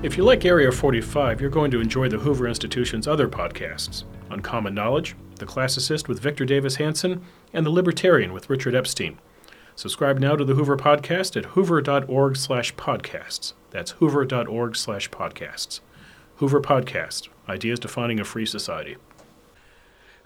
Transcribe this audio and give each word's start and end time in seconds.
If 0.00 0.16
you 0.16 0.22
like 0.22 0.44
Area 0.44 0.70
45, 0.70 1.40
you're 1.40 1.50
going 1.50 1.72
to 1.72 1.80
enjoy 1.80 2.08
the 2.08 2.18
Hoover 2.18 2.46
Institution's 2.46 3.08
other 3.08 3.26
podcasts 3.26 4.04
Uncommon 4.30 4.72
Knowledge, 4.72 5.16
The 5.40 5.44
Classicist 5.44 6.06
with 6.06 6.20
Victor 6.20 6.44
Davis 6.44 6.76
Hanson, 6.76 7.24
and 7.52 7.66
The 7.66 7.70
Libertarian 7.70 8.32
with 8.32 8.48
Richard 8.48 8.76
Epstein. 8.76 9.18
Subscribe 9.74 10.20
now 10.20 10.36
to 10.36 10.44
the 10.44 10.54
Hoover 10.54 10.76
Podcast 10.76 11.36
at 11.36 11.46
hoover.org 11.46 12.36
slash 12.36 12.76
podcasts. 12.76 13.54
That's 13.70 13.90
hoover.org 13.92 14.76
slash 14.76 15.10
podcasts. 15.10 15.80
Hoover 16.36 16.60
Podcast, 16.60 17.26
Ideas 17.48 17.80
Defining 17.80 18.20
a 18.20 18.24
Free 18.24 18.46
Society. 18.46 18.98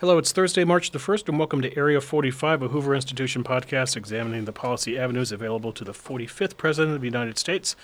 Hello, 0.01 0.19
it's 0.19 0.33
Thursday, 0.33 0.65
March 0.65 0.91
the 0.91 0.99
1st, 0.99 1.29
and 1.29 1.39
welcome 1.39 1.63
to 1.63 1.75
Area 1.79 2.01
45, 2.01 2.63
a 2.63 2.69
Hoover 2.69 2.95
Institution 2.95 3.43
podcast 3.43 3.97
examining 3.97 4.45
the 4.45 4.53
policy 4.53 4.99
avenues 4.99 5.33
available 5.33 5.73
to 5.73 5.85
the 5.85 5.93
45th 5.93 6.59
President 6.59 6.97
of 6.97 7.01
the 7.01 7.07
United 7.07 7.39
States. 7.39 7.75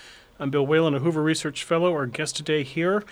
I'm 0.41 0.51
Bill 0.51 0.65
Whalen, 0.65 0.95
a 0.95 0.99
Hoover 0.99 1.21
Research 1.21 1.65
Fellow. 1.65 1.91
Our 1.91 2.05
guest 2.05 2.37
today 2.37 2.63
here 2.63 3.03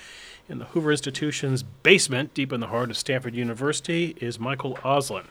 in 0.47 0.59
the 0.59 0.65
Hoover 0.67 0.91
Institution's 0.91 1.61
basement, 1.61 2.33
deep 2.33 2.53
in 2.53 2.61
the 2.61 2.67
heart 2.67 2.89
of 2.89 2.97
Stanford 2.97 3.35
University, 3.35 4.15
is 4.21 4.39
Michael 4.39 4.75
Auslin. 4.77 5.25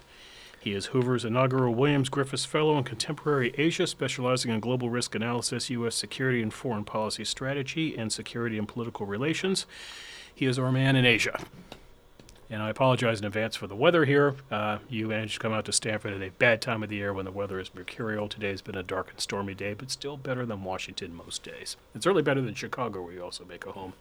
He 0.60 0.74
is 0.74 0.86
Hoover's 0.86 1.24
inaugural 1.24 1.74
Williams 1.74 2.10
Griffis 2.10 2.46
Fellow 2.46 2.76
in 2.76 2.84
Contemporary 2.84 3.54
Asia, 3.56 3.86
specializing 3.86 4.50
in 4.50 4.60
global 4.60 4.90
risk 4.90 5.14
analysis, 5.14 5.70
U.S. 5.70 5.94
security 5.94 6.42
and 6.42 6.52
foreign 6.52 6.84
policy 6.84 7.24
strategy, 7.24 7.96
and 7.96 8.12
security 8.12 8.58
and 8.58 8.68
political 8.68 9.06
relations. 9.06 9.64
He 10.34 10.44
is 10.44 10.58
our 10.58 10.70
man 10.70 10.96
in 10.96 11.06
Asia. 11.06 11.40
And 12.48 12.62
I 12.62 12.70
apologize 12.70 13.18
in 13.18 13.26
advance 13.26 13.56
for 13.56 13.66
the 13.66 13.74
weather 13.74 14.04
here. 14.04 14.36
Uh, 14.50 14.78
you 14.88 15.08
managed 15.08 15.34
to 15.34 15.40
come 15.40 15.52
out 15.52 15.64
to 15.64 15.72
Stanford 15.72 16.12
at 16.12 16.22
a 16.22 16.30
bad 16.30 16.62
time 16.62 16.82
of 16.82 16.88
the 16.88 16.96
year 16.96 17.12
when 17.12 17.24
the 17.24 17.32
weather 17.32 17.58
is 17.58 17.74
mercurial. 17.74 18.28
Today's 18.28 18.62
been 18.62 18.76
a 18.76 18.84
dark 18.84 19.10
and 19.10 19.20
stormy 19.20 19.54
day, 19.54 19.74
but 19.74 19.90
still 19.90 20.16
better 20.16 20.46
than 20.46 20.62
Washington 20.62 21.14
most 21.14 21.42
days. 21.42 21.76
It's 21.94 22.04
certainly 22.04 22.22
better 22.22 22.40
than 22.40 22.54
Chicago, 22.54 23.02
where 23.02 23.12
you 23.12 23.22
also 23.22 23.44
make 23.44 23.66
a 23.66 23.72
home. 23.72 23.94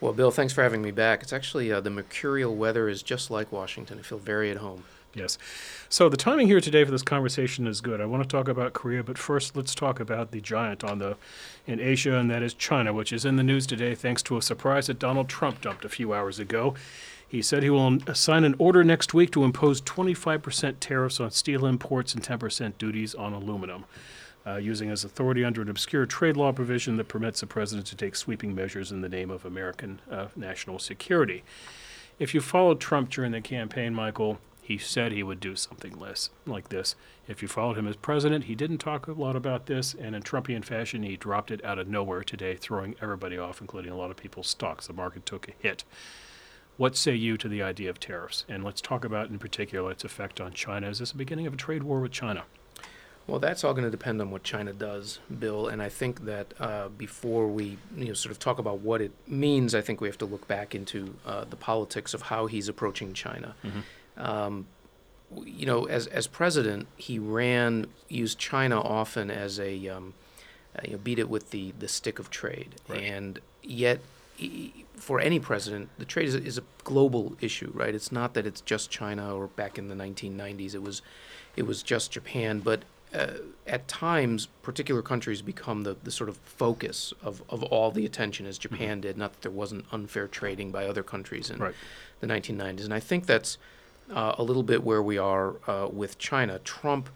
Well, 0.00 0.12
Bill, 0.12 0.30
thanks 0.30 0.52
for 0.52 0.62
having 0.62 0.82
me 0.82 0.90
back. 0.90 1.22
It's 1.22 1.32
actually 1.32 1.70
uh, 1.72 1.80
the 1.80 1.90
mercurial 1.90 2.54
weather 2.54 2.88
is 2.88 3.02
just 3.02 3.30
like 3.30 3.52
Washington. 3.52 3.98
I 3.98 4.02
feel 4.02 4.18
very 4.18 4.50
at 4.50 4.58
home. 4.58 4.84
Yes. 5.14 5.38
So 5.88 6.08
the 6.08 6.16
timing 6.16 6.46
here 6.46 6.60
today 6.60 6.84
for 6.84 6.90
this 6.90 7.02
conversation 7.02 7.66
is 7.66 7.80
good. 7.80 8.00
I 8.00 8.06
want 8.06 8.22
to 8.22 8.28
talk 8.28 8.46
about 8.46 8.74
Korea, 8.74 9.02
but 9.02 9.18
first 9.18 9.56
let's 9.56 9.74
talk 9.74 9.98
about 10.00 10.30
the 10.30 10.40
giant 10.40 10.84
on 10.84 10.98
the 10.98 11.16
in 11.66 11.80
Asia, 11.80 12.16
and 12.16 12.30
that 12.30 12.42
is 12.42 12.54
China, 12.54 12.92
which 12.92 13.12
is 13.12 13.24
in 13.24 13.36
the 13.36 13.42
news 13.42 13.66
today 13.66 13.94
thanks 13.94 14.22
to 14.24 14.36
a 14.36 14.42
surprise 14.42 14.86
that 14.86 14.98
Donald 14.98 15.28
Trump 15.28 15.60
dumped 15.60 15.84
a 15.84 15.88
few 15.88 16.12
hours 16.12 16.38
ago. 16.38 16.74
He 17.28 17.42
said 17.42 17.62
he 17.62 17.68
will 17.68 17.98
sign 18.14 18.44
an 18.44 18.54
order 18.58 18.82
next 18.82 19.12
week 19.12 19.30
to 19.32 19.44
impose 19.44 19.82
25% 19.82 20.76
tariffs 20.80 21.20
on 21.20 21.30
steel 21.30 21.66
imports 21.66 22.14
and 22.14 22.22
10% 22.22 22.78
duties 22.78 23.14
on 23.14 23.34
aluminum, 23.34 23.84
uh, 24.46 24.56
using 24.56 24.88
his 24.88 25.04
authority 25.04 25.44
under 25.44 25.60
an 25.60 25.68
obscure 25.68 26.06
trade 26.06 26.38
law 26.38 26.52
provision 26.52 26.96
that 26.96 27.08
permits 27.08 27.40
the 27.40 27.46
president 27.46 27.86
to 27.88 27.96
take 27.96 28.16
sweeping 28.16 28.54
measures 28.54 28.90
in 28.90 29.02
the 29.02 29.10
name 29.10 29.30
of 29.30 29.44
American 29.44 30.00
uh, 30.10 30.28
national 30.36 30.78
security. 30.78 31.44
If 32.18 32.34
you 32.34 32.40
followed 32.40 32.80
Trump 32.80 33.10
during 33.10 33.32
the 33.32 33.42
campaign, 33.42 33.94
Michael, 33.94 34.38
he 34.62 34.78
said 34.78 35.12
he 35.12 35.22
would 35.22 35.40
do 35.40 35.54
something 35.54 35.98
less 35.98 36.30
like 36.46 36.70
this. 36.70 36.94
If 37.26 37.42
you 37.42 37.48
followed 37.48 37.76
him 37.76 37.86
as 37.86 37.96
president, 37.96 38.44
he 38.44 38.54
didn't 38.54 38.78
talk 38.78 39.06
a 39.06 39.12
lot 39.12 39.36
about 39.36 39.66
this, 39.66 39.94
and 39.94 40.16
in 40.16 40.22
Trumpian 40.22 40.64
fashion, 40.64 41.02
he 41.02 41.16
dropped 41.16 41.50
it 41.50 41.62
out 41.64 41.78
of 41.78 41.88
nowhere 41.88 42.22
today, 42.22 42.56
throwing 42.56 42.94
everybody 43.02 43.36
off, 43.36 43.60
including 43.60 43.92
a 43.92 43.96
lot 43.96 44.10
of 44.10 44.16
people's 44.16 44.48
stocks. 44.48 44.86
The 44.86 44.94
market 44.94 45.26
took 45.26 45.46
a 45.48 45.52
hit. 45.58 45.84
What 46.78 46.96
say 46.96 47.14
you 47.14 47.36
to 47.36 47.48
the 47.48 47.60
idea 47.60 47.90
of 47.90 47.98
tariffs? 47.98 48.44
And 48.48 48.64
let's 48.64 48.80
talk 48.80 49.04
about, 49.04 49.28
in 49.28 49.38
particular, 49.38 49.90
its 49.90 50.04
effect 50.04 50.40
on 50.40 50.52
China. 50.52 50.88
Is 50.88 51.00
this 51.00 51.10
the 51.10 51.18
beginning 51.18 51.46
of 51.48 51.54
a 51.54 51.56
trade 51.56 51.82
war 51.82 52.00
with 52.00 52.12
China? 52.12 52.44
Well, 53.26 53.40
that's 53.40 53.64
all 53.64 53.74
going 53.74 53.84
to 53.84 53.90
depend 53.90 54.22
on 54.22 54.30
what 54.30 54.44
China 54.44 54.72
does, 54.72 55.18
Bill. 55.40 55.66
And 55.66 55.82
I 55.82 55.88
think 55.88 56.24
that 56.24 56.54
uh, 56.60 56.88
before 56.88 57.48
we, 57.48 57.78
you 57.96 58.06
know, 58.06 58.14
sort 58.14 58.30
of 58.30 58.38
talk 58.38 58.60
about 58.60 58.78
what 58.78 59.02
it 59.02 59.10
means, 59.26 59.74
I 59.74 59.80
think 59.80 60.00
we 60.00 60.06
have 60.08 60.16
to 60.18 60.24
look 60.24 60.46
back 60.46 60.72
into 60.72 61.16
uh, 61.26 61.44
the 61.50 61.56
politics 61.56 62.14
of 62.14 62.22
how 62.22 62.46
he's 62.46 62.68
approaching 62.68 63.12
China. 63.12 63.54
Mm-hmm. 63.64 64.24
Um, 64.24 64.66
you 65.44 65.66
know, 65.66 65.84
as 65.84 66.06
as 66.06 66.26
president, 66.26 66.86
he 66.96 67.18
ran 67.18 67.88
used 68.08 68.38
China 68.38 68.80
often 68.80 69.30
as 69.30 69.60
a 69.60 69.88
um, 69.88 70.14
uh, 70.74 70.82
you 70.84 70.92
know, 70.92 70.98
beat 70.98 71.18
it 71.18 71.28
with 71.28 71.50
the 71.50 71.72
the 71.78 71.88
stick 71.88 72.18
of 72.18 72.30
trade, 72.30 72.76
right. 72.88 73.02
and 73.02 73.40
yet 73.62 74.00
for 74.96 75.20
any 75.20 75.38
president, 75.38 75.88
the 75.98 76.04
trade 76.04 76.28
is 76.28 76.34
a, 76.34 76.42
is 76.42 76.58
a, 76.58 76.62
global 76.84 77.36
issue, 77.40 77.70
right? 77.74 77.94
It's 77.94 78.10
not 78.10 78.32
that 78.34 78.46
it's 78.46 78.62
just 78.62 78.90
China 78.90 79.36
or 79.36 79.48
back 79.48 79.76
in 79.76 79.88
the 79.88 79.94
1990s 79.94 80.74
it 80.74 80.82
was, 80.82 81.02
it 81.54 81.66
was 81.66 81.82
just 81.82 82.12
Japan. 82.12 82.60
But 82.60 82.84
uh, 83.14 83.34
at 83.66 83.86
times, 83.88 84.46
particular 84.62 85.02
countries 85.02 85.42
become 85.42 85.82
the, 85.82 85.96
the 86.02 86.10
sort 86.10 86.30
of 86.30 86.38
focus 86.38 87.12
of, 87.22 87.42
of 87.50 87.62
all 87.64 87.90
the 87.90 88.06
attention, 88.06 88.46
as 88.46 88.58
mm-hmm. 88.58 88.74
Japan 88.74 88.88
mm-hmm. 88.92 89.00
did. 89.00 89.18
Not 89.18 89.32
that 89.34 89.42
there 89.42 89.50
wasn't 89.50 89.84
unfair 89.92 90.28
trading 90.28 90.70
by 90.70 90.86
other 90.86 91.02
countries 91.02 91.50
in 91.50 91.58
right. 91.58 91.74
the 92.20 92.26
1990s, 92.26 92.84
and 92.84 92.94
I 92.94 93.00
think 93.00 93.26
that's 93.26 93.58
uh, 94.10 94.34
a 94.38 94.42
little 94.42 94.62
bit 94.62 94.82
where 94.82 95.02
we 95.02 95.18
are 95.18 95.56
uh, 95.66 95.88
with 95.92 96.18
China. 96.18 96.58
Trump 96.60 97.10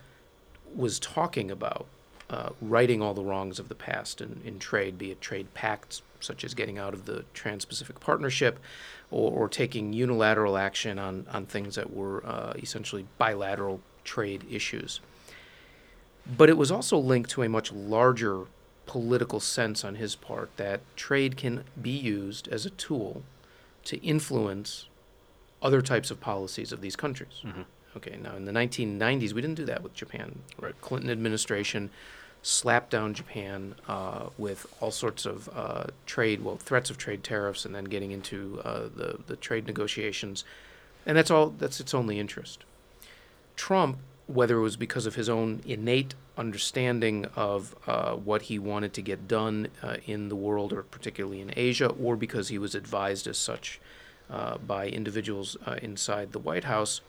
was 0.75 0.99
talking 0.99 1.51
about 1.51 1.87
uh, 2.29 2.51
righting 2.61 3.01
all 3.03 3.15
the 3.15 3.23
wrongs 3.23 3.59
of 3.59 3.69
the 3.69 3.75
past 3.75 4.21
in, 4.21 4.41
in 4.45 4.59
trade, 4.59 4.99
be 4.99 5.11
it 5.11 5.21
trade 5.21 5.53
pacts 5.55 6.03
such 6.23 6.45
as 6.45 6.55
getting 6.55 6.79
out 6.79 6.95
of 6.95 7.07
the 7.07 7.25
Trans 7.35 7.65
Pacific 7.65 8.01
Partnership 8.01 8.59
or, 9.11 9.31
or, 9.33 9.49
taking 9.49 9.93
unilateral 9.93 10.57
action 10.57 10.99
on, 10.99 11.27
on 11.31 11.47
things 11.47 11.75
that 11.75 11.93
were 11.93 12.25
uh, 12.25 12.55
essentially 12.57 13.07
bilateral 13.19 13.81
trade 14.05 14.45
issues. 14.51 15.01
But 16.27 16.49
it 16.49 16.57
was 16.57 16.71
also 16.71 16.97
linked 16.97 17.31
to 17.31 17.43
a 17.43 17.49
much 17.49 17.73
larger 17.73 18.47
political 18.87 19.41
sense 19.41 19.85
on 19.85 19.97
his 19.97 20.15
part 20.15 20.57
that 20.57 20.81
trade 20.97 21.37
can 21.37 21.65
be 21.81 21.91
used 21.91 22.49
as 22.49 22.67
a 22.67 22.71
tool 22.71 23.23
to 23.85 23.97
influence 24.05 24.89
other 25.61 25.83
types 25.83 26.11
of 26.11 26.21
policies 26.21 26.73
of 26.73 26.81
these 26.81 26.97
countries. 26.97 27.41
Mm-hmm. 27.45 27.63
Okay, 27.97 28.17
now 28.17 28.37
in 28.37 28.45
the 28.45 28.53
1990s, 28.53 29.33
we 29.33 29.43
didn't 29.43 29.57
do 29.57 29.67
that 29.67 29.83
with 29.83 29.95
Japan. 29.95 30.39
Right. 30.59 30.79
Clinton 30.81 31.11
administration 31.11 31.91
slapped 32.43 32.91
down 32.91 33.15
Japan 33.15 33.77
uh, 33.87 34.27
with 34.37 34.67
all 34.81 34.91
sorts 34.91 35.25
of 35.25 35.49
uh, 35.55 35.85
trade, 36.07 36.43
well, 36.45 36.57
threats 36.57 36.91
of 36.91 36.99
trade 36.99 37.23
tariffs, 37.23 37.65
and 37.65 37.75
then 37.75 37.85
getting 37.85 38.11
into 38.11 38.61
uh, 38.65 38.89
the 38.95 39.19
the 39.27 39.37
trade 39.37 39.67
negotiations, 39.67 40.45
and 41.07 41.17
that's 41.17 41.31
all. 41.31 41.51
That's 41.51 41.81
its 41.81 41.95
only 41.95 42.19
interest. 42.19 42.65
Trump, 43.55 43.99
whether 44.27 44.57
it 44.57 44.63
was 44.63 44.77
because 44.77 45.07
of 45.07 45.15
his 45.15 45.29
own 45.29 45.63
innate 45.65 46.15
understanding 46.37 47.27
of 47.37 47.77
uh, 47.87 48.15
what 48.15 48.43
he 48.43 48.59
wanted 48.59 48.93
to 48.95 49.03
get 49.03 49.29
done 49.29 49.69
uh, 49.83 49.97
in 50.07 50.29
the 50.29 50.37
world, 50.37 50.73
or 50.73 50.83
particularly 50.83 51.41
in 51.41 51.53
Asia, 51.57 51.89
or 51.89 52.17
because 52.17 52.49
he 52.49 52.59
was 52.59 52.75
advised 52.75 53.27
as 53.27 53.39
such 53.39 53.81
uh, 54.31 54.57
by 54.59 54.89
individuals 54.89 55.57
inside 55.83 56.33
the 56.33 56.39
White 56.39 56.65
House, 56.65 57.03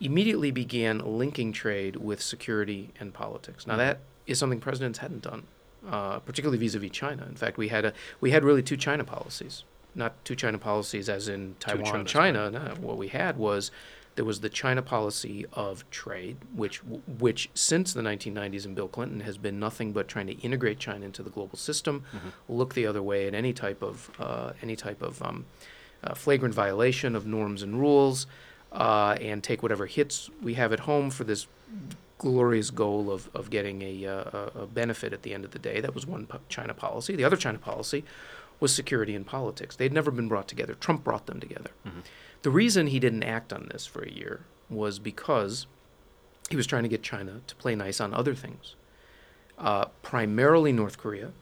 immediately 0.00 0.50
began 0.50 0.98
linking 0.98 1.52
trade 1.52 1.96
with 1.96 2.20
security 2.20 2.90
and 3.00 3.14
politics. 3.14 3.66
Now 3.66 3.76
that 3.76 4.00
is 4.28 4.38
something 4.38 4.60
presidents 4.60 4.98
hadn't 4.98 5.22
done, 5.22 5.44
uh, 5.88 6.18
particularly 6.20 6.58
vis-a-vis 6.58 6.90
China. 6.90 7.26
In 7.26 7.34
fact, 7.34 7.56
we 7.56 7.68
had 7.68 7.84
a 7.84 7.92
we 8.20 8.30
had 8.30 8.44
really 8.44 8.62
two 8.62 8.76
China 8.76 9.02
policies, 9.02 9.64
not 9.94 10.24
two 10.24 10.36
China 10.36 10.58
policies 10.58 11.08
as 11.08 11.28
in 11.28 11.56
Taiwan, 11.58 12.04
China. 12.06 12.50
No, 12.50 12.74
what 12.80 12.96
we 12.96 13.08
had 13.08 13.36
was 13.36 13.70
there 14.14 14.24
was 14.24 14.40
the 14.40 14.48
China 14.48 14.82
policy 14.82 15.46
of 15.52 15.88
trade, 15.90 16.36
which 16.54 16.78
which 17.18 17.48
since 17.54 17.92
the 17.92 18.02
1990s 18.02 18.64
and 18.64 18.74
Bill 18.74 18.88
Clinton 18.88 19.20
has 19.20 19.38
been 19.38 19.58
nothing 19.58 19.92
but 19.92 20.08
trying 20.08 20.26
to 20.26 20.34
integrate 20.40 20.78
China 20.78 21.04
into 21.06 21.22
the 21.22 21.30
global 21.30 21.56
system, 21.56 22.04
mm-hmm. 22.12 22.28
look 22.48 22.74
the 22.74 22.86
other 22.86 23.02
way 23.02 23.26
at 23.26 23.34
any 23.34 23.52
type 23.52 23.82
of 23.82 24.10
uh, 24.18 24.52
any 24.60 24.76
type 24.76 25.02
of 25.02 25.22
um, 25.22 25.46
uh, 26.04 26.14
flagrant 26.14 26.54
violation 26.54 27.16
of 27.16 27.26
norms 27.26 27.62
and 27.62 27.80
rules, 27.80 28.26
uh, 28.72 29.16
and 29.20 29.42
take 29.42 29.62
whatever 29.62 29.86
hits 29.86 30.30
we 30.42 30.54
have 30.54 30.72
at 30.72 30.80
home 30.80 31.10
for 31.10 31.24
this 31.24 31.46
glorious 32.18 32.70
goal 32.70 33.10
of, 33.10 33.30
of 33.34 33.48
getting 33.48 33.82
a, 33.82 34.06
uh, 34.06 34.50
a 34.54 34.66
benefit 34.66 35.12
at 35.12 35.22
the 35.22 35.32
end 35.32 35.44
of 35.44 35.52
the 35.52 35.58
day. 35.58 35.80
That 35.80 35.94
was 35.94 36.06
one 36.06 36.26
China 36.48 36.74
policy. 36.74 37.16
The 37.16 37.24
other 37.24 37.36
China 37.36 37.58
policy 37.58 38.04
was 38.60 38.74
security 38.74 39.14
and 39.14 39.26
politics. 39.26 39.76
They'd 39.76 39.92
never 39.92 40.10
been 40.10 40.28
brought 40.28 40.48
together. 40.48 40.74
Trump 40.74 41.04
brought 41.04 41.26
them 41.26 41.40
together. 41.40 41.70
Mm-hmm. 41.86 42.00
The 42.42 42.50
reason 42.50 42.88
he 42.88 43.00
didn't 43.00 43.22
act 43.22 43.52
on 43.52 43.68
this 43.72 43.86
for 43.86 44.02
a 44.02 44.10
year 44.10 44.40
was 44.68 44.98
because 44.98 45.66
he 46.50 46.56
was 46.56 46.66
trying 46.66 46.82
to 46.82 46.88
get 46.88 47.02
China 47.02 47.40
to 47.46 47.54
play 47.56 47.74
nice 47.74 48.00
on 48.00 48.14
other 48.14 48.34
things, 48.34 48.74
uh, 49.58 49.86
primarily 50.02 50.72
North 50.72 50.98
Korea, 50.98 51.32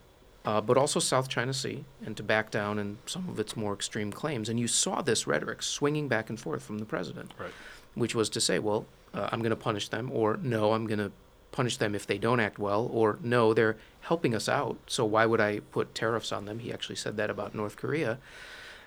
uh, 0.45 0.61
but 0.61 0.77
also 0.77 1.01
South 1.01 1.29
China 1.29 1.53
Sea, 1.53 1.85
and 2.05 2.17
to 2.17 2.23
back 2.23 2.51
down 2.51 2.79
in 2.79 2.99
some 3.07 3.29
of 3.29 3.41
its 3.41 3.57
more 3.57 3.75
extreme 3.75 4.13
claims. 4.13 4.49
And 4.49 4.61
you 4.61 4.69
saw 4.69 5.03
this 5.03 5.27
rhetoric 5.27 5.63
swinging 5.63 6.09
back 6.09 6.31
and 6.31 6.39
forth 6.39 6.63
from 6.63 6.79
the 6.79 6.85
president, 6.85 7.33
right. 7.39 7.51
Which 7.97 8.15
was 8.15 8.29
to 8.31 8.41
say, 8.41 8.61
well, 8.61 8.87
uh, 9.13 9.29
I'm 9.33 9.41
going 9.41 9.51
to 9.51 9.57
punish 9.57 9.89
them, 9.89 10.13
or 10.13 10.39
no, 10.41 10.73
I'm 10.73 10.87
going 10.87 11.01
to 11.01 11.11
punish 11.51 11.79
them 11.79 11.95
if 11.95 12.07
they 12.07 12.19
don't 12.19 12.39
act 12.39 12.59
well, 12.59 12.89
or 12.93 13.19
no, 13.23 13.55
they're 13.55 13.77
helping 14.03 14.35
us 14.35 14.49
out, 14.49 14.77
so 14.87 15.05
why 15.05 15.27
would 15.27 15.41
I 15.41 15.61
put 15.73 15.95
tariffs 15.95 16.31
on 16.31 16.45
them? 16.45 16.61
He 16.61 16.73
actually 16.73 16.97
said 16.97 17.17
that 17.17 17.31
about 17.31 17.55
North 17.55 17.77
Korea. 17.77 18.19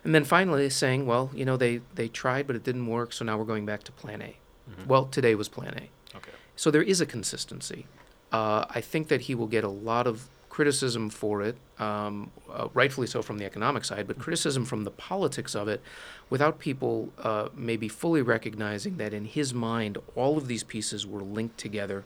And 0.03 0.15
then 0.15 0.23
finally 0.23 0.69
saying, 0.69 1.05
well, 1.05 1.31
you 1.33 1.43
know, 1.43 1.57
they, 1.57 1.81
they 1.95 2.07
tried, 2.07 2.47
but 2.47 2.55
it 2.55 2.63
didn't 2.63 2.87
work, 2.87 3.11
so 3.11 3.25
now 3.25 3.37
we're 3.37 3.43
going 3.43 3.65
back 3.65 3.83
to 3.83 3.91
plan 3.91 4.21
A. 4.21 4.37
Mm-hmm. 4.69 4.87
Well, 4.87 5.05
today 5.05 5.35
was 5.35 5.49
plan 5.49 5.73
A. 5.73 6.15
Okay. 6.15 6.31
So 6.55 6.69
there 6.71 6.83
is 6.83 7.01
a 7.01 7.05
consistency. 7.05 7.87
Uh, 8.31 8.65
I 8.69 8.81
think 8.81 9.07
that 9.07 9.21
he 9.21 9.35
will 9.35 9.47
get 9.47 9.63
a 9.63 9.69
lot 9.69 10.05
of 10.05 10.29
criticism 10.59 11.09
for 11.09 11.41
it, 11.41 11.55
um, 11.79 12.29
uh, 12.51 12.67
rightfully 12.73 13.07
so 13.07 13.21
from 13.21 13.37
the 13.37 13.45
economic 13.45 13.85
side, 13.85 14.05
but 14.05 14.19
criticism 14.19 14.65
from 14.65 14.83
the 14.83 14.91
politics 14.91 15.55
of 15.55 15.69
it, 15.69 15.81
without 16.29 16.59
people 16.59 17.13
uh, 17.19 17.47
maybe 17.55 17.87
fully 17.87 18.21
recognizing 18.21 18.97
that 18.97 19.13
in 19.13 19.23
his 19.23 19.53
mind 19.53 19.97
all 20.17 20.37
of 20.37 20.49
these 20.49 20.65
pieces 20.65 21.07
were 21.07 21.21
linked 21.21 21.57
together. 21.57 22.03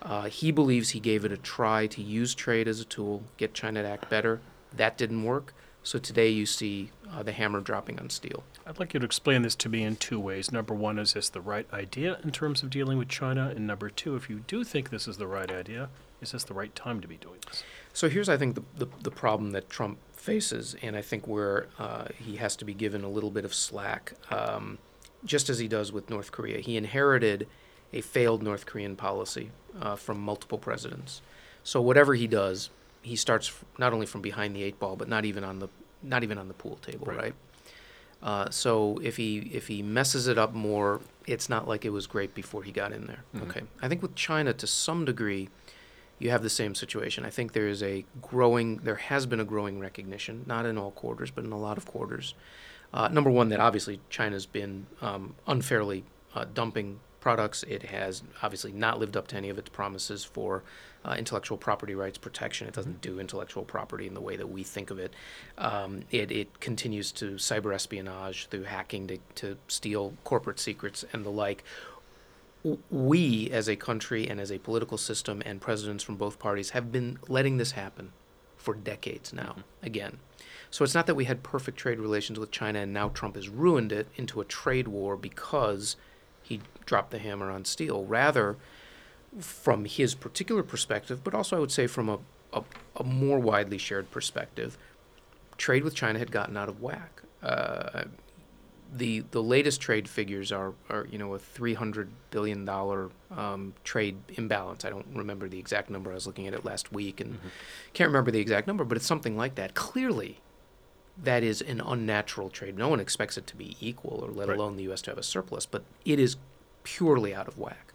Uh, 0.00 0.26
he 0.26 0.52
believes 0.52 0.90
he 0.90 1.00
gave 1.00 1.24
it 1.24 1.32
a 1.32 1.36
try 1.36 1.88
to 1.88 2.00
use 2.00 2.32
trade 2.32 2.68
as 2.68 2.78
a 2.78 2.84
tool, 2.84 3.24
get 3.38 3.52
China 3.52 3.82
to 3.82 3.88
act 3.88 4.08
better. 4.08 4.40
That 4.72 4.96
didn't 4.96 5.24
work. 5.24 5.52
So 5.82 5.98
today 5.98 6.28
you 6.28 6.46
see 6.46 6.92
uh, 7.12 7.24
the 7.24 7.32
hammer 7.32 7.60
dropping 7.60 7.98
on 7.98 8.08
steel. 8.08 8.44
I'd 8.64 8.78
like 8.78 8.94
you 8.94 9.00
to 9.00 9.04
explain 9.04 9.42
this 9.42 9.56
to 9.56 9.68
me 9.68 9.82
in 9.82 9.96
two 9.96 10.20
ways. 10.20 10.52
Number 10.52 10.74
one, 10.74 10.96
is 11.00 11.14
this 11.14 11.28
the 11.28 11.40
right 11.40 11.66
idea 11.72 12.20
in 12.22 12.30
terms 12.30 12.62
of 12.62 12.70
dealing 12.70 12.98
with 12.98 13.08
China? 13.08 13.48
And 13.48 13.66
number 13.66 13.90
two, 13.90 14.14
if 14.14 14.30
you 14.30 14.44
do 14.46 14.62
think 14.62 14.90
this 14.90 15.08
is 15.08 15.16
the 15.16 15.26
right 15.26 15.50
idea, 15.50 15.88
is 16.22 16.32
this 16.32 16.44
the 16.44 16.54
right 16.54 16.74
time 16.74 17.00
to 17.00 17.08
be 17.08 17.16
doing 17.16 17.38
this? 17.46 17.62
So 17.92 18.08
here's, 18.08 18.28
I 18.28 18.36
think, 18.36 18.54
the, 18.54 18.62
the, 18.76 18.86
the 19.02 19.10
problem 19.10 19.50
that 19.52 19.68
Trump 19.70 19.98
faces, 20.12 20.74
and 20.82 20.96
I 20.96 21.02
think 21.02 21.26
where 21.28 21.66
uh, 21.78 22.06
he 22.18 22.36
has 22.36 22.56
to 22.56 22.64
be 22.64 22.74
given 22.74 23.04
a 23.04 23.08
little 23.08 23.30
bit 23.30 23.44
of 23.44 23.52
slack, 23.54 24.14
um, 24.30 24.78
just 25.24 25.48
as 25.48 25.58
he 25.58 25.68
does 25.68 25.92
with 25.92 26.10
North 26.10 26.32
Korea. 26.32 26.60
He 26.60 26.76
inherited 26.76 27.46
a 27.92 28.00
failed 28.00 28.42
North 28.42 28.66
Korean 28.66 28.96
policy 28.96 29.50
uh, 29.80 29.96
from 29.96 30.20
multiple 30.20 30.58
presidents. 30.58 31.20
So 31.62 31.80
whatever 31.80 32.14
he 32.14 32.26
does, 32.26 32.70
he 33.02 33.16
starts 33.16 33.48
f- 33.48 33.64
not 33.78 33.92
only 33.92 34.06
from 34.06 34.20
behind 34.22 34.56
the 34.56 34.62
eight 34.62 34.78
ball, 34.78 34.96
but 34.96 35.08
not 35.08 35.24
even 35.24 35.44
on 35.44 35.58
the 35.60 35.68
not 36.02 36.22
even 36.22 36.36
on 36.36 36.48
the 36.48 36.54
pool 36.54 36.76
table, 36.82 37.06
Right. 37.06 37.18
right? 37.18 37.34
Uh, 38.22 38.50
so 38.50 38.98
if 39.02 39.16
he 39.16 39.38
if 39.52 39.68
he 39.68 39.82
messes 39.82 40.26
it 40.26 40.36
up 40.38 40.52
more, 40.54 41.00
it's 41.26 41.48
not 41.48 41.66
like 41.68 41.84
it 41.84 41.90
was 41.90 42.06
great 42.06 42.34
before 42.34 42.62
he 42.62 42.72
got 42.72 42.92
in 42.92 43.06
there. 43.06 43.24
Mhm. 43.36 43.48
Okay, 43.48 43.62
I 43.82 43.88
think 43.88 44.02
with 44.02 44.14
China 44.14 44.52
to 44.54 44.66
some 44.66 45.04
degree, 45.04 45.48
you 46.18 46.30
have 46.30 46.42
the 46.42 46.50
same 46.50 46.74
situation. 46.74 47.24
I 47.24 47.30
think 47.30 47.52
there 47.52 47.68
is 47.68 47.82
a 47.82 48.04
growing, 48.22 48.78
there 48.78 48.94
has 48.96 49.26
been 49.26 49.40
a 49.40 49.44
growing 49.44 49.78
recognition, 49.78 50.44
not 50.46 50.66
in 50.66 50.78
all 50.78 50.90
quarters, 50.92 51.30
but 51.30 51.44
in 51.44 51.52
a 51.52 51.58
lot 51.58 51.76
of 51.76 51.86
quarters. 51.86 52.34
Uh, 52.92 53.08
number 53.08 53.30
one, 53.30 53.48
that 53.48 53.60
obviously 53.60 54.00
China's 54.08 54.46
been 54.46 54.86
um, 55.00 55.34
unfairly 55.46 56.04
uh, 56.34 56.44
dumping 56.54 57.00
products. 57.20 57.62
It 57.64 57.84
has 57.84 58.22
obviously 58.42 58.70
not 58.70 59.00
lived 59.00 59.16
up 59.16 59.26
to 59.28 59.36
any 59.36 59.48
of 59.48 59.58
its 59.58 59.70
promises 59.70 60.24
for 60.24 60.62
uh, 61.04 61.16
intellectual 61.18 61.56
property 61.56 61.94
rights 61.94 62.18
protection. 62.18 62.68
It 62.68 62.74
doesn't 62.74 63.00
do 63.00 63.18
intellectual 63.18 63.64
property 63.64 64.06
in 64.06 64.14
the 64.14 64.20
way 64.20 64.36
that 64.36 64.46
we 64.46 64.62
think 64.62 64.90
of 64.90 64.98
it. 64.98 65.12
Um, 65.56 66.02
it, 66.10 66.30
it 66.30 66.60
continues 66.60 67.12
to 67.12 67.32
cyber 67.32 67.74
espionage 67.74 68.46
through 68.46 68.64
hacking 68.64 69.08
to, 69.08 69.18
to 69.36 69.56
steal 69.68 70.14
corporate 70.22 70.60
secrets 70.60 71.04
and 71.12 71.24
the 71.24 71.30
like 71.30 71.64
we 72.90 73.50
as 73.50 73.68
a 73.68 73.76
country 73.76 74.28
and 74.28 74.40
as 74.40 74.50
a 74.50 74.58
political 74.58 74.96
system 74.96 75.42
and 75.44 75.60
presidents 75.60 76.02
from 76.02 76.16
both 76.16 76.38
parties 76.38 76.70
have 76.70 76.90
been 76.90 77.18
letting 77.28 77.58
this 77.58 77.72
happen 77.72 78.12
for 78.56 78.74
decades 78.74 79.32
now 79.32 79.56
again. 79.82 80.18
So 80.70 80.82
it's 80.82 80.94
not 80.94 81.06
that 81.06 81.14
we 81.14 81.26
had 81.26 81.42
perfect 81.42 81.76
trade 81.76 82.00
relations 82.00 82.38
with 82.38 82.50
china 82.50 82.80
and 82.80 82.92
now 82.92 83.10
trump 83.10 83.36
has 83.36 83.48
ruined 83.48 83.92
it 83.92 84.08
into 84.16 84.40
a 84.40 84.44
trade 84.44 84.88
war 84.88 85.16
because 85.16 85.96
he 86.42 86.60
dropped 86.86 87.10
the 87.10 87.18
hammer 87.18 87.50
on 87.50 87.64
steel. 87.64 88.04
Rather 88.04 88.56
from 89.38 89.84
his 89.84 90.14
particular 90.14 90.62
perspective 90.62 91.24
but 91.24 91.34
also 91.34 91.56
i 91.56 91.58
would 91.58 91.72
say 91.72 91.88
from 91.88 92.08
a, 92.08 92.18
a, 92.52 92.62
a 92.96 93.02
more 93.02 93.40
widely 93.40 93.78
shared 93.78 94.08
perspective 94.12 94.78
trade 95.58 95.82
with 95.82 95.94
china 95.94 96.18
had 96.18 96.30
gotten 96.30 96.56
out 96.56 96.68
of 96.68 96.80
whack. 96.80 97.22
Uh, 97.42 98.04
the 98.96 99.24
the 99.32 99.42
latest 99.42 99.80
trade 99.80 100.08
figures 100.08 100.52
are, 100.52 100.72
are 100.88 101.06
you 101.10 101.18
know 101.18 101.34
a 101.34 101.38
three 101.38 101.74
hundred 101.74 102.10
billion 102.30 102.64
dollar 102.64 103.10
um, 103.36 103.74
trade 103.82 104.16
imbalance. 104.36 104.84
I 104.84 104.90
don't 104.90 105.06
remember 105.14 105.48
the 105.48 105.58
exact 105.58 105.90
number. 105.90 106.10
I 106.12 106.14
was 106.14 106.26
looking 106.26 106.46
at 106.46 106.54
it 106.54 106.64
last 106.64 106.92
week 106.92 107.20
and 107.20 107.38
can't 107.92 108.08
remember 108.08 108.30
the 108.30 108.38
exact 108.40 108.66
number, 108.66 108.84
but 108.84 108.96
it's 108.96 109.06
something 109.06 109.36
like 109.36 109.56
that. 109.56 109.74
Clearly, 109.74 110.38
that 111.22 111.42
is 111.42 111.60
an 111.60 111.80
unnatural 111.80 112.50
trade. 112.50 112.78
No 112.78 112.88
one 112.88 113.00
expects 113.00 113.36
it 113.36 113.46
to 113.48 113.56
be 113.56 113.76
equal, 113.80 114.20
or 114.24 114.30
let 114.30 114.48
Right. 114.48 114.56
alone 114.58 114.76
the 114.76 114.84
U.S. 114.84 115.02
to 115.02 115.10
have 115.10 115.18
a 115.18 115.22
surplus. 115.24 115.66
But 115.66 115.82
it 116.04 116.18
is 116.20 116.36
purely 116.84 117.34
out 117.34 117.48
of 117.48 117.58
whack. 117.58 117.92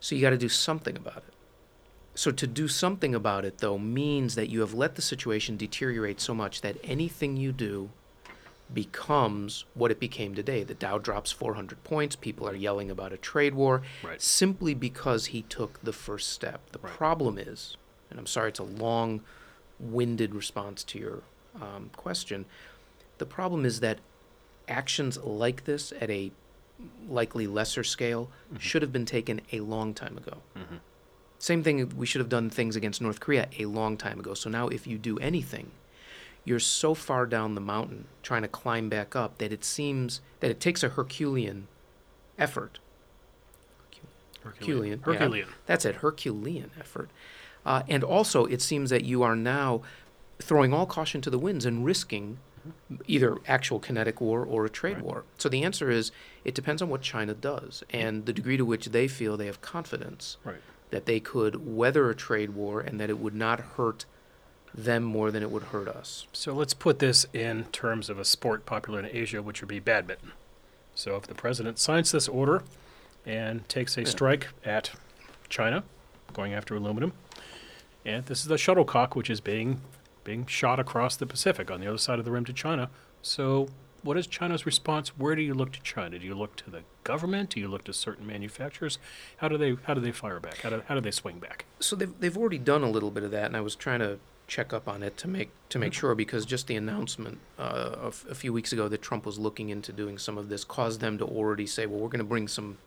So 0.00 0.14
you 0.14 0.22
got 0.22 0.30
to 0.30 0.38
do 0.38 0.48
something 0.48 0.96
about 0.96 1.18
it. 1.18 1.34
So 2.14 2.30
to 2.30 2.46
do 2.46 2.66
something 2.66 3.14
about 3.14 3.44
it, 3.44 3.58
though, 3.58 3.78
means 3.78 4.34
that 4.36 4.48
you 4.48 4.60
have 4.60 4.72
let 4.74 4.94
the 4.96 5.02
situation 5.02 5.56
deteriorate 5.56 6.20
so 6.20 6.34
much 6.34 6.62
that 6.62 6.76
anything 6.82 7.36
you 7.36 7.52
do 7.52 7.90
becomes 8.72 9.64
what 9.74 9.90
it 9.90 9.98
became 10.00 10.34
today. 10.34 10.62
The 10.62 10.74
Dow 10.74 10.98
drops 10.98 11.30
400 11.32 11.82
points. 11.84 12.16
People 12.16 12.48
are 12.48 12.54
yelling 12.54 12.90
about 12.90 13.12
a 13.12 13.16
trade 13.16 13.54
war 13.54 13.82
Right. 14.02 14.20
simply 14.20 14.74
because 14.74 15.26
he 15.26 15.42
took 15.42 15.80
the 15.82 15.92
first 15.92 16.30
step. 16.30 16.70
The 16.72 16.78
Right. 16.78 16.92
problem 16.92 17.38
is, 17.38 17.76
and 18.10 18.18
I'm 18.18 18.26
sorry, 18.26 18.50
it's 18.50 18.58
a 18.58 18.64
long 18.64 19.22
winded 19.78 20.34
response 20.34 20.82
to 20.84 20.98
your 20.98 21.22
um, 21.60 21.90
question. 21.96 22.44
The 23.16 23.26
problem 23.26 23.64
is 23.64 23.80
that 23.80 23.98
actions 24.68 25.16
like 25.18 25.64
this 25.64 25.92
at 26.00 26.08
a 26.10 26.30
likely 27.08 27.46
lesser 27.48 27.82
scale 27.82 28.30
should 28.60 28.82
have 28.82 28.92
been 28.92 29.06
taken 29.06 29.40
a 29.50 29.58
long 29.60 29.92
time 29.94 30.16
ago. 30.16 30.38
Mhm. 30.56 30.78
Same 31.40 31.62
thing, 31.64 31.96
we 31.96 32.06
should 32.06 32.20
have 32.20 32.28
done 32.28 32.50
things 32.50 32.76
against 32.76 33.00
North 33.00 33.18
Korea 33.18 33.48
a 33.58 33.64
long 33.66 33.96
time 33.96 34.20
ago. 34.20 34.34
So 34.34 34.48
now, 34.50 34.68
if 34.68 34.86
you 34.86 34.98
do 34.98 35.18
anything, 35.18 35.72
you're 36.44 36.58
so 36.60 36.94
far 36.94 37.26
down 37.26 37.54
the 37.54 37.60
mountain 37.60 38.06
trying 38.22 38.42
to 38.42 38.48
climb 38.48 38.88
back 38.88 39.14
up 39.16 39.38
that 39.38 39.52
it 39.52 39.64
seems 39.64 40.20
that 40.40 40.50
it 40.50 40.60
takes 40.60 40.82
a 40.82 40.88
Herculean 40.90 41.68
effort. 42.38 42.78
Herculean. 44.42 45.00
yeah. 45.00 45.12
Herculean. 45.12 45.48
That's 45.66 45.84
it, 45.84 45.96
Herculean 45.96 46.70
effort. 46.78 47.10
Uh, 47.66 47.82
and 47.88 48.02
also, 48.04 48.46
it 48.46 48.62
seems 48.62 48.90
that 48.90 49.04
you 49.04 49.22
are 49.22 49.36
now 49.36 49.82
throwing 50.38 50.72
all 50.72 50.86
caution 50.86 51.20
to 51.22 51.30
the 51.30 51.38
winds 51.38 51.66
and 51.66 51.84
risking 51.84 52.38
either 53.06 53.36
actual 53.46 53.78
kinetic 53.80 54.20
war 54.20 54.44
or 54.44 54.64
a 54.64 54.70
trade 54.70 54.96
Right. 54.96 55.04
war. 55.04 55.24
So 55.38 55.48
the 55.48 55.64
answer 55.64 55.90
is 55.90 56.12
it 56.44 56.54
depends 56.54 56.80
on 56.82 56.88
what 56.88 57.00
China 57.02 57.34
does 57.34 57.82
and 57.90 58.26
the 58.26 58.32
degree 58.32 58.56
to 58.56 58.64
which 58.64 58.86
they 58.86 59.08
feel 59.08 59.36
they 59.36 59.46
have 59.46 59.60
confidence 59.60 60.36
Right. 60.44 60.60
that 60.90 61.06
they 61.06 61.18
could 61.18 61.66
weather 61.66 62.08
a 62.10 62.14
trade 62.14 62.50
war 62.50 62.80
and 62.80 63.00
that 63.00 63.10
it 63.10 63.18
would 63.18 63.34
not 63.34 63.60
hurt 63.76 64.04
them 64.74 65.02
more 65.02 65.30
than 65.30 65.42
it 65.42 65.50
would 65.50 65.64
hurt 65.64 65.88
us. 65.88 66.26
So 66.32 66.52
let's 66.52 66.74
put 66.74 66.98
this 66.98 67.26
in 67.32 67.64
terms 67.72 68.08
of 68.10 68.18
a 68.18 68.24
sport 68.24 68.66
popular 68.66 69.00
in 69.00 69.06
Asia, 69.06 69.42
which 69.42 69.60
would 69.60 69.68
be 69.68 69.80
badminton. 69.80 70.32
So 70.94 71.16
if 71.16 71.26
the 71.26 71.34
president 71.34 71.78
signs 71.78 72.12
this 72.12 72.28
order 72.28 72.62
and 73.24 73.68
takes 73.68 73.96
a 73.96 74.02
Yeah. 74.02 74.08
strike 74.08 74.48
at 74.64 74.92
China, 75.48 75.84
going 76.32 76.52
after 76.52 76.74
aluminum, 76.74 77.12
and 78.04 78.26
this 78.26 78.40
is 78.40 78.46
the 78.46 78.58
shuttlecock 78.58 79.14
which 79.16 79.30
is 79.30 79.40
being 79.40 79.80
being 80.24 80.44
shot 80.44 80.78
across 80.78 81.16
the 81.16 81.24
Pacific 81.24 81.70
on 81.70 81.80
the 81.80 81.86
other 81.86 81.96
side 81.96 82.18
of 82.18 82.24
the 82.26 82.30
rim 82.30 82.44
to 82.44 82.52
China. 82.52 82.90
So 83.22 83.68
what 84.02 84.18
is 84.18 84.26
China's 84.26 84.66
response? 84.66 85.08
Where 85.16 85.34
do 85.34 85.40
you 85.40 85.54
look 85.54 85.72
to 85.72 85.80
China? 85.82 86.18
Do 86.18 86.26
you 86.26 86.34
look 86.34 86.54
to 86.56 86.70
the 86.70 86.82
government? 87.02 87.50
Do 87.50 87.60
you 87.60 87.68
look 87.68 87.84
to 87.84 87.92
certain 87.94 88.26
manufacturers? 88.26 88.98
How 89.38 89.48
do 89.48 89.56
they 89.56 89.76
how 89.84 89.94
do 89.94 90.00
they 90.00 90.12
fire 90.12 90.38
back? 90.38 90.58
How 90.58 90.70
do, 90.70 90.82
how 90.86 90.94
do 90.94 91.00
they 91.00 91.10
swing 91.10 91.38
back? 91.38 91.64
So 91.80 91.96
they've 91.96 92.12
they've 92.20 92.36
already 92.36 92.58
done 92.58 92.82
a 92.82 92.90
little 92.90 93.10
bit 93.10 93.22
of 93.22 93.30
that, 93.30 93.46
and 93.46 93.56
I 93.56 93.60
was 93.62 93.74
trying 93.74 94.00
to 94.00 94.18
check 94.48 94.72
up 94.72 94.88
on 94.88 95.02
it 95.02 95.16
to 95.18 95.28
make 95.28 95.50
to 95.68 95.78
make 95.78 95.92
sure 95.92 96.14
because 96.14 96.44
just 96.46 96.66
the 96.66 96.74
announcement 96.74 97.38
uh, 97.58 97.94
of 98.00 98.24
a 98.28 98.34
few 98.34 98.52
weeks 98.52 98.72
ago 98.72 98.88
that 98.88 99.02
Trump 99.02 99.26
was 99.26 99.38
looking 99.38 99.68
into 99.68 99.92
doing 99.92 100.18
some 100.18 100.38
of 100.38 100.48
this 100.48 100.64
caused 100.64 101.00
them 101.00 101.18
to 101.18 101.24
already 101.24 101.66
say, 101.66 101.86
well, 101.86 102.00
we're 102.00 102.08
going 102.08 102.18
to 102.18 102.24
bring 102.24 102.48
some 102.48 102.78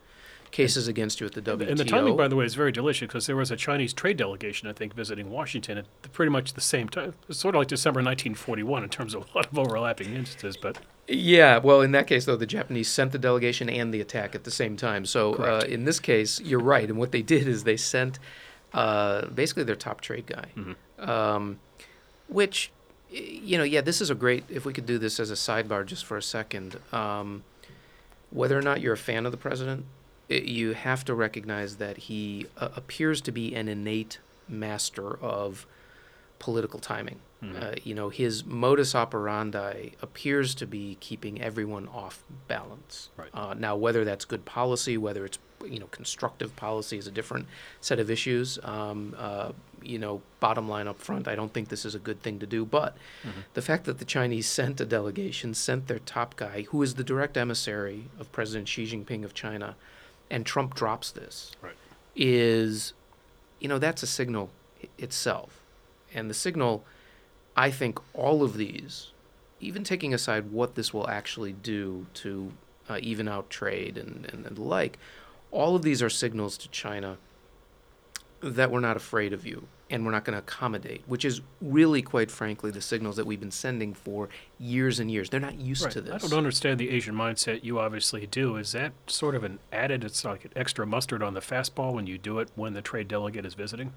cases 0.52 0.88
against 0.88 1.20
you 1.20 1.28
at 1.28 1.34
the 1.34 1.42
WTO. 1.42 1.70
And 1.70 1.78
the 1.78 1.86
timing, 1.86 2.18
by 2.18 2.28
the 2.28 2.36
way, 2.36 2.46
is 2.46 2.56
very 2.56 2.72
delicious 2.72 3.08
because 3.08 3.26
there 3.26 3.36
was 3.36 3.52
a 3.52 3.56
Chinese 3.56 3.94
trade 3.94 4.18
delegation, 4.18 4.68
I 4.68 4.74
think, 4.74 4.94
visiting 4.94 5.30
Washington 5.30 5.78
at 5.78 5.86
the, 6.02 6.10
pretty 6.10 6.30
much 6.30 6.54
the 6.54 6.62
same 6.62 6.90
time. 6.90 7.14
It's 7.30 7.40
sort 7.40 7.56
of 7.56 7.60
like 7.60 7.70
December 7.70 8.00
1941 8.00 8.84
in 8.84 8.90
terms 8.90 9.14
of 9.14 9.24
a 9.24 9.38
lot 9.38 9.46
of 9.46 9.58
overlapping 9.58 10.14
instances, 10.14 10.58
but 10.58 10.80
Yeah, 11.08 11.58
well, 11.60 11.82
in 11.82 11.92
that 11.92 12.08
case, 12.08 12.26
though, 12.26 12.36
the 12.36 12.46
Japanese 12.46 12.90
sent 12.90 13.12
the 13.12 13.20
delegation 13.20 13.70
and 13.70 13.94
the 13.94 14.02
attack 14.02 14.36
at 14.36 14.44
the 14.44 14.52
same 14.52 14.76
time. 14.76 15.06
So 15.06 15.36
uh, 15.36 15.64
in 15.68 15.86
this 15.86 16.00
case, 16.00 16.42
you're 16.42 16.60
right. 16.60 16.90
And 16.90 16.98
what 16.98 17.12
they 17.12 17.22
did 17.22 17.48
is 17.48 17.64
they 17.64 17.78
sent 17.78 18.20
uh, 18.74 19.28
basically 19.28 19.64
their 19.64 19.76
top 19.76 20.02
trade 20.02 20.26
guy, 20.28 20.46
Mhm. 20.56 21.08
um, 21.08 21.60
which, 22.28 22.72
you 23.10 23.58
know, 23.58 23.64
yeah, 23.64 23.82
this 23.82 24.00
is 24.02 24.10
a 24.10 24.16
great, 24.16 24.44
if 24.50 24.66
we 24.66 24.74
could 24.74 24.86
do 24.86 24.98
this 24.98 25.20
as 25.20 25.30
a 25.32 25.36
sidebar 25.36 25.86
just 25.86 26.06
for 26.06 26.18
a 26.18 26.22
second. 26.24 26.80
Um, 26.94 27.44
whether 28.30 28.58
or 28.58 28.62
not 28.62 28.80
you're 28.82 28.94
a 28.94 28.98
fan 28.98 29.26
of 29.26 29.32
the 29.34 29.38
president, 29.38 29.86
i 30.30 30.36
you 30.36 30.74
have 30.74 31.04
to 31.06 31.14
recognize 31.14 31.76
that 31.78 31.98
he 31.98 32.46
uh, 32.58 32.70
appears 32.76 33.20
to 33.22 33.32
be 33.32 33.54
an 33.54 33.68
innate 33.68 34.20
master 34.48 35.18
of 35.20 35.66
political 36.40 36.80
timing. 36.80 37.20
Mhm. 37.44 37.62
Uh, 37.62 37.76
you 37.84 37.94
know, 37.94 38.10
his 38.10 38.46
modus 38.46 38.96
operandi 38.96 39.92
appears 40.02 40.56
to 40.56 40.66
be 40.66 40.96
keeping 41.02 41.42
everyone 41.42 41.88
off 41.90 42.24
balance. 42.48 43.10
Right. 43.18 43.30
Uh, 43.34 43.54
now, 43.56 43.76
whether 43.76 44.06
that's 44.06 44.24
good 44.26 44.46
policy, 44.46 44.98
whether 44.98 45.26
it's 45.26 45.40
you 45.68 45.80
know 45.80 45.88
constructive 45.88 46.56
policy, 46.56 46.98
is 46.98 47.08
a 47.08 47.12
different 47.12 47.48
set 47.82 48.00
of 48.00 48.10
issues. 48.12 48.60
Um, 48.64 49.16
uh, 49.18 49.52
you 49.84 49.98
know, 49.98 50.22
bottom 50.40 50.70
line 50.70 50.88
up 50.88 51.00
front, 51.00 51.28
I 51.28 51.34
don't 51.36 51.52
think 51.54 51.70
this 51.70 51.86
is 51.86 51.96
a 51.96 52.00
good 52.00 52.22
thing 52.22 52.38
to 52.40 52.46
do. 52.46 52.66
But 52.66 52.96
Mhm. 53.24 53.46
the 53.56 53.62
fact 53.64 53.86
that 53.86 53.98
the 53.98 54.06
Chinese 54.06 54.46
sent 54.48 54.80
a 54.80 54.86
delegation, 54.86 55.54
sent 55.56 55.88
their 55.88 55.98
top 56.00 56.36
guy, 56.36 56.64
who 56.70 56.82
is 56.84 56.94
the 56.96 57.04
direct 57.04 57.36
emissary 57.36 58.06
of 58.20 58.32
President 58.32 58.68
Xi 58.68 58.86
Jinping 58.86 59.24
of 59.24 59.34
China, 59.34 59.76
and 60.30 60.46
Trump 60.46 60.76
drops 60.76 61.10
this, 61.12 61.52
Right. 61.62 61.74
is, 62.16 62.94
you 63.60 63.68
know, 63.68 63.80
that's 63.80 64.04
a 64.04 64.08
signal 64.08 64.52
itself. 64.98 65.60
And 66.14 66.30
the 66.30 66.34
signal, 66.36 66.86
I 67.56 67.72
think, 67.72 68.00
all 68.14 68.44
of 68.44 68.58
these, 68.58 69.12
even 69.60 69.84
taking 69.84 70.14
aside 70.14 70.52
what 70.52 70.76
this 70.76 70.94
will 70.94 71.10
actually 71.10 71.54
do 71.54 72.06
to 72.16 72.54
uh, 72.90 73.00
even 73.02 73.28
out 73.28 73.50
trade 73.50 73.98
and, 73.98 74.26
and, 74.34 74.46
and 74.46 74.58
the 74.58 74.62
like, 74.62 74.98
all 75.52 75.76
of 75.76 75.82
these 75.84 76.02
are 76.02 76.10
signals 76.10 76.58
to 76.58 76.70
China 76.70 77.18
that 78.42 78.72
we're 78.72 78.80
not 78.80 78.98
afraid 78.98 79.34
of 79.34 79.46
you 79.46 79.68
and 79.90 80.06
we're 80.06 80.12
not 80.12 80.24
going 80.24 80.34
to 80.34 80.40
accommodate, 80.40 81.04
which 81.06 81.26
is 81.26 81.42
really, 81.62 82.02
quite 82.02 82.32
frankly, 82.32 82.72
the 82.72 82.80
signals 82.82 83.18
that 83.18 83.26
we've 83.26 83.42
been 83.42 83.52
sending 83.52 83.94
for 83.94 84.30
years 84.58 85.00
and 85.02 85.12
years. 85.12 85.30
They're 85.30 85.40
not 85.42 85.60
used 85.60 85.84
Right. 85.84 85.92
to 85.94 86.02
this. 86.02 86.24
I 86.24 86.28
don't 86.30 86.38
understand 86.38 86.80
the 86.80 86.90
Asian 86.90 87.14
mindset. 87.14 87.64
You 87.66 87.78
obviously 87.80 88.26
do. 88.26 88.56
Is 88.56 88.72
that 88.72 88.94
sort 89.08 89.36
of 89.36 89.44
an 89.44 89.60
added? 89.72 90.04
It's 90.06 90.24
like 90.24 90.46
an 90.46 90.52
extra 90.56 90.88
mustard 90.88 91.22
on 91.22 91.34
the 91.34 91.42
fastball 91.42 91.94
when 91.94 92.08
you 92.08 92.18
do 92.18 92.40
it 92.40 92.50
when 92.56 92.74
the 92.74 92.82
trade 92.82 93.10
delegate 93.10 93.46
is 93.46 93.54
visiting. 93.54 93.92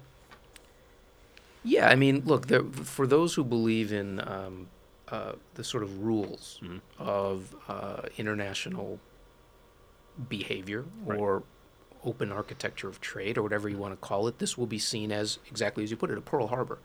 Yeah, 1.63 1.87
I 1.89 1.95
mean, 1.95 2.21
look, 2.25 2.47
there, 2.47 2.63
for 2.63 3.07
those 3.07 3.33
who 3.35 3.43
believe 3.43 3.91
in 3.93 4.19
um, 4.27 4.67
uh, 5.07 5.33
the 5.55 5.63
sort 5.63 5.81
of 5.83 6.03
rules 6.03 6.59
Mhm. 6.61 6.81
of 6.99 7.55
uh, 7.69 8.01
international 8.17 8.99
behavior 10.29 10.85
Right. 11.05 11.19
or 11.19 11.43
open 12.03 12.31
architecture 12.31 12.87
of 12.87 13.01
trade 13.01 13.37
or 13.37 13.41
whatever 13.43 13.67
you 13.67 13.77
want 13.77 13.93
to 13.99 14.07
call 14.07 14.27
it, 14.27 14.37
this 14.39 14.57
will 14.57 14.67
be 14.67 14.79
seen 14.79 15.11
as 15.11 15.39
exactly 15.49 15.83
as 15.83 15.91
you 15.91 15.97
put 15.97 16.11
it, 16.11 16.17
a 16.17 16.21
Pearl 16.21 16.47
Harbor. 16.47 16.77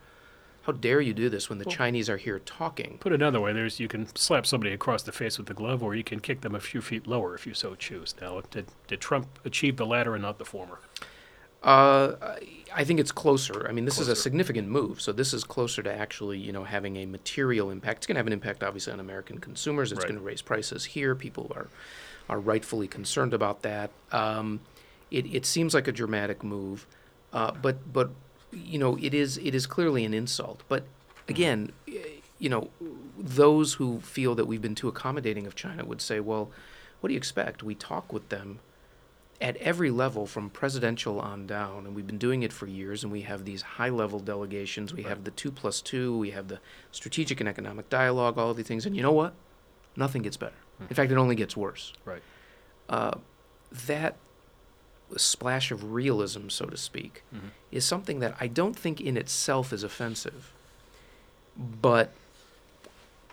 How 0.63 0.73
dare 0.73 1.01
you 1.01 1.15
do 1.15 1.29
this 1.31 1.49
when 1.49 1.59
the 1.59 1.65
Well- 1.67 1.75
Chinese 1.75 2.09
are 2.11 2.17
here 2.19 2.39
talking? 2.39 2.99
Put 3.01 3.13
another 3.13 3.41
way, 3.41 3.53
there's 3.53 3.81
you 3.81 3.89
can 3.89 4.15
slap 4.15 4.47
somebody 4.47 4.73
across 4.73 5.03
the 5.03 5.13
face 5.13 5.39
with 5.39 5.47
the 5.47 5.55
glove, 5.55 5.83
or 5.83 5.95
you 5.95 6.05
can 6.05 6.21
kick 6.21 6.41
them 6.43 6.55
a 6.55 6.61
few 6.61 6.81
feet 6.83 7.07
lower 7.07 7.35
if 7.35 7.47
you 7.47 7.55
so 7.55 7.75
choose. 7.75 8.15
Now, 8.21 8.43
did, 8.51 8.67
did 8.87 9.01
Trump 9.01 9.39
achieve 9.45 9.77
the 9.77 9.87
latter 9.87 10.15
and 10.15 10.23
not 10.23 10.39
the 10.39 10.45
former? 10.45 10.79
Uh, 11.63 12.15
I- 12.23 12.47
I 12.73 12.85
think 12.85 13.01
it's 13.01 13.11
closer. 13.13 13.67
I 13.69 13.73
mean, 13.73 13.85
this 13.85 13.99
is 13.99 14.07
a 14.09 14.15
significant 14.17 14.69
move. 14.69 15.01
So 15.01 15.13
this 15.13 15.35
is 15.35 15.43
closer 15.45 15.83
to 15.83 15.93
actually, 15.93 16.39
you 16.39 16.53
know, 16.53 16.65
having 16.65 16.97
a 16.97 17.05
material 17.07 17.71
impact. 17.71 17.99
It's 17.99 18.07
going 18.07 18.15
to 18.15 18.21
have 18.21 18.27
an 18.29 18.33
impact, 18.33 18.63
obviously, 18.63 18.93
on 18.93 19.01
American 19.01 19.39
consumers. 19.39 19.91
It's 19.93 19.99
Right. 19.99 20.09
going 20.09 20.19
to 20.21 20.25
raise 20.25 20.41
prices 20.41 20.85
here. 20.85 21.15
People 21.17 21.51
are 21.55 21.67
are 22.31 22.39
rightfully 22.39 22.89
concerned 22.89 23.35
about 23.35 23.63
that. 23.63 23.91
Um, 24.13 24.61
it 25.11 25.27
it 25.27 25.45
seems 25.45 25.75
like 25.75 25.89
a 25.89 25.93
dramatic 25.93 26.43
move, 26.43 26.87
uh, 27.33 27.51
but 27.61 27.93
but 27.93 28.11
you 28.53 28.79
know, 28.79 28.97
it 28.97 29.13
is 29.13 29.37
it 29.39 29.55
is 29.55 29.67
clearly 29.67 30.05
an 30.05 30.15
insult. 30.15 30.63
But 30.69 30.85
again, 31.29 31.73
you 32.39 32.49
know, 32.49 32.71
those 33.19 33.75
who 33.75 34.01
feel 34.01 34.35
that 34.37 34.47
we've 34.47 34.63
been 34.63 34.77
too 34.77 34.89
accommodating 34.89 35.47
of 35.47 35.55
China 35.55 35.85
would 35.85 36.01
say, 36.01 36.21
well, 36.21 36.51
what 37.01 37.09
do 37.09 37.15
you 37.15 37.19
expect? 37.19 37.63
We 37.63 37.75
talk 37.75 38.13
with 38.13 38.29
them 38.29 38.61
at 39.41 39.57
every 39.57 39.91
level 39.91 40.27
from 40.27 40.51
presidential 40.51 41.19
on 41.19 41.47
down, 41.47 41.87
and 41.87 41.97
we've 41.97 42.07
been 42.07 42.19
doing 42.19 42.43
it 42.43 42.53
for 42.53 42.67
years, 42.67 43.03
and 43.03 43.11
we 43.11 43.23
have 43.23 43.45
these 43.45 43.63
high 43.63 43.89
level 43.89 44.21
delegations. 44.21 44.95
We 44.95 45.03
have 45.05 45.25
the 45.25 45.31
two 45.33 45.51
plus 45.51 45.81
two, 45.81 46.17
we 46.17 46.31
have 46.31 46.49
the 46.49 46.61
strategic 46.93 47.41
and 47.41 47.49
economic 47.49 47.89
dialogue, 47.89 48.39
all 48.39 48.51
of 48.51 48.57
these 48.57 48.67
things. 48.67 48.87
And 48.87 48.95
you 48.95 49.03
know 49.03 49.13
what? 49.13 49.35
Nothing 49.97 50.23
gets 50.23 50.37
better. 50.37 50.60
In 50.89 50.95
fact, 50.95 51.13
it 51.13 51.19
only 51.19 51.35
gets 51.35 51.57
worse. 51.57 51.93
Right. 52.05 52.23
Uh, 52.89 53.13
that 53.87 54.17
splash 55.17 55.71
of 55.71 55.93
realism, 55.93 56.49
so 56.49 56.67
to 56.67 56.77
speak, 56.77 57.23
Mhm. 57.35 57.51
is 57.73 57.85
something 57.85 58.21
that 58.21 58.37
I 58.41 58.47
don't 58.47 58.79
think 58.79 59.01
in 59.01 59.17
itself 59.17 59.73
is 59.73 59.83
offensive, 59.83 60.53
but 61.57 62.13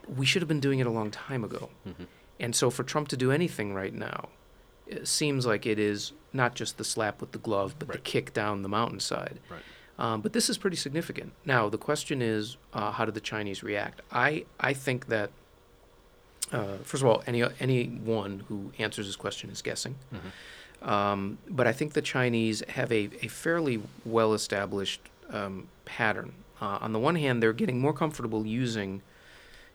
we 0.07 0.25
should 0.25 0.41
have 0.41 0.47
been 0.49 0.59
doing 0.59 0.79
it 0.79 0.87
a 0.87 0.91
long 0.91 1.11
time 1.11 1.43
ago. 1.43 1.69
Mm-hmm. 1.87 2.03
And 2.39 2.55
so 2.55 2.69
for 2.69 2.83
Trump 2.83 3.07
to 3.09 3.17
do 3.17 3.31
anything 3.31 3.73
right 3.73 3.93
now, 3.93 4.29
it 4.85 5.07
seems 5.07 5.45
like 5.45 5.65
it 5.65 5.79
is 5.79 6.13
not 6.33 6.55
just 6.55 6.77
the 6.77 6.83
slap 6.83 7.19
with 7.21 7.31
the 7.31 7.37
glove, 7.39 7.75
but 7.77 7.89
the 7.91 7.97
kick 7.97 8.33
down 8.33 8.61
the 8.61 8.69
mountainside. 8.69 9.39
Right. 9.49 9.61
Um, 9.99 10.21
but 10.21 10.33
this 10.33 10.49
is 10.49 10.57
pretty 10.57 10.77
significant. 10.77 11.33
Now 11.45 11.69
the 11.69 11.77
question 11.77 12.21
is, 12.21 12.57
uh, 12.73 12.91
how 12.91 13.05
do 13.05 13.11
the 13.11 13.19
Chinese 13.21 13.63
react? 13.63 14.01
I 14.11 14.45
I 14.59 14.73
think 14.73 15.07
that 15.07 15.31
uh, 16.51 16.77
first 16.83 17.03
of 17.03 17.09
all, 17.09 17.23
any 17.27 17.43
anyone 17.59 18.43
who 18.47 18.71
answers 18.79 19.07
this 19.07 19.15
question 19.15 19.49
is 19.49 19.61
guessing. 19.61 19.95
Mhm. 20.13 20.87
Um, 20.87 21.37
but 21.49 21.65
I 21.67 21.73
think 21.73 21.93
the 21.93 22.01
Chinese 22.01 22.63
have 22.69 22.91
a, 22.91 23.09
a 23.21 23.27
fairly 23.27 23.81
well 24.05 24.33
established 24.33 25.01
um, 25.29 25.67
pattern. 25.85 26.33
Uh, 26.61 26.77
on 26.81 26.93
the 26.93 26.99
one 26.99 27.15
hand, 27.15 27.41
they're 27.41 27.53
getting 27.53 27.79
more 27.79 27.93
comfortable 27.93 28.45
using 28.45 29.01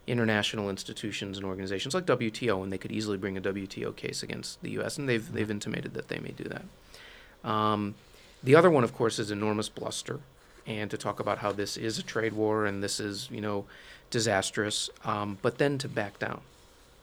international 0.07 0.69
institutions 0.69 1.37
and 1.37 1.47
organizations 1.47 1.95
like 1.95 2.07
WTO, 2.07 2.63
and 2.63 2.73
they 2.73 2.79
could 2.79 2.91
easily 2.93 3.17
bring 3.17 3.37
a 3.37 3.41
WTO 3.41 3.95
case 3.95 4.23
against 4.23 4.61
the 4.63 4.71
U.S., 4.73 4.99
and 4.99 5.09
they've, 5.09 5.33
they've 5.33 5.51
intimated 5.51 5.95
that 5.95 6.09
they 6.09 6.19
may 6.19 6.31
do 6.33 6.45
that. 6.45 7.49
Um, 7.49 7.95
the 8.43 8.57
other 8.57 8.71
one, 8.71 8.83
of 8.83 8.93
course, 8.95 9.19
is 9.21 9.31
enormous 9.31 9.69
bluster, 9.69 10.19
and 10.67 10.91
to 10.91 10.99
talk 10.99 11.21
about 11.21 11.39
how 11.39 11.53
this 11.53 11.77
is 11.77 11.99
a 11.99 12.03
trade 12.03 12.33
war 12.33 12.67
and 12.67 12.83
this 12.83 12.99
is, 12.99 13.29
you 13.31 13.41
know, 13.41 13.65
disastrous, 14.11 14.91
um, 15.05 15.39
but 15.41 15.59
then 15.59 15.79
to 15.79 15.89
back 15.89 16.19
down. 16.19 16.41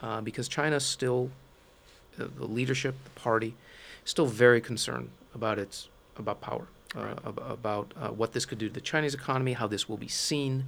Uh, 0.01 0.22
because 0.22 0.48
China 0.48 0.79
still, 0.79 1.29
uh, 2.20 2.25
the 2.38 2.46
leadership, 2.46 2.96
the 3.03 3.10
party, 3.20 3.53
still 4.06 4.25
very 4.25 4.62
concerned 4.62 5.10
about 5.36 5.60
its 5.60 5.89
about 6.18 6.41
power, 6.41 6.68
uh, 6.96 7.00
Right. 7.01 7.18
ab- 7.25 7.39
about 7.39 7.94
uh, 7.98 8.10
what 8.10 8.34
this 8.34 8.46
could 8.46 8.58
do 8.58 8.68
to 8.68 8.74
the 8.74 8.82
Chinese 8.82 9.13
economy, 9.13 9.53
how 9.53 9.68
this 9.68 9.88
will 9.88 9.98
be 9.98 10.08
seen. 10.08 10.65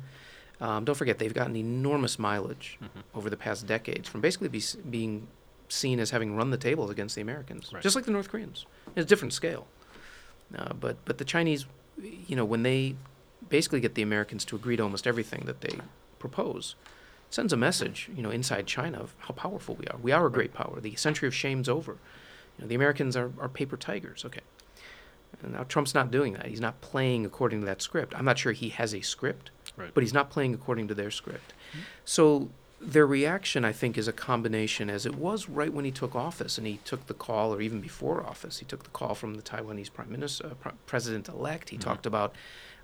Um, 0.61 0.85
don't 0.85 0.95
forget, 0.95 1.17
they've 1.17 1.33
gotten 1.33 1.55
enormous 1.55 2.19
mileage 2.19 2.77
Mhm. 2.81 3.03
over 3.15 3.29
the 3.29 3.35
past 3.37 3.65
decades 3.67 4.07
from 4.07 4.21
basically 4.21 4.47
be, 4.47 4.59
s- 4.59 4.75
being 4.89 5.27
seen 5.69 5.99
as 5.99 6.11
having 6.11 6.35
run 6.35 6.51
the 6.51 6.57
tables 6.57 6.89
against 6.91 7.15
the 7.15 7.21
Americans, 7.21 7.71
Right. 7.73 7.81
just 7.83 7.95
like 7.95 8.05
the 8.05 8.11
North 8.11 8.29
Koreans. 8.29 8.65
It's 8.95 9.05
a 9.05 9.09
different 9.09 9.33
scale. 9.33 9.67
Uh, 10.55 10.73
but 10.73 10.97
but 11.05 11.17
the 11.17 11.25
Chinese, 11.25 11.65
you 12.27 12.35
know, 12.35 12.45
when 12.45 12.63
they 12.63 12.95
basically 13.49 13.79
get 13.79 13.95
the 13.95 14.01
Americans 14.01 14.45
to 14.45 14.55
agree 14.55 14.75
to 14.77 14.83
almost 14.83 15.07
everything 15.07 15.43
that 15.45 15.61
they 15.61 15.79
propose, 16.19 16.75
sends 17.31 17.53
a 17.53 17.57
message, 17.57 18.09
you 18.15 18.21
know, 18.21 18.29
inside 18.29 18.67
China 18.67 18.99
of 18.99 19.15
how 19.19 19.33
powerful 19.33 19.75
we 19.75 19.87
are. 19.87 19.97
We 19.97 20.11
are 20.11 20.27
a 20.27 20.31
great 20.31 20.53
power. 20.53 20.79
The 20.79 20.95
century 20.95 21.27
of 21.27 21.33
shame's 21.33 21.69
over. 21.69 21.93
You 22.57 22.63
know, 22.63 22.67
the 22.67 22.75
Americans 22.75 23.15
are, 23.15 23.31
are 23.39 23.49
paper 23.49 23.77
tigers. 23.77 24.23
Okay. 24.25 24.41
And 25.41 25.53
now 25.53 25.63
Trump's 25.63 25.95
not 25.95 26.11
doing 26.11 26.33
that. 26.33 26.47
He's 26.47 26.59
not 26.59 26.81
playing 26.81 27.25
according 27.25 27.61
to 27.61 27.65
that 27.65 27.81
script. 27.81 28.13
I'm 28.15 28.25
not 28.25 28.37
sure 28.37 28.51
he 28.51 28.69
has 28.69 28.93
a 28.93 29.01
script, 29.01 29.49
Right. 29.77 29.91
but 29.93 30.03
he's 30.03 30.13
not 30.13 30.29
playing 30.29 30.53
according 30.53 30.89
to 30.89 30.93
their 30.93 31.09
script. 31.09 31.53
So 32.03 32.49
their 32.81 33.07
reaction, 33.07 33.63
I 33.63 33.71
think, 33.71 33.97
is 33.97 34.09
a 34.09 34.13
combination, 34.13 34.89
as 34.89 35.05
it 35.05 35.15
was 35.15 35.47
right 35.47 35.71
when 35.73 35.85
he 35.85 35.91
took 35.91 36.15
office, 36.15 36.57
and 36.57 36.67
he 36.67 36.79
took 36.83 37.07
the 37.07 37.13
call, 37.13 37.53
or 37.53 37.61
even 37.61 37.79
before 37.79 38.25
office, 38.27 38.59
he 38.59 38.65
took 38.65 38.83
the 38.83 38.89
call 38.89 39.15
from 39.15 39.35
the 39.35 39.41
Taiwanese 39.41 39.93
prime 39.93 40.11
minister, 40.11 40.47
uh, 40.47 40.53
Pre- 40.55 40.71
president-elect. 40.85 41.69
He 41.69 41.77
Mhm. 41.77 41.81
talked 41.81 42.05
about 42.05 42.35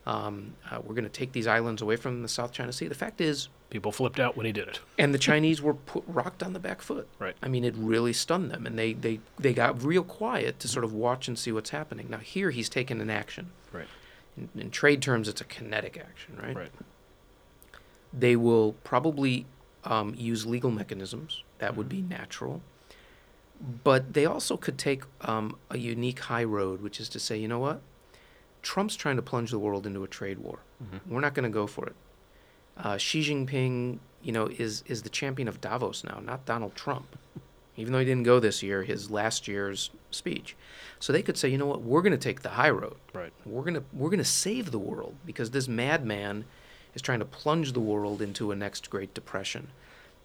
um, 0.08 0.54
uh, 0.72 0.80
we're 0.82 0.96
going 0.96 1.04
to 1.04 1.10
take 1.10 1.34
these 1.34 1.48
islands 1.48 1.82
away 1.82 1.98
from 1.98 2.22
the 2.22 2.30
South 2.30 2.54
China 2.54 2.72
Sea. 2.72 2.88
The 2.88 2.96
fact 2.96 3.20
is, 3.20 3.50
People 3.70 3.92
flipped 3.92 4.22
out 4.22 4.38
when 4.38 4.46
he 4.46 4.54
did 4.54 4.70
it. 4.70 4.80
and 4.98 5.14
the 5.14 5.20
Chinese 5.20 5.62
were 5.62 5.74
put, 5.74 6.06
rocked 6.08 6.42
on 6.42 6.54
the 6.54 6.60
back 6.60 6.82
foot. 6.82 7.10
Right. 7.20 7.36
I 7.44 7.50
mean, 7.50 7.66
it 7.66 7.76
really 7.76 8.14
stunned 8.14 8.50
them, 8.50 8.66
and 8.66 8.80
they, 8.80 8.94
they, 8.94 9.20
they 9.38 9.54
got 9.54 9.84
real 9.84 10.04
quiet 10.04 10.60
to 10.62 10.70
sort 10.70 10.86
of 10.86 10.94
watch 10.94 11.28
and 11.28 11.38
see 11.38 11.52
what's 11.52 11.72
happening. 11.72 12.08
Now 12.10 12.20
here, 12.20 12.52
he's 12.52 12.70
taken 12.70 13.02
an 13.02 13.10
action. 13.10 13.52
Right. 13.74 13.88
In, 14.38 14.50
in 14.56 14.72
trade 14.72 15.02
terms, 15.02 15.28
it's 15.28 15.42
a 15.42 15.44
kinetic 15.44 15.98
action, 15.98 16.38
right? 16.42 16.56
Right. 16.56 16.72
They 18.14 18.38
will 18.38 18.74
probably 18.86 19.46
um, 19.84 20.16
use 20.18 20.46
legal 20.46 20.72
mechanisms. 20.72 21.44
That 21.60 21.76
would 21.76 21.90
be 21.90 22.02
natural. 22.02 22.62
But 23.84 24.14
they 24.14 24.26
also 24.26 24.56
could 24.56 24.78
take 24.78 25.04
um, 25.20 25.58
a 25.70 25.78
unique 25.78 26.20
high 26.22 26.46
road, 26.46 26.82
which 26.82 27.02
is 27.02 27.10
to 27.10 27.20
say, 27.20 27.38
you 27.38 27.50
know 27.50 27.60
what? 27.60 27.82
Trump's 28.68 28.98
trying 28.98 29.16
to 29.16 29.22
plunge 29.22 29.50
the 29.52 29.60
world 29.60 29.86
into 29.88 30.04
a 30.04 30.08
trade 30.10 30.40
war. 30.40 30.60
Mhm. 30.84 31.00
We're 31.08 31.22
not 31.22 31.34
going 31.34 31.50
to 31.52 31.54
go 31.62 31.68
for 31.68 31.86
it. 31.88 31.96
Uh, 32.76 32.98
Xi 32.98 33.22
Jinping, 33.22 34.00
you 34.22 34.34
know, 34.34 34.48
is 34.48 34.84
is 34.88 35.04
the 35.04 35.10
champion 35.10 35.48
of 35.48 35.62
Davos 35.62 36.04
now, 36.04 36.20
not 36.22 36.46
Donald 36.46 36.76
Trump. 36.76 37.18
Even 37.78 37.94
though 37.94 38.00
he 38.00 38.06
didn't 38.06 38.24
go 38.24 38.42
this 38.42 38.62
year, 38.62 38.84
his 38.84 39.10
last 39.10 39.48
year's 39.48 39.90
speech. 40.12 40.56
So 41.00 41.14
they 41.14 41.22
could 41.22 41.38
say, 41.38 41.48
you 41.48 41.58
know 41.58 41.66
what? 41.68 41.82
We're 41.82 42.02
going 42.02 42.12
to 42.20 42.26
take 42.30 42.42
the 42.42 42.50
high 42.62 42.72
road. 42.72 42.98
Right. 43.14 43.32
We're 43.46 43.64
gonna 43.64 43.84
we're 43.94 44.10
gonna 44.10 44.26
save 44.26 44.72
the 44.72 44.80
world 44.80 45.16
because 45.26 45.52
this 45.52 45.68
madman 45.70 46.44
is 46.94 47.02
trying 47.02 47.20
to 47.20 47.26
plunge 47.26 47.72
the 47.72 47.80
world 47.80 48.22
into 48.22 48.52
a 48.52 48.56
next 48.56 48.90
Great 48.90 49.14
Depression. 49.14 49.70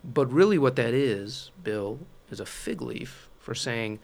But 0.02 0.26
really, 0.32 0.58
what 0.58 0.74
that 0.76 0.94
is, 0.94 1.52
Bill, 1.62 2.00
is 2.28 2.40
a 2.40 2.46
fig 2.46 2.82
leaf 2.82 3.28
for 3.38 3.54
saying 3.54 4.00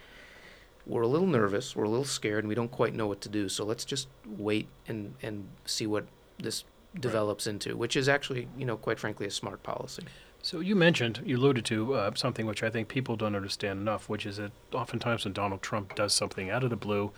we're 0.89 1.03
a 1.03 1.09
little 1.09 1.27
nervous, 1.27 1.77
we're 1.77 1.85
a 1.85 1.89
little 1.89 2.05
scared, 2.05 2.45
and 2.45 2.49
we 2.49 2.55
don't 2.55 2.71
quite 2.71 2.95
know 2.95 3.07
what 3.07 3.21
to 3.21 3.29
do. 3.29 3.49
So 3.49 3.65
let's 3.65 3.85
just 3.85 4.09
wait 4.27 4.69
and 4.89 5.15
and 5.23 5.49
see 5.65 5.87
what 5.87 6.07
this 6.39 6.65
develops 6.99 7.47
into, 7.47 7.77
which 7.77 7.97
is 7.97 8.09
actually, 8.09 8.49
you 8.57 8.65
know, 8.65 8.77
quite 8.77 8.99
frankly, 8.99 9.27
a 9.27 9.31
smart 9.31 9.63
policy. 9.63 10.05
So 10.43 10.61
you 10.61 10.77
mentioned, 10.77 11.21
you 11.25 11.37
alluded 11.37 11.65
to 11.67 11.95
uh, 11.95 12.11
something 12.15 12.47
which 12.47 12.63
I 12.63 12.71
think 12.71 12.89
people 12.89 13.17
don't 13.17 13.35
understand 13.37 13.81
enough, 13.81 14.09
which 14.09 14.25
is 14.25 14.37
that 14.37 14.53
oftentimes 14.73 15.25
when 15.25 15.35
Donald 15.35 15.63
Trump 15.63 15.95
does 15.95 16.15
something 16.15 16.49
out 16.49 16.65
of 16.65 16.71
the 16.71 16.77
blue, 16.77 17.11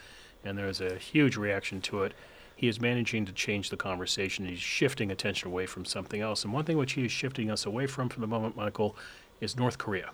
and 0.44 0.56
there's 0.56 0.80
a 0.80 0.96
huge 0.96 1.36
reaction 1.36 1.80
to 1.82 2.02
it, 2.02 2.14
he 2.56 2.66
is 2.66 2.80
managing 2.80 3.26
to 3.26 3.32
change 3.32 3.70
the 3.70 3.76
conversation. 3.76 4.46
He's 4.46 4.58
shifting 4.58 5.10
attention 5.10 5.48
away 5.48 5.66
from 5.66 5.84
something 5.84 6.20
else. 6.20 6.44
And 6.44 6.52
one 6.52 6.64
thing 6.64 6.76
which 6.76 6.92
he 6.92 7.04
is 7.04 7.12
shifting 7.12 7.50
us 7.50 7.66
away 7.66 7.86
from 7.86 8.08
for 8.08 8.20
the 8.20 8.26
moment, 8.26 8.56
Michael, 8.56 8.96
is 9.40 9.56
North 9.56 9.78
Korea. 9.78 10.10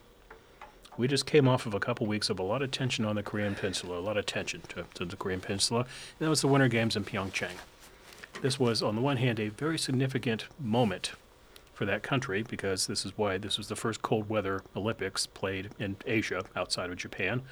We 0.99 1.09
just 1.09 1.27
came 1.27 1.47
off 1.47 1.67
of 1.67 1.75
a 1.75 1.81
couple 1.81 2.07
weeks 2.07 2.31
of 2.31 2.39
a 2.39 2.43
lot 2.43 2.63
of 2.63 2.71
tension 2.71 3.05
on 3.05 3.17
the 3.17 3.23
Korean 3.23 3.55
Peninsula, 3.55 3.99
a 3.99 4.01
lot 4.01 4.17
of 4.17 4.25
tension 4.25 4.63
to, 4.69 4.87
to 4.95 5.05
the 5.05 5.17
Korean 5.17 5.41
Peninsula. 5.41 5.81
And 5.81 6.27
that 6.27 6.31
was 6.31 6.41
the 6.41 6.49
Winter 6.49 6.69
Games 6.69 6.97
in 6.97 7.05
Pyeongchang. 7.05 7.57
this 8.41 8.59
was, 8.59 8.83
on 8.83 8.95
the 8.95 9.03
one 9.03 9.19
hand, 9.19 9.39
a 9.39 9.49
very 9.49 9.79
significant 9.79 10.47
moment 10.59 11.13
for 11.75 11.85
that 11.85 12.03
country 12.03 12.43
because 12.43 12.87
this 12.87 13.05
is 13.05 13.13
why 13.19 13.37
this 13.37 13.59
was 13.59 13.69
the 13.69 13.77
first 13.77 14.01
cold 14.01 14.31
weather 14.31 14.63
Olympics 14.75 15.27
played 15.27 15.69
in 15.79 15.97
Asia 16.07 16.43
outside 16.57 16.89
of 16.89 16.97
Japan. 16.97 17.43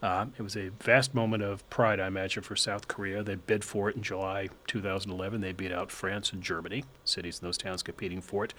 Uh, 0.00 0.26
it 0.38 0.42
was 0.42 0.56
a 0.56 0.68
vast 0.80 1.12
moment 1.12 1.42
of 1.42 1.68
pride, 1.70 1.98
I 1.98 2.06
imagine, 2.06 2.44
for 2.44 2.54
South 2.54 2.86
Korea. 2.86 3.24
They 3.24 3.34
bid 3.34 3.64
for 3.64 3.90
it 3.90 3.96
in 3.96 4.02
July 4.02 4.50
2011. 4.68 5.40
They 5.40 5.52
beat 5.52 5.72
out 5.72 5.90
France 5.90 6.32
and 6.32 6.40
Germany, 6.40 6.84
cities 7.04 7.40
in 7.40 7.48
those 7.48 7.58
towns 7.58 7.82
competing 7.82 8.20
for 8.20 8.44
it. 8.44 8.54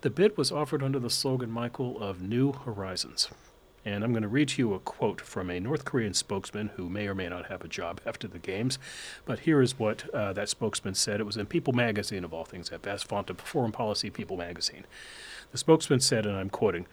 The 0.00 0.10
bid 0.10 0.38
was 0.38 0.50
offered 0.50 0.82
under 0.82 0.98
the 0.98 1.10
slogan, 1.10 1.50
Michael, 1.50 2.02
of 2.02 2.22
New 2.22 2.52
Horizons. 2.52 3.28
And 3.94 4.04
I'm 4.04 4.12
going 4.12 4.22
to 4.22 4.28
read 4.28 4.48
to 4.48 4.62
you 4.62 4.74
a 4.74 4.78
quote 4.80 5.22
from 5.22 5.48
a 5.48 5.58
North 5.58 5.86
Korean 5.86 6.12
spokesman 6.12 6.68
who 6.76 6.90
may 6.90 7.08
or 7.08 7.14
may 7.14 7.28
not 7.28 7.46
have 7.46 7.64
a 7.64 7.68
job 7.68 8.02
after 8.04 8.28
the 8.28 8.38
games. 8.38 8.78
But 9.24 9.40
here 9.40 9.62
is 9.62 9.78
what 9.78 10.12
uh, 10.14 10.34
that 10.34 10.50
spokesman 10.50 10.94
said. 10.94 11.20
It 11.20 11.24
was 11.24 11.38
in 11.38 11.46
People 11.46 11.72
magazine, 11.72 12.22
of 12.22 12.34
all 12.34 12.44
things, 12.44 12.70
at 12.70 12.82
Best 12.82 13.08
Font 13.08 13.30
of 13.30 13.40
Foreign 13.40 13.72
Policy 13.72 14.10
People 14.10 14.36
magazine. 14.36 14.84
The 15.52 15.58
spokesman 15.58 16.00
said, 16.00 16.26
and 16.26 16.36
I'm 16.36 16.50
quoting, 16.50 16.86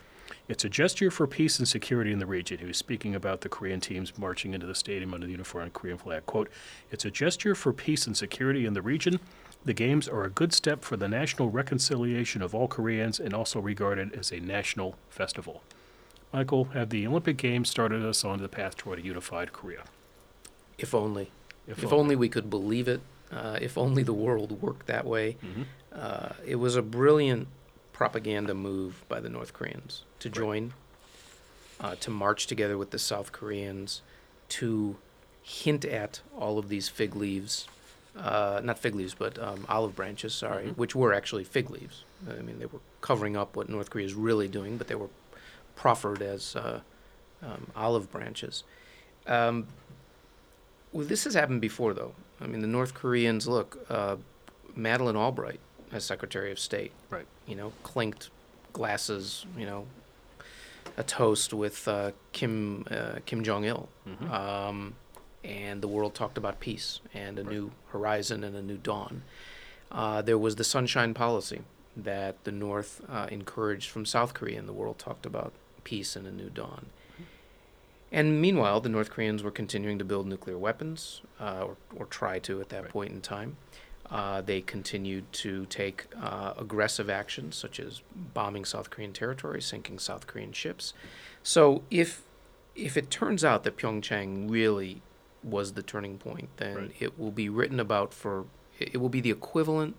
it's 0.48 0.64
a 0.64 0.70
gesture 0.70 1.12
for 1.12 1.28
peace 1.28 1.60
and 1.60 1.68
security 1.68 2.14
in 2.14 2.20
the 2.20 2.26
region. 2.26 2.60
He 2.60 2.66
was 2.66 2.78
speaking 2.78 3.14
about 3.14 3.42
the 3.42 3.50
Korean 3.50 3.82
teams 3.82 4.18
marching 4.18 4.54
into 4.54 4.66
the 4.66 4.74
stadium 4.74 5.14
under 5.14 5.26
the 5.26 5.34
uniform 5.34 5.72
Korean 5.72 5.98
flag. 5.98 6.26
Quote, 6.26 6.50
It's 6.92 7.04
a 7.04 7.12
gesture 7.12 7.56
for 7.56 7.74
peace 7.74 8.08
and 8.08 8.16
security 8.16 8.66
in 8.66 8.74
the 8.74 8.82
region. 8.82 9.20
The 9.66 9.74
Games 9.74 10.08
are 10.08 10.24
a 10.24 10.30
good 10.30 10.54
step 10.54 10.84
for 10.84 10.96
the 10.96 11.10
national 11.10 11.50
reconciliation 11.50 12.42
of 12.42 12.56
all 12.56 12.70
Koreans 12.70 13.20
and 13.20 13.34
also 13.34 13.60
regarded 13.60 14.14
as 14.16 14.32
a 14.32 14.40
national 14.40 14.96
festival. 15.10 15.62
Michael, 16.36 16.66
have 16.74 16.90
the 16.90 17.08
Olympic 17.08 17.38
Games 17.38 17.70
started 17.70 18.04
us 18.04 18.26
on 18.26 18.42
the 18.42 18.50
path 18.50 18.76
toward 18.76 19.00
a 19.00 19.02
unified 19.02 19.54
Korea? 19.54 19.84
If 20.78 20.94
only. 20.94 21.32
If, 21.66 21.94
only. 21.94 22.18
we 22.18 22.28
could 22.28 22.50
believe 22.50 22.90
it. 22.90 23.00
Uh, 23.32 23.58
if 23.62 23.78
only 23.78 24.04
the 24.04 24.14
world 24.14 24.62
worked 24.62 24.86
that 24.88 25.06
way. 25.06 25.38
Mhm. 25.42 25.66
Uh, 25.98 26.34
it 26.46 26.58
was 26.58 26.76
a 26.76 26.82
brilliant 26.82 27.48
propaganda 27.94 28.54
move 28.54 29.06
by 29.08 29.22
the 29.22 29.30
North 29.30 29.54
Koreans 29.54 30.04
to 30.20 30.28
Right. 30.28 30.36
join, 30.36 30.74
uh, 31.80 31.96
to 32.02 32.10
march 32.12 32.48
together 32.48 32.78
with 32.78 32.92
the 32.92 33.00
South 33.00 33.32
Koreans, 33.32 34.02
to 34.50 34.98
hint 35.42 35.86
at 35.86 36.20
all 36.38 36.60
of 36.60 36.68
these 36.68 36.90
fig 36.90 37.16
leaves, 37.16 37.66
uh, 38.18 38.60
not 38.62 38.78
fig 38.78 38.94
leaves, 38.94 39.14
but 39.14 39.40
um, 39.40 39.66
olive 39.70 39.96
branches, 39.96 40.36
sorry, 40.36 40.66
Mhm. 40.68 40.76
which 40.78 40.94
were 40.96 41.14
actually 41.14 41.46
fig 41.46 41.70
leaves. 41.70 42.04
I 42.30 42.42
mean, 42.42 42.60
they 42.60 42.66
were 42.66 42.80
covering 43.00 43.38
up 43.38 43.56
what 43.56 43.70
North 43.70 43.90
Korea 43.90 44.06
is 44.06 44.14
really 44.14 44.50
doing, 44.50 44.78
but 44.78 44.88
they 44.90 44.96
were 44.96 45.10
proffered 45.76 46.22
as 46.22 46.56
uh, 46.56 46.82
um, 47.44 47.68
olive 47.76 48.12
branches. 48.12 48.64
Um, 49.28 49.68
well, 50.92 51.06
this 51.06 51.24
has 51.26 51.34
happened 51.34 51.62
before, 51.62 51.94
though. 51.94 52.14
I 52.40 52.48
mean, 52.48 52.62
the 52.62 52.68
North 52.68 52.94
Koreans 52.94 53.48
look. 53.48 53.86
Uh, 53.90 54.18
Madeleine 54.78 55.16
Albright, 55.16 55.60
as 55.94 56.04
Secretary 56.04 56.52
of 56.52 56.60
State, 56.60 56.92
Right. 57.10 57.26
you 57.48 57.56
know, 57.56 57.72
clinked 57.84 58.30
glasses, 58.74 59.46
you 59.58 59.66
know, 59.66 59.88
a 60.98 61.04
toast 61.04 61.54
with 61.54 61.88
uh, 61.88 62.12
Kim 62.34 62.86
uh, 62.92 63.20
Kim 63.26 63.42
Jong 63.44 63.64
Il, 63.64 63.88
Mhm. 64.06 64.30
um, 64.32 64.96
and 65.46 65.82
the 65.82 65.88
world 65.88 66.14
talked 66.14 66.38
about 66.38 66.60
peace 66.60 67.00
and 67.14 67.40
a 67.40 67.44
Right. 67.44 67.52
new 67.54 67.72
horizon 67.90 68.44
and 68.44 68.56
a 68.56 68.62
new 68.62 68.78
dawn. 68.78 69.24
Uh, 69.92 70.22
there 70.22 70.38
was 70.38 70.58
the 70.58 70.64
Sunshine 70.66 71.14
Policy 71.14 71.62
that 71.96 72.44
the 72.44 72.52
North 72.52 73.02
uh, 73.10 73.28
encouraged 73.32 73.90
from 73.90 74.06
South 74.06 74.34
Korea, 74.34 74.60
and 74.60 74.68
the 74.68 74.74
world 74.74 75.00
talked 75.00 75.26
about 75.26 75.54
peace 75.86 76.18
and 76.18 76.28
a 76.28 76.32
new 76.32 76.50
dawn. 76.50 76.88
And 78.12 78.40
meanwhile, 78.42 78.82
the 78.82 78.90
North 78.90 79.10
Koreans 79.10 79.42
were 79.42 79.52
continuing 79.52 79.98
to 80.00 80.06
build 80.06 80.28
nuclear 80.28 80.58
weapons, 80.58 81.22
uh, 81.40 81.64
or, 81.66 81.78
or 81.96 82.06
try 82.06 82.40
to 82.40 82.60
at 82.62 82.70
that 82.70 82.84
Right. 82.84 82.92
point 82.92 83.12
in 83.14 83.22
time. 83.22 83.56
Uh, 84.10 84.42
they 84.42 84.62
continued 84.62 85.32
to 85.34 85.66
take 85.66 86.06
uh, 86.22 86.54
aggressive 86.58 87.10
actions, 87.10 87.56
such 87.56 87.80
as 87.80 88.02
bombing 88.14 88.64
South 88.64 88.90
Korean 88.92 89.14
territory, 89.14 89.62
sinking 89.62 89.98
South 90.00 90.28
Korean 90.28 90.52
ships. 90.54 90.94
So, 91.42 91.84
if 91.90 92.22
if 92.76 92.98
it 92.98 93.10
turns 93.10 93.44
out 93.44 93.64
that 93.64 93.78
Pyeongchang 93.78 94.50
really 94.52 95.02
was 95.44 95.74
the 95.74 95.82
turning 95.82 96.18
point, 96.18 96.50
then 96.58 96.76
Right. 96.76 96.92
it 97.00 97.18
will 97.18 97.32
be 97.32 97.50
written 97.50 97.80
about 97.80 98.14
for 98.14 98.46
it 98.80 98.92
it 98.94 98.98
will 98.98 99.10
be 99.10 99.22
the 99.22 99.32
equivalent 99.32 99.96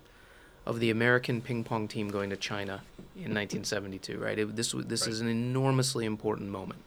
of 0.67 0.81
the 0.81 0.91
American 0.91 1.41
ping 1.41 1.65
pong 1.65 1.87
team 1.89 2.09
going 2.09 2.31
to 2.31 2.37
China 2.37 2.83
in 3.15 3.33
1972. 3.33 4.19
Right? 4.19 4.39
It, 4.39 4.57
this 4.57 4.73
this 4.73 5.03
Right. 5.03 5.11
is 5.11 5.21
an 5.21 5.29
enormously 5.29 6.05
important 6.05 6.51
moment. 6.51 6.81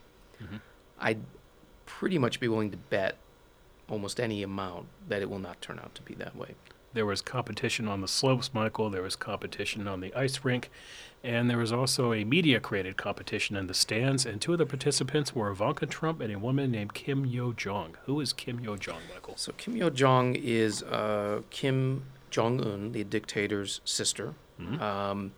Mhm. 0.44 0.60
I'd 1.00 1.22
pretty 1.86 2.18
much 2.18 2.40
be 2.40 2.48
willing 2.48 2.72
to 2.72 2.78
bet 2.78 3.18
almost 3.90 4.20
any 4.20 4.44
amount 4.44 4.86
that 5.08 5.22
it 5.22 5.30
will 5.30 5.40
not 5.40 5.62
turn 5.62 5.80
out 5.80 5.96
to 5.96 6.02
be 6.04 6.14
that 6.16 6.36
way. 6.36 6.56
There 6.94 7.06
was 7.06 7.22
competition 7.22 7.88
on 7.88 8.02
the 8.02 8.08
slopes, 8.08 8.52
Michael. 8.54 8.90
There 8.90 9.02
was 9.04 9.16
competition 9.16 9.88
on 9.88 10.00
the 10.02 10.14
ice 10.14 10.44
rink. 10.44 10.70
And 11.24 11.50
there 11.50 11.58
was 11.58 11.72
also 11.72 12.14
a 12.14 12.24
media 12.24 12.60
created 12.60 12.96
competition 12.98 13.56
in 13.56 13.68
the 13.68 13.74
stands. 13.74 14.26
And 14.26 14.40
two 14.42 14.54
of 14.54 14.60
the 14.60 14.66
participants 14.66 15.36
were 15.36 15.50
Ivanka 15.52 15.86
Trump 15.86 16.22
and 16.22 16.32
a 16.34 16.40
woman 16.40 16.72
named 16.72 16.94
Kim 16.94 17.26
Yo 17.26 17.52
Jong. 17.54 17.98
Who 18.06 18.20
is 18.22 18.32
Kim 18.34 18.60
Yo 18.60 18.76
Jong, 18.78 19.02
Michael? 19.14 19.36
So 19.38 19.52
Kim 19.54 19.76
Yo 19.76 19.90
Jong 19.90 20.36
is 20.36 20.82
uh, 20.84 21.42
Kim 21.50 22.04
Jong 22.30 22.62
Un, 22.66 22.92
the 22.92 23.04
dictator's 23.04 23.82
sister. 23.86 24.34
Mhm. 24.60 24.80
Um, 24.82 25.32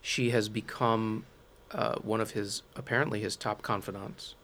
she 0.00 0.30
has 0.30 0.48
become 0.48 1.24
uh, 1.70 1.96
one 1.96 2.20
of 2.20 2.32
his 2.32 2.62
apparently 2.76 3.20
his 3.20 3.36
top 3.36 3.62
confidants, 3.62 4.34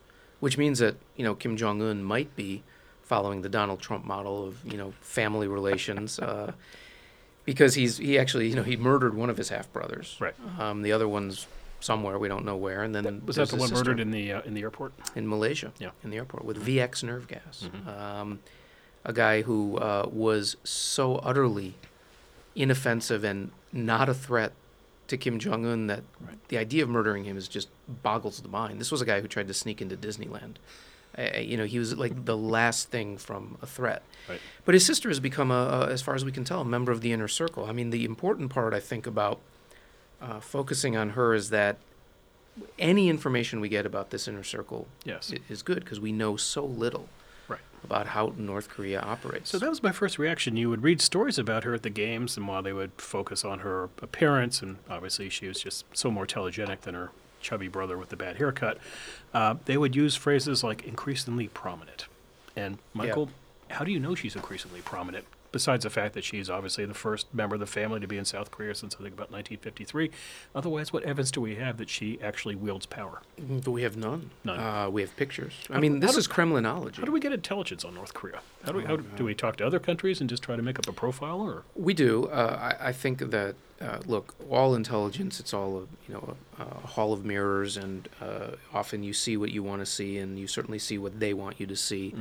which 0.40 0.56
means 0.58 0.78
that 0.80 0.96
you 1.16 1.24
know 1.24 1.34
Kim 1.34 1.56
Jong 1.56 1.80
Un 1.82 2.02
might 2.02 2.34
be 2.36 2.62
following 3.02 3.42
the 3.42 3.48
Donald 3.48 3.80
Trump 3.80 4.04
model 4.04 4.46
of 4.46 4.64
you 4.64 4.76
know 4.78 4.92
family 5.00 5.46
relations. 5.48 6.18
Uh, 6.18 6.52
because 7.44 7.74
he's 7.74 7.96
he 7.98 8.18
actually 8.18 8.48
you 8.48 8.54
know 8.54 8.62
he 8.62 8.76
murdered 8.76 9.14
one 9.14 9.30
of 9.30 9.36
his 9.36 9.48
half 9.48 9.72
brothers. 9.72 10.16
Right. 10.20 10.34
Um, 10.58 10.82
the 10.82 10.92
other 10.92 11.08
one's 11.08 11.46
somewhere 11.80 12.18
we 12.18 12.28
don't 12.28 12.44
know 12.44 12.56
where. 12.56 12.82
And 12.82 12.94
then 12.94 13.22
Was 13.24 13.36
that 13.36 13.48
the 13.48 13.56
one 13.56 13.68
sister 13.68 13.90
murdered 13.90 14.00
in 14.00 14.10
the 14.10 14.32
uh, 14.32 14.42
in 14.42 14.54
the 14.54 14.62
airport? 14.62 14.92
in 15.16 15.26
Malaysia? 15.28 15.72
Yeah. 15.78 15.90
In 16.04 16.10
the 16.10 16.16
airport 16.18 16.44
with 16.44 16.64
VX 16.64 17.02
nerve 17.02 17.26
gas. 17.26 17.64
Mhm. 17.72 17.86
Um, 18.00 18.40
a 19.04 19.12
guy 19.14 19.42
who 19.42 19.78
uh, 19.78 20.06
was 20.12 20.56
so 20.62 21.16
utterly 21.16 21.74
inoffensive 22.60 23.24
and 23.24 23.50
not 23.72 24.08
a 24.08 24.14
threat 24.14 24.52
to 25.08 25.16
Kim 25.16 25.38
Jong 25.38 25.64
Un 25.66 25.86
that 25.88 26.02
Right. 26.20 26.38
the 26.48 26.58
idea 26.58 26.82
of 26.82 26.88
murdering 26.88 27.24
him 27.24 27.36
is 27.36 27.48
just 27.48 27.68
boggles 28.02 28.40
the 28.40 28.48
mind. 28.48 28.80
This 28.80 28.92
was 28.92 29.00
a 29.00 29.06
guy 29.06 29.20
who 29.20 29.28
tried 29.28 29.48
to 29.48 29.54
sneak 29.54 29.80
into 29.82 29.96
Disneyland. 29.96 30.56
Uh, 31.18 31.38
you 31.40 31.56
know, 31.56 31.64
he 31.64 31.78
was 31.80 31.96
like 31.98 32.24
the 32.24 32.36
last 32.36 32.88
thing 32.90 33.18
from 33.18 33.58
a 33.60 33.66
threat. 33.66 34.02
Right. 34.28 34.40
But 34.64 34.74
his 34.74 34.86
sister 34.86 35.08
has 35.08 35.18
become, 35.18 35.50
a, 35.50 35.54
a, 35.54 35.86
as 35.88 36.00
far 36.02 36.14
as 36.14 36.24
we 36.24 36.30
can 36.30 36.44
tell, 36.44 36.60
a 36.60 36.64
member 36.64 36.92
of 36.92 37.00
the 37.00 37.12
inner 37.12 37.26
circle. 37.26 37.64
I 37.64 37.72
mean, 37.72 37.90
the 37.90 38.04
important 38.04 38.50
part, 38.50 38.72
I 38.72 38.78
think, 38.80 39.06
about 39.08 39.40
uh, 40.22 40.38
focusing 40.38 40.96
on 40.96 41.10
her 41.10 41.34
is 41.34 41.50
that 41.50 41.78
any 42.78 43.08
information 43.08 43.60
we 43.60 43.68
get 43.68 43.86
about 43.86 44.10
this 44.10 44.28
inner 44.28 44.44
circle 44.44 44.86
Yes. 45.04 45.32
is 45.48 45.62
good 45.62 45.80
because 45.80 45.98
we 45.98 46.12
know 46.12 46.36
so 46.36 46.64
little 46.64 47.08
Right. 47.50 47.60
about 47.84 48.06
how 48.08 48.32
North 48.36 48.68
Korea 48.68 49.00
operates. 49.00 49.50
So 49.50 49.58
that 49.58 49.68
was 49.68 49.82
my 49.82 49.92
first 49.92 50.18
reaction. 50.18 50.56
You 50.56 50.70
would 50.70 50.82
read 50.82 51.00
stories 51.00 51.38
about 51.38 51.64
her 51.64 51.74
at 51.74 51.82
the 51.82 51.90
games, 51.90 52.36
and 52.36 52.46
while 52.48 52.62
they 52.62 52.72
would 52.72 52.92
focus 52.96 53.44
on 53.44 53.60
her 53.60 53.90
appearance, 54.00 54.62
and 54.62 54.76
obviously 54.88 55.28
she 55.28 55.48
was 55.48 55.60
just 55.60 55.84
so 55.92 56.10
more 56.10 56.26
telegenic 56.26 56.82
than 56.82 56.94
her 56.94 57.10
chubby 57.40 57.68
brother 57.68 57.96
with 57.98 58.10
the 58.10 58.16
bad 58.16 58.36
haircut, 58.36 58.78
uh, 59.34 59.54
they 59.64 59.76
would 59.76 59.96
use 59.96 60.14
phrases 60.14 60.62
like 60.62 60.84
increasingly 60.84 61.48
prominent. 61.48 62.06
And 62.54 62.78
Michael, 62.94 63.30
how 63.70 63.84
do 63.84 63.92
you 63.92 63.98
know 64.00 64.14
she's 64.14 64.36
increasingly 64.36 64.80
prominent? 64.82 65.24
Besides 65.52 65.82
the 65.82 65.90
fact 65.90 66.14
that 66.14 66.22
she's 66.22 66.48
obviously 66.48 66.84
the 66.84 66.94
first 66.94 67.32
member 67.34 67.54
of 67.56 67.60
the 67.60 67.66
family 67.66 67.98
to 67.98 68.06
be 68.06 68.16
in 68.16 68.24
South 68.24 68.52
Korea 68.52 68.72
since 68.74 68.94
I 68.94 68.98
think 69.02 69.14
about 69.14 69.32
1953. 69.32 70.10
Otherwise, 70.54 70.92
what 70.92 71.02
evidence 71.02 71.32
do 71.32 71.40
we 71.40 71.56
have 71.56 71.76
that 71.78 71.88
she 71.88 72.20
actually 72.22 72.54
wields 72.54 72.86
power? 72.86 73.22
Mm, 73.40 73.64
But 73.64 73.72
we 73.72 73.82
have 73.82 73.96
none. 73.96 74.30
None. 74.44 74.58
Uh, 74.60 74.90
we 74.90 75.00
have 75.02 75.16
pictures. 75.16 75.52
I 75.68 75.80
mean, 75.80 75.98
this 76.00 76.12
do- 76.12 76.18
is 76.18 76.28
Kremlinology. 76.28 76.96
How 76.98 77.04
do 77.04 77.10
we 77.10 77.18
get 77.18 77.32
intelligence 77.32 77.84
on 77.84 77.94
North 77.94 78.14
Korea? 78.14 78.40
How 78.64 78.70
do 78.72 78.78
we, 78.78 78.84
how 78.84 78.92
Oh, 78.92 78.96
do, 78.98 79.04
do 79.16 79.24
we 79.24 79.34
talk 79.34 79.56
to 79.56 79.66
other 79.66 79.80
countries 79.80 80.20
and 80.20 80.30
just 80.30 80.42
try 80.44 80.54
to 80.54 80.62
make 80.62 80.78
up 80.78 80.86
a 80.86 80.92
profile, 80.92 81.40
or 81.40 81.64
We 81.74 81.94
do. 81.94 82.26
Uh, 82.26 82.74
I, 82.80 82.88
I 82.88 82.92
think 82.92 83.18
that 83.30 83.54
uh, 83.80 83.98
look, 84.06 84.34
all 84.50 84.74
intelligence. 84.74 85.40
It's 85.40 85.54
all 85.54 85.78
a 85.78 85.80
you 86.06 86.14
know 86.14 86.36
a, 86.58 86.62
a 86.62 86.86
hall 86.86 87.12
of 87.12 87.24
mirrors, 87.24 87.76
and 87.78 88.08
uh, 88.20 88.50
often 88.74 89.02
you 89.02 89.12
see 89.14 89.36
what 89.38 89.50
you 89.50 89.62
want 89.62 89.80
to 89.80 89.86
see, 89.86 90.18
and 90.18 90.38
you 90.38 90.46
certainly 90.46 90.78
see 90.78 90.98
what 90.98 91.18
they 91.18 91.32
want 91.34 91.58
you 91.58 91.66
to 91.66 91.76
see. 91.76 92.14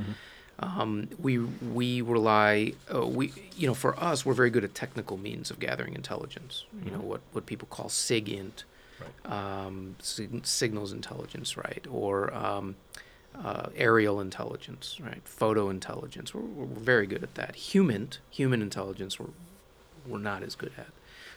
Um, 0.60 1.08
we 1.18 1.38
we 1.38 2.02
rely. 2.02 2.74
Uh, 2.94 3.06
we 3.06 3.32
you 3.56 3.66
know 3.66 3.74
for 3.74 3.98
us, 3.98 4.26
we're 4.26 4.34
very 4.34 4.50
good 4.50 4.62
at 4.64 4.74
technical 4.74 5.16
means 5.16 5.50
of 5.50 5.58
gathering 5.58 5.94
intelligence. 5.94 6.64
You 6.84 6.90
know 6.90 6.98
Mhm. 6.98 7.04
what 7.04 7.20
what 7.32 7.46
people 7.46 7.66
call 7.70 7.88
SIGINT, 7.88 8.64
um, 9.24 9.96
sig- 10.00 10.44
signals 10.46 10.92
intelligence, 10.92 11.56
right, 11.56 11.86
or 11.90 12.32
um, 12.34 12.76
uh, 13.42 13.68
aerial 13.74 14.20
intelligence, 14.20 14.98
right, 15.00 15.22
photo 15.24 15.70
intelligence. 15.70 16.34
We're, 16.34 16.42
we're 16.42 16.66
very 16.66 17.06
good 17.06 17.22
at 17.22 17.34
that. 17.36 17.56
Human 17.56 18.10
human 18.30 18.60
intelligence, 18.60 19.18
we're 19.18 19.30
we're 20.06 20.18
not 20.18 20.42
as 20.42 20.54
good 20.54 20.72
at. 20.76 20.88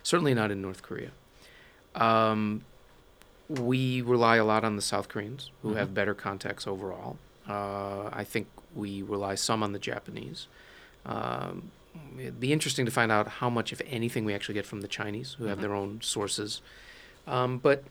Certainly 0.03 0.33
not 0.33 0.51
in 0.51 0.61
North 0.61 0.81
Korea. 0.83 1.11
Um, 1.95 2.65
we 3.47 4.01
rely 4.01 4.35
a 4.37 4.43
lot 4.45 4.63
on 4.65 4.75
the 4.75 4.81
South 4.81 5.07
Koreans, 5.07 5.49
who 5.61 5.71
Mhm. 5.73 5.77
have 5.77 5.93
better 5.93 6.13
contacts 6.13 6.65
overall. 6.67 7.17
Uh, 7.47 8.09
I 8.13 8.23
think 8.23 8.47
we 8.75 9.01
rely 9.01 9.35
some 9.35 9.63
on 9.63 9.73
the 9.73 9.79
Japanese. 9.79 10.47
Um, 11.05 11.71
it'd 12.17 12.39
be 12.39 12.53
interesting 12.53 12.85
to 12.85 12.91
find 12.91 13.11
out 13.11 13.27
how 13.27 13.49
much, 13.49 13.71
if 13.73 13.81
anything, 13.85 14.25
we 14.25 14.33
actually 14.33 14.55
get 14.55 14.65
from 14.65 14.81
the 14.81 14.87
Chinese, 14.87 15.33
who 15.33 15.45
have 15.45 15.57
Mhm. 15.57 15.61
their 15.61 15.73
own 15.75 16.01
sources. 16.01 16.61
Um, 17.27 17.57
but 17.57 17.83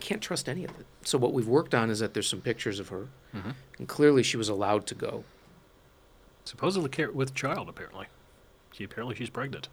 can't 0.00 0.22
trust 0.22 0.48
any 0.48 0.64
of 0.64 0.70
it. 0.80 0.86
So 1.04 1.18
what 1.18 1.32
we've 1.32 1.46
worked 1.46 1.74
on 1.74 1.90
is 1.90 2.00
that 2.00 2.14
there's 2.14 2.28
some 2.28 2.40
pictures 2.40 2.80
of 2.80 2.88
her, 2.88 3.08
Mhm. 3.34 3.54
and 3.78 3.88
clearly 3.88 4.22
she 4.22 4.36
was 4.36 4.48
allowed 4.48 4.86
to 4.88 4.94
go. 4.94 5.24
Supposedly 6.44 7.06
with 7.12 7.34
child, 7.34 7.68
apparently. 7.68 8.06
She 8.72 8.84
apparently 8.84 9.14
she's 9.14 9.30
pregnant. 9.30 9.68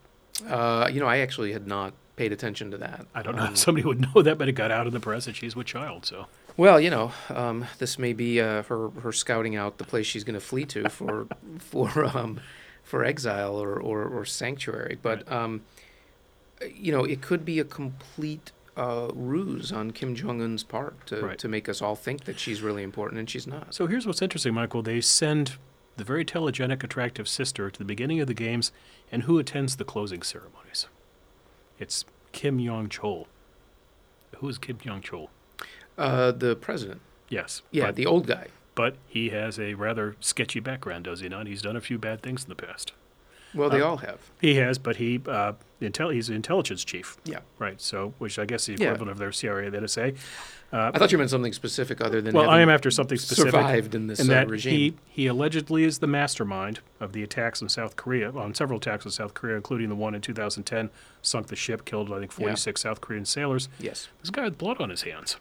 Uh, 0.48 0.90
you 0.92 1.00
know, 1.00 1.08
I 1.08 1.18
actually 1.18 1.54
had 1.54 1.66
not 1.66 1.94
paid 2.16 2.32
attention 2.32 2.70
to 2.72 2.78
that. 2.78 3.08
I 3.16 3.22
don't 3.24 3.36
know 3.36 3.44
Um, 3.46 3.54
if 3.54 3.58
somebody 3.58 3.88
would 3.88 4.02
know 4.16 4.22
that, 4.22 4.38
but 4.38 4.48
it 4.48 4.52
got 4.54 4.72
out 4.72 4.86
in 4.88 4.94
the 4.94 5.00
press 5.00 5.26
that 5.26 5.36
she's 5.36 5.56
with 5.56 5.66
child. 5.68 6.06
So 6.06 6.28
Well, 6.60 6.82
you 6.82 6.90
know, 6.90 7.14
um, 7.30 7.68
this 7.78 7.98
may 7.98 8.12
be 8.12 8.42
uh, 8.42 8.64
her 8.64 8.90
her 8.90 9.14
scouting 9.14 9.56
out 9.56 9.78
the 9.78 9.86
place 9.86 10.06
she's 10.06 10.26
going 10.26 10.34
to 10.38 10.46
flee 10.46 10.66
to 10.66 10.90
for 10.90 11.26
for 11.58 12.04
um, 12.04 12.42
for 12.84 13.06
exile 13.06 13.56
or, 13.56 13.80
or, 13.80 14.04
or 14.04 14.26
sanctuary. 14.26 14.98
But 15.02 15.32
um, 15.32 15.62
you 16.76 16.92
know, 16.92 17.06
it 17.06 17.22
could 17.22 17.46
be 17.46 17.60
a 17.60 17.64
complete 17.64 18.52
uh, 18.76 19.08
ruse 19.14 19.72
on 19.72 19.92
Kim 19.92 20.16
Jong 20.16 20.42
Un's 20.42 20.66
part 20.66 21.08
to 21.08 21.22
Right. 21.28 21.40
to 21.40 21.48
make 21.48 21.70
us 21.70 21.82
all 21.82 21.96
think 21.96 22.26
that 22.26 22.38
she's 22.38 22.62
really 22.62 22.84
important 22.84 23.20
and 23.20 23.30
she's 23.30 23.48
not. 23.48 23.74
So 23.74 23.88
here's 23.88 24.06
what's 24.06 24.22
interesting, 24.22 24.54
Michael. 24.54 24.82
They 24.82 25.00
send 25.00 25.54
the 25.96 26.04
very 26.04 26.26
telegenic, 26.26 26.84
attractive 26.84 27.30
sister 27.30 27.72
to 27.72 27.80
the 27.80 27.86
beginning 27.86 28.20
of 28.20 28.28
the 28.28 28.34
games, 28.34 28.74
and 29.14 29.24
who 29.24 29.40
attends 29.40 29.78
the 29.78 29.86
closing 29.86 30.24
ceremonies? 30.24 30.88
It's 31.78 32.04
Kim 32.34 32.60
Yong 32.60 32.90
Chol. 32.90 33.28
Who 34.40 34.50
is 34.50 34.58
Kim 34.58 34.78
Yong 34.84 35.02
Chol? 35.04 35.30
Uh, 36.00 36.32
the 36.32 36.56
president, 36.56 37.02
Yes. 37.30 37.62
yeah, 37.72 37.88
But, 37.88 37.96
the 37.96 38.06
old 38.06 38.26
guy. 38.26 38.48
but 38.76 38.96
he 39.08 39.30
has 39.30 39.60
a 39.60 39.74
rather 39.76 40.16
sketchy 40.20 40.60
background, 40.60 41.04
does 41.06 41.20
he 41.20 41.30
not? 41.30 41.46
He's 41.48 41.62
done 41.62 41.76
a 41.76 41.82
few 41.82 41.98
bad 41.98 42.22
things 42.22 42.44
in 42.44 42.50
the 42.50 42.56
past. 42.56 42.94
Well, 43.54 43.70
they 43.72 43.82
Uh, 43.82 43.86
all 43.88 43.98
have. 43.98 44.20
He 44.40 44.56
has, 44.56 44.78
but 44.78 44.98
he 44.98 45.20
uh, 45.28 45.54
intel- 45.82 46.14
he's 46.14 46.30
an 46.30 46.36
intelligence 46.36 46.84
chief. 46.86 47.18
Yeah. 47.26 47.40
Right. 47.58 47.82
So, 47.82 48.14
which 48.20 48.38
I 48.38 48.46
guess 48.46 48.70
is 48.70 48.78
the 48.78 48.84
Yeah. 48.84 48.90
equivalent 48.92 49.12
of 49.12 49.18
their 49.18 49.32
CIA, 49.32 49.70
the 49.70 49.78
NSA. 49.80 50.16
Uh, 50.72 50.92
I 50.94 51.00
thought 51.00 51.12
you 51.12 51.18
meant 51.18 51.32
something 51.32 51.52
specific 51.52 52.00
other 52.00 52.22
than 52.22 52.36
well, 52.36 52.48
I 52.48 52.62
am 52.62 52.70
after 52.70 52.92
something 52.92 53.18
specific. 53.18 53.52
survived 53.52 53.96
in 53.96 54.06
this 54.06 54.20
and 54.20 54.30
uh, 54.30 54.34
that 54.36 54.50
regime. 54.50 54.72
he 54.76 54.94
he 55.24 55.26
allegedly 55.26 55.84
is 55.84 55.98
the 55.98 56.06
mastermind 56.06 56.82
of 57.00 57.12
the 57.14 57.24
attacks 57.24 57.60
in 57.60 57.70
South 57.70 57.96
Korea, 57.96 58.30
on 58.32 58.54
several 58.54 58.78
attacks 58.78 59.04
in 59.04 59.10
South 59.10 59.34
Korea, 59.34 59.56
including 59.56 59.90
the 59.90 59.96
one 59.96 60.14
in 60.14 60.22
2010, 60.22 60.92
sunk 61.24 61.48
the 61.48 61.56
ship, 61.56 61.86
killed 61.86 62.14
I 62.14 62.20
think 62.20 62.32
46 62.32 62.82
South 62.82 63.02
Korean 63.02 63.26
sailors. 63.26 63.68
yes. 63.80 64.10
This 64.22 64.30
guy 64.30 64.44
had 64.44 64.60
blood 64.60 64.80
on 64.80 64.92
his 64.92 65.02
hands. 65.02 65.38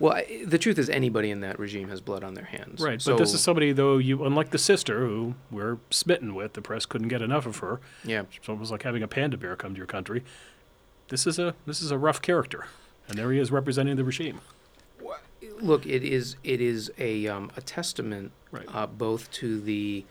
Well, 0.00 0.12
I, 0.12 0.44
the 0.46 0.58
truth 0.58 0.78
is, 0.78 0.88
anybody 0.88 1.30
in 1.30 1.40
that 1.40 1.58
regime 1.58 1.88
has 1.88 2.00
blood 2.00 2.22
on 2.22 2.34
their 2.34 2.44
hands. 2.44 2.80
Right. 2.80 3.02
So, 3.02 3.12
but 3.14 3.18
this 3.18 3.34
is 3.34 3.40
somebody 3.40 3.72
though 3.72 3.98
you 3.98 4.24
unlike 4.24 4.50
the 4.50 4.58
sister 4.58 5.00
who 5.06 5.34
we're 5.50 5.78
smitten 5.90 6.34
with. 6.36 6.52
The 6.52 6.62
press 6.62 6.86
couldn't 6.86 7.08
get 7.08 7.20
enough 7.22 7.46
of 7.46 7.56
her. 7.58 7.80
yeah. 8.04 8.22
So 8.42 8.52
it 8.52 8.58
was 8.60 8.70
like 8.70 8.84
having 8.84 9.02
a 9.02 9.08
panda 9.08 9.36
bear 9.36 9.56
come 9.56 9.74
to 9.74 9.78
your 9.78 9.86
country. 9.86 10.22
This 11.08 11.26
is 11.26 11.38
a 11.38 11.54
this 11.66 11.80
is 11.80 11.90
a 11.90 11.98
rough 11.98 12.22
character, 12.22 12.66
and 13.08 13.18
there 13.18 13.32
he 13.32 13.38
is 13.40 13.50
representing 13.50 13.96
the 13.96 14.04
regime. 14.04 14.40
Look, 15.60 15.86
it 15.86 16.04
is 16.04 16.36
it 16.44 16.60
is 16.60 16.92
a 16.98 17.26
um, 17.26 17.50
a 17.56 17.60
testament 17.60 18.30
Right. 18.50 18.64
uh, 18.72 18.86
both 18.86 19.30
to 19.32 19.60
the 19.60 20.04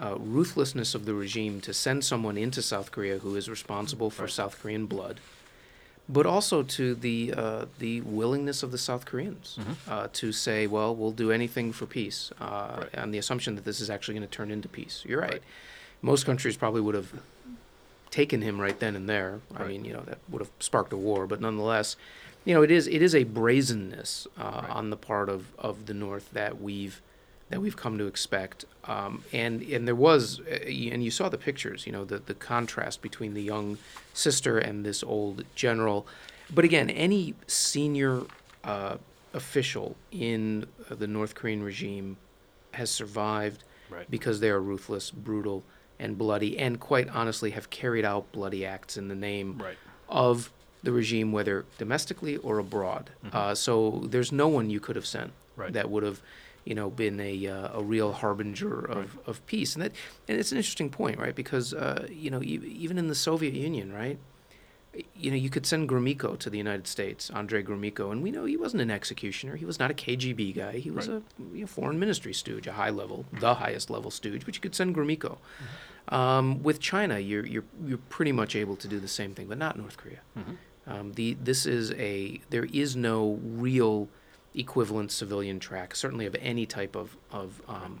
uh, 0.00 0.14
ruthlessness 0.18 0.94
of 0.94 1.04
the 1.04 1.12
regime 1.14 1.60
to 1.62 1.74
send 1.74 2.04
someone 2.04 2.36
into 2.38 2.62
South 2.62 2.90
Korea 2.92 3.18
who 3.18 3.34
is 3.36 3.48
responsible 3.50 4.08
for 4.10 4.22
Right. 4.22 4.30
South 4.30 4.60
Korean 4.60 4.86
blood, 4.86 5.20
but 6.08 6.24
also 6.26 6.62
to 6.62 6.94
the 6.94 7.34
uh, 7.36 7.64
the 7.78 8.00
willingness 8.02 8.62
of 8.62 8.70
the 8.70 8.78
South 8.78 9.04
Koreans 9.04 9.58
Mhm. 9.60 9.74
uh, 9.88 10.08
to 10.14 10.32
say, 10.32 10.66
well, 10.66 10.94
we'll 10.94 11.10
do 11.10 11.30
anything 11.32 11.72
for 11.72 11.86
peace, 11.86 12.30
uh, 12.40 12.76
Right. 12.82 12.98
on 12.98 13.10
the 13.10 13.18
assumption 13.18 13.54
that 13.56 13.64
this 13.64 13.80
is 13.80 13.90
actually 13.90 14.14
going 14.14 14.28
to 14.28 14.34
turn 14.34 14.50
into 14.50 14.68
peace. 14.68 15.02
You're 15.06 15.20
right. 15.20 15.32
Right. 15.32 15.42
Most 16.02 16.24
countries 16.26 16.56
probably 16.56 16.80
would 16.80 16.94
have 16.94 17.12
taken 18.10 18.40
him 18.42 18.60
right 18.60 18.78
then 18.78 18.94
and 18.96 19.08
there. 19.08 19.40
I 19.56 19.64
mean, 19.64 19.84
you 19.84 19.92
know, 19.92 20.02
that 20.02 20.18
would 20.28 20.40
have 20.40 20.50
sparked 20.60 20.92
a 20.92 20.96
war, 20.96 21.26
but 21.26 21.40
nonetheless, 21.40 21.96
you 22.44 22.54
know, 22.54 22.62
it 22.62 22.70
is 22.70 22.86
it 22.86 23.02
is 23.02 23.14
a 23.14 23.24
brazenness 23.24 24.26
uh, 24.38 24.42
Right. 24.62 24.70
on 24.70 24.90
the 24.90 24.96
part 24.96 25.28
of, 25.28 25.46
of 25.58 25.86
the 25.86 25.94
North 25.94 26.30
that 26.32 26.60
we've 26.60 27.02
that 27.48 27.60
we've 27.60 27.76
come 27.76 27.98
to 27.98 28.06
expect. 28.06 28.64
Um, 28.84 29.22
and 29.32 29.62
and 29.62 29.86
there 29.86 29.94
was, 29.94 30.40
uh, 30.40 30.54
and 30.66 31.02
you 31.04 31.10
saw 31.10 31.28
the 31.28 31.38
pictures. 31.38 31.86
You 31.86 31.92
know, 31.92 32.04
the 32.04 32.18
the 32.18 32.34
contrast 32.34 33.02
between 33.02 33.34
the 33.34 33.42
young 33.42 33.78
sister 34.14 34.58
and 34.58 34.84
this 34.84 35.02
old 35.02 35.44
general. 35.54 36.06
But 36.54 36.64
again, 36.64 36.90
any 36.90 37.34
senior 37.46 38.22
uh, 38.64 38.96
official 39.34 39.96
in 40.12 40.66
the 40.88 41.06
North 41.06 41.34
Korean 41.34 41.62
regime 41.62 42.16
has 42.72 42.90
survived 42.90 43.64
Right. 43.88 44.10
because 44.10 44.40
they 44.40 44.50
are 44.50 44.60
ruthless, 44.60 45.12
brutal, 45.12 45.62
and 46.00 46.18
bloody, 46.18 46.58
and 46.58 46.80
quite 46.80 47.08
honestly 47.08 47.50
have 47.52 47.70
carried 47.70 48.04
out 48.04 48.30
bloody 48.32 48.66
acts 48.66 48.96
in 48.96 49.06
the 49.06 49.14
name 49.14 49.58
Right. 49.62 49.78
of 50.08 50.50
the 50.82 50.90
regime, 50.90 51.30
whether 51.30 51.64
domestically 51.78 52.36
or 52.38 52.58
abroad. 52.58 53.10
Uh, 53.32 53.54
so 53.54 54.02
there's 54.08 54.32
no 54.32 54.48
one 54.48 54.70
you 54.70 54.80
could 54.80 54.96
have 54.96 55.06
sent 55.06 55.30
Mm-hmm. 55.30 55.60
Right. 55.60 55.72
that 55.72 55.88
would 55.88 56.02
have, 56.02 56.20
you 56.66 56.74
know, 56.74 56.90
been 56.90 57.18
a 57.20 57.46
uh, 57.46 57.78
a 57.80 57.82
real 57.82 58.12
harbinger 58.12 58.78
of, 58.84 59.18
of 59.26 59.44
peace. 59.46 59.74
And 59.74 59.82
that 59.84 59.92
and 60.28 60.38
it's 60.38 60.52
an 60.52 60.58
interesting 60.58 60.90
point, 60.90 61.18
right? 61.18 61.34
Because 61.34 61.72
uh, 61.72 62.06
you 62.10 62.30
know, 62.30 62.42
e- 62.42 62.60
even 62.84 62.98
in 62.98 63.06
the 63.08 63.14
Soviet 63.14 63.54
Union, 63.54 63.92
right? 63.92 64.18
You 65.14 65.30
know, 65.30 65.36
you 65.36 65.50
could 65.50 65.66
send 65.66 65.88
Gromyko 65.90 66.38
to 66.38 66.48
the 66.50 66.56
United 66.56 66.86
States, 66.86 67.28
Andrei 67.30 67.62
Gromyko, 67.62 68.10
and 68.10 68.22
we 68.22 68.30
know 68.30 68.46
he 68.46 68.56
wasn't 68.56 68.80
an 68.82 68.90
executioner. 68.90 69.54
He 69.56 69.66
was 69.66 69.78
not 69.78 69.90
a 69.90 69.94
KGB 69.94 70.54
guy. 70.56 70.78
He 70.78 70.90
was 70.90 71.06
Right. 71.08 71.22
a 71.40 71.54
you 71.56 71.60
know, 71.60 71.66
foreign 71.66 71.98
ministry 71.98 72.32
stooge, 72.32 72.66
a 72.66 72.72
high 72.72 72.88
level, 72.90 73.26
the 73.40 73.54
highest 73.56 73.90
level 73.90 74.10
stooge. 74.10 74.44
But 74.46 74.54
you 74.56 74.60
could 74.62 74.74
send 74.74 74.94
Gromyko. 74.96 75.32
Mm-hmm. 75.38 76.14
Um, 76.14 76.62
with 76.62 76.80
China, 76.80 77.18
you're 77.18 77.44
you're 77.46 77.64
you're 77.86 77.98
pretty 78.16 78.32
much 78.32 78.56
able 78.56 78.76
to 78.76 78.88
do 78.88 78.98
the 78.98 79.08
same 79.08 79.34
thing, 79.34 79.46
but 79.48 79.58
not 79.58 79.76
North 79.78 79.96
Korea. 79.96 80.20
Mhm. 80.38 80.56
Um, 80.88 81.12
the 81.12 81.36
this 81.42 81.66
is 81.66 81.90
a 81.92 82.40
there 82.50 82.66
is 82.72 82.96
no 82.96 83.38
real 83.42 84.08
equivalent 84.56 85.12
civilian 85.12 85.60
track, 85.60 85.94
certainly 85.94 86.26
of 86.26 86.34
any 86.40 86.66
type 86.66 86.96
of 86.96 87.16
of 87.30 87.60
um, 87.68 88.00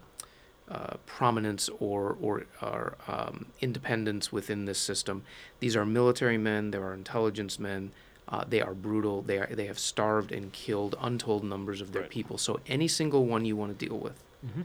uh, 0.68 0.96
prominence 1.06 1.68
or 1.80 2.16
or, 2.20 2.46
or 2.62 2.96
um, 3.06 3.46
independence 3.60 4.32
within 4.32 4.64
this 4.64 4.78
system. 4.78 5.22
These 5.60 5.76
are 5.76 5.84
military 5.86 6.38
men. 6.38 6.70
There 6.70 6.82
are 6.84 6.94
intelligence 6.94 7.58
men. 7.58 7.92
Uh, 8.28 8.44
they 8.48 8.60
are 8.60 8.74
brutal. 8.74 9.22
They 9.22 9.38
are 9.38 9.46
they 9.46 9.66
have 9.66 9.78
starved 9.78 10.32
and 10.32 10.52
killed 10.52 10.96
untold 11.00 11.44
numbers 11.44 11.80
of 11.80 11.92
their 11.92 12.02
Right. 12.02 12.10
people. 12.10 12.38
So 12.38 12.58
any 12.66 12.88
single 12.88 13.24
one 13.26 13.44
you 13.44 13.54
want 13.56 13.78
to 13.78 13.86
deal 13.86 13.98
with 13.98 14.22
Mhm. 14.44 14.64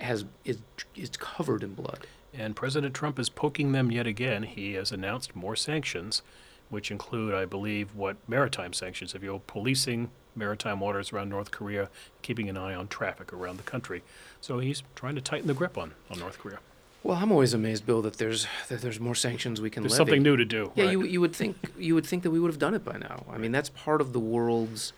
has 0.00 0.24
is 0.44 0.58
is 0.96 1.10
covered 1.10 1.62
in 1.62 1.74
blood. 1.74 2.06
And 2.32 2.56
President 2.56 2.94
Trump 2.94 3.20
is 3.20 3.28
poking 3.28 3.70
them 3.70 3.92
yet 3.92 4.08
again. 4.08 4.42
He 4.42 4.72
has 4.72 4.90
announced 4.90 5.36
more 5.36 5.54
sanctions, 5.54 6.22
which 6.68 6.90
include, 6.90 7.32
I 7.32 7.44
believe, 7.44 7.94
what 7.94 8.16
maritime 8.28 8.72
sanctions, 8.72 9.14
if 9.14 9.22
you 9.22 9.30
will, 9.30 9.42
policing 9.46 10.10
maritime 10.36 10.80
waters 10.80 11.12
around 11.12 11.28
North 11.28 11.50
Korea, 11.50 11.88
keeping 12.22 12.48
an 12.48 12.56
eye 12.56 12.74
on 12.74 12.88
traffic 12.88 13.32
around 13.32 13.56
the 13.58 13.62
country. 13.62 14.02
So 14.40 14.58
he's 14.58 14.82
trying 14.94 15.14
to 15.14 15.20
tighten 15.20 15.46
the 15.46 15.54
grip 15.54 15.78
on, 15.78 15.92
on 16.10 16.18
North 16.18 16.38
Korea. 16.38 16.58
Well, 17.02 17.18
I'm 17.18 17.30
always 17.32 17.52
amazed, 17.52 17.84
Bill, 17.84 18.00
that 18.02 18.14
there's 18.16 18.46
that 18.68 18.80
there's 18.80 18.98
more 18.98 19.14
sanctions 19.14 19.60
we 19.60 19.68
can 19.68 19.82
There's 19.82 19.92
levy. 19.92 19.98
something 20.10 20.22
new 20.22 20.36
to 20.36 20.44
do. 20.46 20.72
Yeah, 20.74 20.84
right? 20.84 20.92
you 20.92 21.02
you 21.04 21.20
would 21.20 21.36
think 21.36 21.56
you 21.78 21.94
would 21.94 22.06
think 22.06 22.22
that 22.22 22.30
we 22.30 22.40
would 22.40 22.50
have 22.50 22.58
done 22.58 22.72
it 22.74 22.82
by 22.84 22.96
now. 22.96 23.26
I 23.30 23.36
mean, 23.36 23.52
that's 23.52 23.68
part 23.68 24.00
of 24.00 24.14
the 24.14 24.20
world's 24.20 24.94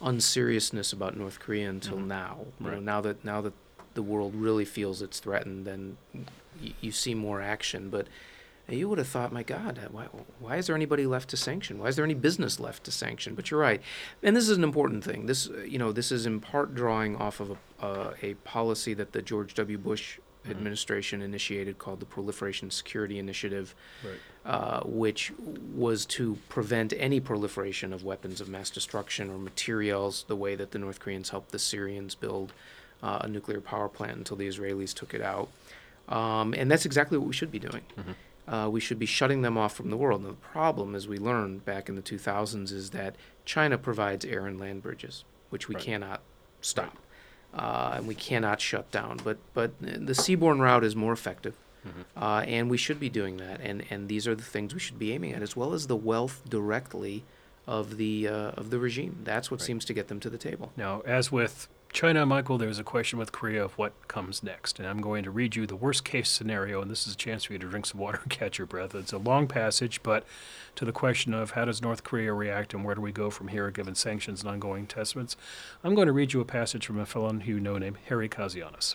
unseriousness 0.00 0.92
about 0.92 1.16
North 1.16 1.38
Korea 1.38 1.68
until 1.68 1.98
Mhm. 1.98 2.06
now. 2.06 2.46
You 2.60 2.70
know, 2.70 2.80
now 2.80 3.00
that 3.02 3.22
now 3.24 3.40
that 3.42 3.52
the 3.92 4.02
world 4.02 4.34
really 4.34 4.64
feels 4.64 5.02
it's 5.02 5.18
threatened, 5.20 5.66
then 5.66 5.98
y- 6.14 6.72
you 6.80 6.92
see 6.92 7.14
more 7.14 7.42
action. 7.42 7.90
But 7.90 8.06
you 8.76 8.88
would 8.88 8.98
have 8.98 9.08
thought, 9.08 9.32
my 9.32 9.42
God, 9.42 9.78
why, 9.90 10.04
why 10.38 10.56
is 10.56 10.66
there 10.66 10.76
anybody 10.76 11.06
left 11.06 11.30
to 11.30 11.36
sanction? 11.36 11.78
Why 11.78 11.86
is 11.88 11.96
there 11.96 12.04
any 12.04 12.14
business 12.14 12.60
left 12.60 12.84
to 12.84 12.90
sanction? 12.90 13.34
But 13.34 13.50
you're 13.50 13.60
right, 13.60 13.80
and 14.22 14.36
this 14.36 14.48
is 14.48 14.56
an 14.56 14.64
important 14.64 15.04
thing. 15.04 15.26
This, 15.26 15.48
uh, 15.48 15.58
you 15.62 15.78
know, 15.78 15.92
this 15.92 16.10
is 16.12 16.26
in 16.26 16.40
part 16.40 16.74
drawing 16.74 17.16
off 17.16 17.40
of 17.40 17.50
a, 17.80 17.84
uh, 17.84 18.14
a 18.22 18.34
policy 18.34 18.94
that 18.94 19.12
the 19.12 19.22
George 19.22 19.54
W. 19.54 19.78
Bush 19.78 20.18
Mhm. 20.46 20.52
administration 20.52 21.20
initiated 21.20 21.76
called 21.78 22.00
the 22.00 22.06
Proliferation 22.06 22.70
Security 22.70 23.18
Initiative 23.18 23.74
Right. 24.02 24.14
uh, 24.50 24.80
which 24.84 25.32
was 25.74 26.06
to 26.06 26.38
prevent 26.48 26.94
any 26.96 27.20
proliferation 27.20 27.92
of 27.92 28.04
weapons 28.04 28.40
of 28.40 28.48
mass 28.48 28.70
destruction 28.70 29.28
or 29.28 29.36
materials, 29.36 30.24
the 30.28 30.36
way 30.36 30.54
that 30.56 30.70
the 30.70 30.78
North 30.78 30.98
Koreans 30.98 31.28
helped 31.28 31.50
the 31.52 31.58
Syrians 31.58 32.14
build 32.14 32.52
uh, 33.02 33.18
a 33.22 33.28
nuclear 33.28 33.60
power 33.60 33.88
plant 33.88 34.16
until 34.18 34.36
the 34.38 34.46
Israelis 34.48 34.92
took 34.94 35.12
it 35.14 35.20
out. 35.22 35.48
Um, 36.08 36.52
and 36.54 36.70
that's 36.70 36.84
exactly 36.86 37.16
what 37.18 37.26
we 37.26 37.32
should 37.34 37.50
be 37.52 37.58
doing. 37.58 37.82
Mhm. 37.98 38.14
Uh, 38.48 38.68
we 38.70 38.80
should 38.80 38.98
be 38.98 39.06
shutting 39.06 39.42
them 39.42 39.56
off 39.56 39.74
from 39.74 39.90
the 39.90 39.96
world. 39.96 40.22
Now, 40.22 40.30
the 40.30 40.34
problem, 40.36 40.94
as 40.94 41.06
we 41.06 41.18
learned 41.18 41.64
back 41.64 41.88
in 41.88 41.94
the 41.94 42.02
2000s, 42.02 42.72
is 42.72 42.90
that 42.90 43.14
China 43.44 43.78
provides 43.78 44.24
air 44.24 44.46
and 44.46 44.58
land 44.58 44.82
bridges, 44.82 45.24
which 45.50 45.68
we 45.68 45.74
Right. 45.76 45.84
cannot 45.84 46.20
stop. 46.60 46.96
Uh, 47.54 47.92
and 47.96 48.06
we 48.06 48.14
cannot 48.14 48.60
shut 48.60 48.90
down. 48.90 49.18
But 49.24 49.38
but 49.54 49.72
the 49.80 50.12
seaborne 50.14 50.60
route 50.60 50.84
is 50.84 50.94
more 50.96 51.12
effective. 51.12 51.54
Mhm. 51.86 52.04
Uh, 52.16 52.44
and 52.46 52.68
we 52.70 52.76
should 52.76 53.00
be 53.00 53.08
doing 53.08 53.38
that, 53.38 53.58
and, 53.62 53.84
and 53.88 54.06
these 54.08 54.28
are 54.28 54.34
the 54.34 54.42
things 54.42 54.74
we 54.74 54.80
should 54.80 54.98
be 54.98 55.12
aiming 55.12 55.32
at, 55.32 55.40
as 55.42 55.56
well 55.56 55.72
as 55.72 55.86
the 55.86 55.96
wealth 55.96 56.42
directly 56.48 57.24
of 57.66 57.96
the 57.96 58.28
uh, 58.28 58.50
of 58.52 58.70
the 58.70 58.78
regime. 58.78 59.20
That's 59.24 59.50
what 59.50 59.60
Right. 59.60 59.66
seems 59.66 59.84
to 59.86 59.94
get 59.94 60.08
them 60.08 60.20
to 60.20 60.28
the 60.30 60.36
table. 60.38 60.72
Now, 60.76 61.00
as 61.06 61.32
with 61.32 61.68
China, 61.92 62.24
Michael, 62.24 62.56
there's 62.56 62.78
a 62.78 62.84
question 62.84 63.18
with 63.18 63.32
Korea 63.32 63.64
of 63.64 63.76
what 63.76 63.92
comes 64.06 64.44
next. 64.44 64.78
And 64.78 64.86
I'm 64.86 65.00
going 65.00 65.24
to 65.24 65.30
read 65.30 65.56
you 65.56 65.66
the 65.66 65.74
worst 65.74 66.04
case 66.04 66.30
scenario, 66.30 66.80
and 66.80 66.88
this 66.88 67.06
is 67.06 67.14
a 67.14 67.16
chance 67.16 67.44
for 67.44 67.52
you 67.52 67.58
to 67.58 67.68
drink 67.68 67.84
some 67.84 68.00
water 68.00 68.20
and 68.22 68.30
catch 68.30 68.58
your 68.58 68.66
breath. 68.66 68.94
It's 68.94 69.12
a 69.12 69.18
long 69.18 69.48
passage, 69.48 70.00
but 70.02 70.24
to 70.76 70.84
the 70.84 70.92
question 70.92 71.34
of 71.34 71.52
how 71.52 71.64
does 71.64 71.82
North 71.82 72.04
Korea 72.04 72.32
react 72.32 72.74
and 72.74 72.84
where 72.84 72.94
do 72.94 73.00
we 73.00 73.10
go 73.10 73.28
from 73.28 73.48
here 73.48 73.70
given 73.72 73.96
sanctions 73.96 74.42
and 74.42 74.50
ongoing 74.50 74.86
testments, 74.86 75.36
I'm 75.82 75.96
going 75.96 76.06
to 76.06 76.12
read 76.12 76.32
you 76.32 76.40
a 76.40 76.44
passage 76.44 76.86
from 76.86 76.98
a 76.98 77.06
fellow 77.06 77.32
who 77.32 77.52
you 77.54 77.60
know 77.60 77.76
named 77.76 77.98
Harry 78.06 78.28
Kazianis. 78.28 78.94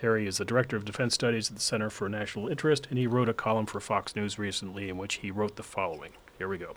Harry 0.00 0.26
is 0.26 0.38
the 0.38 0.44
director 0.46 0.76
of 0.76 0.84
defense 0.86 1.14
studies 1.14 1.50
at 1.50 1.56
the 1.56 1.62
Center 1.62 1.90
for 1.90 2.08
National 2.08 2.48
Interest, 2.48 2.86
and 2.88 2.98
he 2.98 3.06
wrote 3.06 3.28
a 3.28 3.34
column 3.34 3.66
for 3.66 3.80
Fox 3.80 4.16
News 4.16 4.38
recently 4.38 4.88
in 4.88 4.96
which 4.96 5.16
he 5.16 5.30
wrote 5.30 5.56
the 5.56 5.62
following. 5.62 6.12
Here 6.38 6.48
we 6.48 6.58
go. 6.58 6.74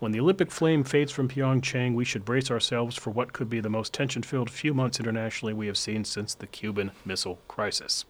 When 0.00 0.10
the 0.10 0.20
Olympic 0.20 0.50
flame 0.50 0.82
fades 0.82 1.12
from 1.12 1.28
Pyeongchang, 1.28 1.94
we 1.94 2.04
should 2.04 2.24
brace 2.24 2.50
ourselves 2.50 2.96
for 2.96 3.10
what 3.10 3.32
could 3.32 3.48
be 3.48 3.60
the 3.60 3.70
most 3.70 3.92
tension 3.92 4.22
filled 4.22 4.50
few 4.50 4.74
months 4.74 4.98
internationally 4.98 5.54
we 5.54 5.68
have 5.68 5.78
seen 5.78 6.04
since 6.04 6.34
the 6.34 6.48
Cuban 6.48 6.90
Missile 7.04 7.38
Crisis. 7.46 8.04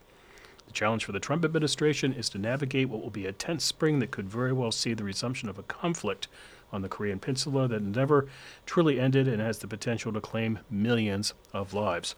The 0.65 0.73
challenge 0.73 1.05
for 1.05 1.11
the 1.11 1.19
Trump 1.19 1.45
administration 1.45 2.11
is 2.11 2.27
to 2.29 2.39
navigate 2.39 2.89
what 2.89 3.01
will 3.01 3.11
be 3.11 3.27
a 3.27 3.31
tense 3.31 3.63
spring 3.63 3.99
that 3.99 4.09
could 4.09 4.27
very 4.27 4.51
well 4.51 4.71
see 4.71 4.95
the 4.95 5.03
resumption 5.03 5.47
of 5.47 5.59
a 5.59 5.63
conflict 5.63 6.27
on 6.73 6.81
the 6.81 6.89
Korean 6.89 7.19
Peninsula 7.19 7.67
that 7.67 7.83
never 7.83 8.27
truly 8.65 8.99
ended 8.99 9.27
and 9.27 9.39
has 9.39 9.59
the 9.59 9.67
potential 9.67 10.11
to 10.11 10.19
claim 10.19 10.59
millions 10.71 11.35
of 11.53 11.75
lives. 11.75 12.15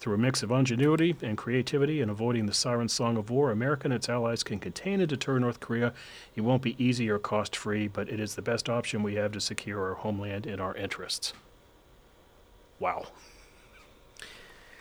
Through 0.00 0.14
a 0.14 0.18
mix 0.18 0.42
of 0.42 0.50
ingenuity 0.50 1.14
and 1.20 1.36
creativity 1.36 2.00
and 2.00 2.10
avoiding 2.10 2.46
the 2.46 2.54
siren 2.54 2.88
song 2.88 3.18
of 3.18 3.28
war, 3.28 3.50
America 3.50 3.84
and 3.84 3.92
its 3.92 4.08
allies 4.08 4.42
can 4.42 4.58
contain 4.58 4.98
and 5.00 5.08
deter 5.08 5.38
North 5.38 5.60
Korea. 5.60 5.92
It 6.34 6.40
won't 6.40 6.62
be 6.62 6.82
easy 6.82 7.10
or 7.10 7.18
cost 7.18 7.54
free, 7.54 7.86
but 7.86 8.08
it 8.08 8.18
is 8.18 8.34
the 8.34 8.40
best 8.40 8.70
option 8.70 9.02
we 9.02 9.16
have 9.16 9.32
to 9.32 9.40
secure 9.42 9.86
our 9.86 9.94
homeland 9.96 10.46
and 10.46 10.58
our 10.58 10.74
interests. 10.74 11.34
Wow. 12.78 13.08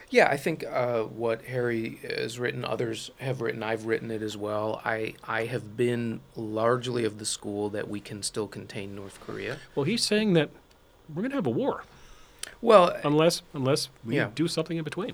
Yeah, 0.09 0.29
I 0.29 0.37
think 0.37 0.63
uh, 0.63 1.01
what 1.01 1.43
Harry 1.43 1.99
has 2.01 2.39
written, 2.39 2.63
others 2.63 3.11
have 3.19 3.41
written, 3.41 3.61
I've 3.61 3.85
written 3.87 4.11
it 4.11 4.21
as 4.21 4.37
well. 4.37 4.81
I, 4.85 5.15
I 5.25 5.45
have 5.45 5.75
been 5.75 6.21
largely 6.37 7.03
of 7.03 7.19
the 7.19 7.25
school 7.25 7.69
that 7.71 7.89
we 7.89 7.99
can 7.99 8.23
still 8.23 8.47
contain 8.47 8.95
North 8.95 9.19
Korea. 9.19 9.57
Well, 9.75 9.83
he's 9.83 10.03
saying 10.03 10.31
that 10.33 10.49
we're 11.09 11.23
going 11.23 11.31
to 11.31 11.35
have 11.35 11.45
a 11.45 11.49
war. 11.49 11.83
Well, 12.61 12.95
unless 13.03 13.41
unless 13.53 13.89
we 14.03 14.15
Yeah. 14.17 14.29
do 14.35 14.47
something 14.47 14.77
in 14.77 14.83
between. 14.83 15.13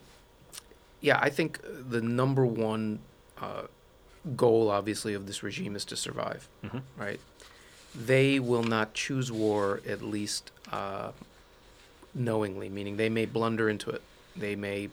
yeah, 1.01 1.19
I 1.21 1.29
think 1.29 1.59
the 1.63 2.01
number 2.01 2.45
one 2.45 2.99
uh, 3.39 3.63
goal, 4.35 4.71
obviously, 4.71 5.13
of 5.13 5.27
this 5.27 5.43
regime 5.43 5.75
is 5.75 5.85
to 5.85 5.95
survive, 5.95 6.47
Mhm. 6.63 6.81
right? 6.97 7.19
They 7.93 8.39
will 8.39 8.63
not 8.63 8.93
choose 8.95 9.31
war, 9.31 9.81
at 9.87 10.01
least 10.01 10.51
uh, 10.71 11.11
knowingly, 12.15 12.69
meaning 12.69 12.97
they 12.97 13.09
may 13.09 13.25
blunder 13.25 13.69
into 13.69 13.89
it. 13.91 14.01
They 14.35 14.55
may 14.55 14.89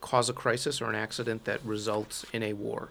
cause 0.00 0.28
a 0.28 0.32
crisis 0.34 0.80
or 0.80 0.88
an 0.90 0.94
accident 0.94 1.44
that 1.46 1.64
results 1.64 2.24
in 2.32 2.42
a 2.42 2.52
war. 2.52 2.90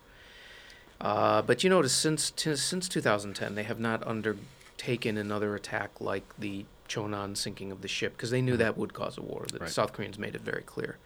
Uh, 0.99 1.41
but 1.43 1.63
you 1.63 1.69
notice 1.69 1.93
since 1.93 2.31
t- 2.31 2.55
since 2.55 2.89
2010, 2.89 3.55
they 3.55 3.63
have 3.63 3.79
not 3.79 4.05
undertaken 4.05 5.17
another 5.17 5.55
attack 5.55 5.91
like 6.01 6.23
the 6.37 6.65
Cheonan 6.89 7.35
sinking 7.37 7.71
of 7.71 7.81
the 7.81 7.87
ship 7.87 8.13
because 8.15 8.29
they 8.31 8.41
knew 8.41 8.57
that 8.57 8.77
would 8.77 8.93
cause 8.93 9.17
a 9.17 9.21
war. 9.21 9.45
The 9.51 9.59
Right. 9.59 9.69
South 9.69 9.93
Koreans 9.93 10.17
made 10.19 10.35
it 10.35 10.41
very 10.41 10.63
clear, 10.63 10.97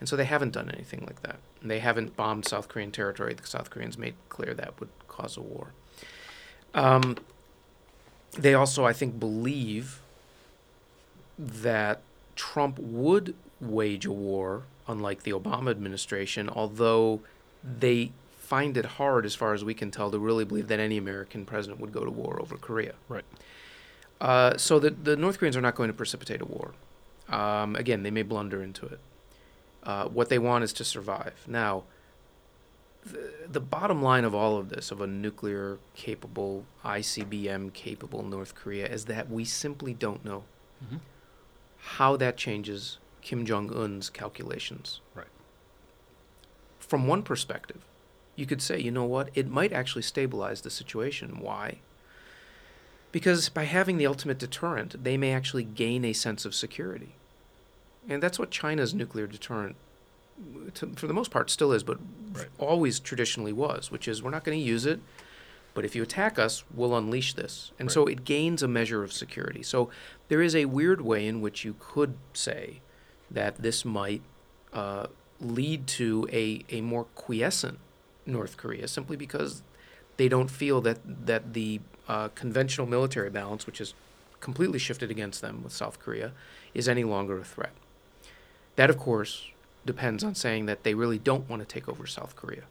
and 0.00 0.08
so 0.08 0.16
they 0.16 0.24
haven't 0.24 0.52
done 0.52 0.70
anything 0.70 1.04
like 1.06 1.22
that. 1.22 1.36
And 1.60 1.70
they 1.70 1.80
haven't 1.80 2.16
bombed 2.16 2.46
South 2.46 2.68
Korean 2.68 2.90
territory. 2.90 3.34
The 3.34 3.46
South 3.46 3.70
Koreans 3.70 3.98
made 3.98 4.14
clear 4.28 4.54
that 4.54 4.78
would 4.80 4.90
cause 5.08 5.36
a 5.36 5.42
war. 5.42 5.72
Um, 6.74 7.16
they 8.32 8.54
also, 8.54 8.84
I 8.84 8.92
think, 8.92 9.18
believe 9.18 10.00
that 11.38 12.00
Trump 12.36 12.78
would 12.78 13.34
wage 13.60 14.06
a 14.06 14.12
war, 14.12 14.62
unlike 14.86 15.22
the 15.22 15.32
Obama 15.32 15.70
administration, 15.70 16.48
although 16.48 17.20
they 17.62 18.12
find 18.38 18.76
it 18.76 18.84
hard, 18.84 19.26
as 19.26 19.34
far 19.34 19.54
as 19.54 19.64
we 19.64 19.74
can 19.74 19.90
tell, 19.90 20.10
to 20.10 20.18
really 20.18 20.44
believe 20.44 20.68
that 20.68 20.80
any 20.80 20.96
American 20.96 21.44
president 21.44 21.80
would 21.80 21.92
go 21.92 22.04
to 22.04 22.10
war 22.10 22.40
over 22.40 22.56
Korea. 22.56 22.94
Right. 23.08 23.24
Uh, 24.20 24.56
so 24.56 24.78
the, 24.78 24.90
the 24.90 25.16
North 25.16 25.38
Koreans 25.38 25.56
are 25.56 25.60
not 25.60 25.74
going 25.74 25.88
to 25.88 25.94
precipitate 25.94 26.40
a 26.40 26.44
war. 26.44 26.72
Um, 27.28 27.76
again, 27.76 28.02
they 28.02 28.10
may 28.10 28.22
blunder 28.22 28.62
into 28.62 28.86
it. 28.86 29.00
Uh, 29.84 30.06
what 30.08 30.28
they 30.28 30.38
want 30.38 30.64
is 30.64 30.72
to 30.74 30.84
survive. 30.84 31.34
Now, 31.46 31.84
the, 33.04 33.32
the 33.50 33.60
bottom 33.60 34.02
line 34.02 34.24
of 34.24 34.34
all 34.34 34.56
of 34.58 34.70
this, 34.70 34.90
of 34.90 35.00
a 35.00 35.06
nuclear 35.06 35.78
capable, 35.94 36.64
ICBM 36.84 37.72
capable 37.72 38.22
North 38.22 38.54
Korea, 38.54 38.86
is 38.86 39.04
that 39.06 39.30
we 39.30 39.44
simply 39.44 39.94
don't 39.94 40.24
know 40.24 40.44
Mhm. 40.84 41.00
how 41.78 42.16
that 42.16 42.36
changes 42.36 42.98
Kim 43.22 43.44
Jong 43.46 43.72
un's 43.74 44.10
calculations. 44.10 45.00
Right. 45.14 45.26
From 46.78 47.06
one 47.06 47.22
perspective, 47.22 47.82
you 48.36 48.46
could 48.46 48.62
say, 48.62 48.78
you 48.80 48.90
know 48.90 49.04
what, 49.04 49.30
it 49.34 49.48
might 49.48 49.72
actually 49.72 50.02
stabilize 50.02 50.60
the 50.62 50.70
situation. 50.70 51.38
Why? 51.40 51.78
Because 53.10 53.48
by 53.48 53.64
having 53.64 53.96
the 53.96 54.06
ultimate 54.06 54.38
deterrent, 54.38 55.02
they 55.02 55.16
may 55.16 55.32
actually 55.32 55.64
gain 55.64 56.04
a 56.04 56.12
sense 56.12 56.44
of 56.44 56.54
security. 56.54 57.14
And 58.08 58.22
that's 58.22 58.38
what 58.38 58.50
China's 58.50 58.94
nuclear 58.94 59.26
deterrent, 59.26 59.76
to, 60.74 60.88
for 60.94 61.06
the 61.06 61.14
most 61.14 61.30
part, 61.30 61.50
still 61.50 61.72
is, 61.72 61.82
but 61.82 61.98
Right. 62.32 62.46
always 62.58 63.00
traditionally 63.00 63.52
was, 63.52 63.90
which 63.90 64.06
is 64.06 64.22
we're 64.22 64.30
not 64.30 64.44
going 64.44 64.58
to 64.58 64.64
use 64.64 64.84
it, 64.84 65.00
but 65.74 65.84
if 65.84 65.96
you 65.96 66.02
attack 66.02 66.38
us, 66.38 66.64
we'll 66.74 66.96
unleash 66.96 67.34
this. 67.34 67.72
And 67.78 67.90
so 67.90 68.06
it 68.06 68.24
gains 68.24 68.62
a 68.62 68.68
measure 68.68 69.02
of 69.02 69.12
security. 69.12 69.62
So 69.62 69.90
there 70.28 70.42
is 70.42 70.54
a 70.54 70.66
weird 70.66 71.00
way 71.00 71.26
in 71.26 71.40
which 71.40 71.64
you 71.64 71.76
could 71.78 72.14
say 72.34 72.80
that 73.30 73.56
this 73.62 73.84
might 73.84 74.22
uh, 74.72 75.06
lead 75.40 75.86
to 75.86 76.28
a, 76.32 76.64
a 76.70 76.80
more 76.80 77.04
quiescent 77.14 77.78
North 78.26 78.56
Korea 78.56 78.88
simply 78.88 79.16
because 79.16 79.62
they 80.18 80.28
don't 80.28 80.50
feel 80.50 80.80
that, 80.82 80.98
that 81.26 81.54
the 81.54 81.80
uh, 82.08 82.28
conventional 82.34 82.86
military 82.86 83.30
balance, 83.30 83.66
which 83.66 83.78
has 83.78 83.94
completely 84.40 84.78
shifted 84.78 85.10
against 85.10 85.40
them 85.40 85.62
with 85.62 85.72
South 85.72 85.98
Korea, 85.98 86.32
is 86.74 86.88
any 86.88 87.04
longer 87.04 87.38
a 87.38 87.44
threat. 87.44 87.72
That, 88.76 88.90
of 88.90 88.98
course, 88.98 89.50
depends 89.84 90.24
on 90.24 90.34
saying 90.34 90.66
that 90.66 90.84
they 90.84 90.94
really 90.94 91.18
don't 91.18 91.48
want 91.48 91.60
to 91.60 91.66
take 91.66 91.88
over 91.88 92.06
South 92.06 92.36
Korea. 92.36 92.64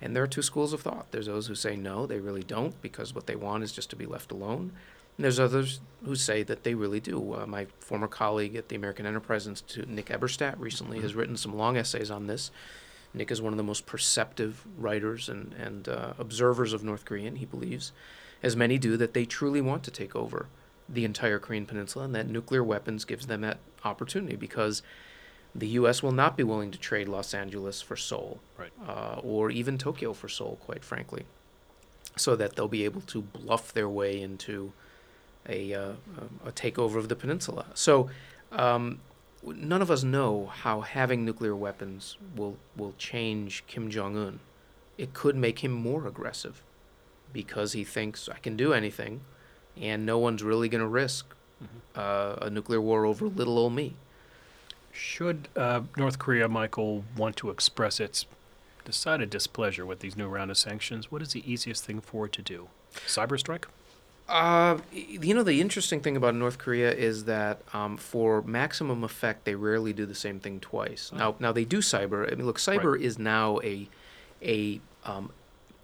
And 0.00 0.14
there 0.14 0.22
are 0.22 0.28
two 0.28 0.42
schools 0.42 0.72
of 0.72 0.82
thought. 0.82 1.10
There's 1.10 1.26
those 1.26 1.46
who 1.46 1.54
say 1.54 1.76
no, 1.76 2.06
they 2.06 2.20
really 2.20 2.42
don't, 2.42 2.80
because 2.82 3.14
what 3.14 3.26
they 3.26 3.36
want 3.36 3.64
is 3.64 3.72
just 3.72 3.90
to 3.90 3.96
be 3.96 4.06
left 4.06 4.30
alone. 4.30 4.72
And 5.16 5.24
there's 5.24 5.40
others 5.40 5.80
who 6.04 6.14
say 6.14 6.42
that 6.42 6.62
they 6.62 6.74
really 6.74 7.00
do. 7.00 7.34
Uh, 7.34 7.46
my 7.46 7.66
former 7.80 8.08
colleague 8.08 8.54
at 8.54 8.68
the 8.68 8.76
American 8.76 9.06
Enterprise 9.06 9.46
Institute, 9.46 9.88
Nick 9.88 10.06
Eberstadt, 10.06 10.56
recently 10.58 11.00
has 11.00 11.14
written 11.14 11.38
some 11.38 11.56
long 11.56 11.78
essays 11.78 12.10
on 12.10 12.26
this. 12.26 12.50
Nick 13.14 13.30
is 13.30 13.40
one 13.40 13.54
of 13.54 13.56
the 13.56 13.62
most 13.62 13.86
perceptive 13.86 14.66
writers 14.76 15.30
and, 15.30 15.54
and 15.54 15.88
uh, 15.88 16.12
observers 16.18 16.74
of 16.74 16.84
North 16.84 17.06
Korean, 17.06 17.36
he 17.36 17.46
believes, 17.46 17.92
as 18.42 18.56
many 18.56 18.78
do, 18.78 18.96
that 18.96 19.14
they 19.14 19.24
truly 19.24 19.60
want 19.60 19.82
to 19.84 19.90
take 19.90 20.14
over 20.14 20.46
the 20.88 21.04
entire 21.04 21.38
Korean 21.38 21.66
Peninsula 21.66 22.04
and 22.04 22.14
that 22.14 22.28
nuclear 22.28 22.62
weapons 22.62 23.04
gives 23.04 23.26
them 23.26 23.40
that 23.40 23.58
opportunity 23.84 24.36
because 24.36 24.82
the 25.54 25.68
U.S. 25.68 26.02
will 26.02 26.12
not 26.12 26.36
be 26.36 26.42
willing 26.42 26.70
to 26.70 26.78
trade 26.78 27.08
Los 27.08 27.34
Angeles 27.34 27.80
for 27.80 27.96
Seoul 27.96 28.40
Right. 28.58 28.70
uh, 28.86 29.20
or 29.22 29.50
even 29.50 29.78
Tokyo 29.78 30.12
for 30.12 30.28
Seoul, 30.28 30.58
quite 30.60 30.84
frankly, 30.84 31.24
so 32.16 32.36
that 32.36 32.56
they'll 32.56 32.68
be 32.68 32.84
able 32.84 33.00
to 33.02 33.22
bluff 33.22 33.72
their 33.72 33.88
way 33.88 34.20
into 34.20 34.72
a, 35.48 35.72
uh, 35.72 35.92
a 36.44 36.52
takeover 36.52 36.96
of 36.96 37.08
the 37.08 37.16
peninsula. 37.16 37.66
So 37.74 38.10
um, 38.52 39.00
none 39.42 39.80
of 39.82 39.90
us 39.90 40.02
know 40.02 40.46
how 40.46 40.82
having 40.82 41.24
nuclear 41.24 41.56
weapons 41.56 42.16
will, 42.36 42.56
will 42.76 42.94
change 42.98 43.64
Kim 43.66 43.90
Jong 43.90 44.16
un. 44.16 44.40
It 44.98 45.14
could 45.14 45.36
make 45.36 45.60
him 45.60 45.72
more 45.72 46.06
aggressive 46.06 46.62
because 47.36 47.74
he 47.74 47.84
thinks 47.84 48.30
I 48.30 48.38
can 48.38 48.56
do 48.56 48.72
anything 48.72 49.20
and 49.76 50.06
no 50.06 50.16
one's 50.16 50.42
really 50.42 50.70
going 50.70 50.80
to 50.80 50.88
risk 50.88 51.34
uh, 51.94 52.36
a 52.40 52.48
nuclear 52.48 52.80
war 52.80 53.04
over 53.04 53.26
little 53.26 53.58
old 53.58 53.74
me. 53.74 53.94
Should 54.90 55.48
uh, 55.54 55.82
North 55.98 56.18
Korea, 56.18 56.48
Michael, 56.48 57.04
want 57.14 57.36
to 57.36 57.50
express 57.50 58.00
its 58.00 58.24
decided 58.86 59.28
displeasure 59.28 59.84
with 59.84 60.00
these 60.00 60.16
new 60.16 60.28
round 60.28 60.50
of 60.50 60.56
sanctions, 60.56 61.12
what 61.12 61.20
is 61.20 61.32
the 61.32 61.52
easiest 61.52 61.84
thing 61.84 62.00
for 62.00 62.24
it 62.24 62.32
to 62.32 62.42
do? 62.42 62.68
Cyber 63.06 63.38
strike? 63.38 63.68
Uh, 64.26 64.78
you 64.90 65.34
know, 65.34 65.42
the 65.42 65.60
interesting 65.60 66.00
thing 66.00 66.16
about 66.16 66.34
North 66.34 66.56
Korea 66.56 66.90
is 66.90 67.26
that 67.26 67.60
um, 67.74 67.98
for 67.98 68.40
maximum 68.42 69.04
effect, 69.04 69.44
they 69.44 69.54
rarely 69.54 69.92
do 69.92 70.06
the 70.06 70.14
same 70.14 70.40
thing 70.40 70.58
twice. 70.58 71.10
Oh. 71.12 71.18
Now, 71.18 71.36
now 71.38 71.52
they 71.52 71.66
do 71.66 71.78
cyber. 71.78 72.32
I 72.32 72.34
mean, 72.34 72.46
look, 72.46 72.58
cyber 72.58 72.98
is 72.98 73.18
now 73.18 73.60
a 73.62 73.88
a 74.42 74.80
um, 75.04 75.30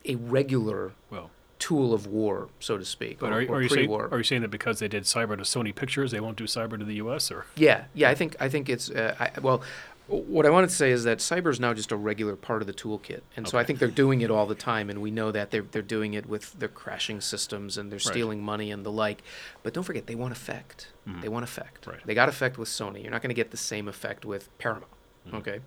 a 0.05 0.17
regular 0.17 0.93
Well, 1.11 1.31
tool 1.63 1.95
of 1.95 2.07
war, 2.07 2.49
so 2.59 2.77
to 2.77 2.85
speak, 2.85 3.19
but 3.21 3.31
or, 3.33 3.41
are, 3.41 3.47
or 3.47 3.55
are 3.57 3.63
you 3.63 3.69
saying 3.69 3.91
are 3.93 4.19
you 4.19 4.25
saying 4.25 4.43
that 4.43 4.51
because 4.51 4.79
they 4.81 4.89
did 4.89 5.05
cyber 5.05 5.37
to 5.37 5.45
Sony 5.45 5.73
Pictures, 5.75 6.11
they 6.11 6.21
won't 6.21 6.37
do 6.37 6.45
cyber 6.45 6.77
to 6.79 6.85
the 6.85 6.95
U.S. 7.05 7.31
or 7.31 7.47
Yeah, 7.57 7.85
yeah. 7.95 8.11
I 8.11 8.15
think 8.15 8.35
I 8.41 8.49
think 8.49 8.69
it's 8.69 8.91
uh, 8.91 9.15
I, 9.21 9.41
well. 9.41 9.63
What 10.09 10.45
I 10.45 10.51
wanted 10.51 10.69
to 10.69 10.75
say 10.75 10.91
is 10.91 11.05
that 11.05 11.19
cyber 11.19 11.49
is 11.51 11.61
now 11.61 11.73
just 11.73 11.93
a 11.93 11.97
regular 11.97 12.35
part 12.37 12.61
of 12.61 12.67
the 12.67 12.73
toolkit, 12.75 13.21
and 13.37 13.47
so 13.49 13.57
I 13.57 13.65
think 13.65 13.79
they're 13.79 13.89
doing 14.05 14.21
it 14.21 14.31
all 14.33 14.47
the 14.47 14.55
time, 14.57 14.91
and 14.91 15.01
we 15.01 15.11
know 15.13 15.31
that 15.31 15.53
they're 15.53 15.63
they're 15.71 15.81
doing 15.81 16.13
it 16.15 16.27
with 16.29 16.59
their 16.59 16.69
crashing 16.69 17.21
systems 17.21 17.79
and 17.79 17.91
they're 17.91 17.97
Right. 17.99 18.13
stealing 18.15 18.43
money 18.43 18.73
and 18.73 18.85
the 18.85 18.91
like. 18.91 19.23
But 19.63 19.73
don't 19.73 19.85
forget, 19.85 20.09
they 20.09 20.17
want 20.17 20.33
effect. 20.33 20.89
Mhm. 21.09 21.23
They 21.23 21.29
want 21.29 21.45
effect. 21.45 21.87
Right. 21.87 22.05
They 22.05 22.15
got 22.15 22.29
effect 22.29 22.59
with 22.59 22.69
Sony. 22.69 23.03
You're 23.03 23.13
not 23.13 23.23
going 23.23 23.31
to 23.37 23.41
get 23.43 23.53
the 23.53 23.57
same 23.57 23.87
effect 23.89 24.25
with 24.25 24.49
Paramount. 24.59 24.93
Mhm. 25.29 25.35
Okay. 25.39 25.61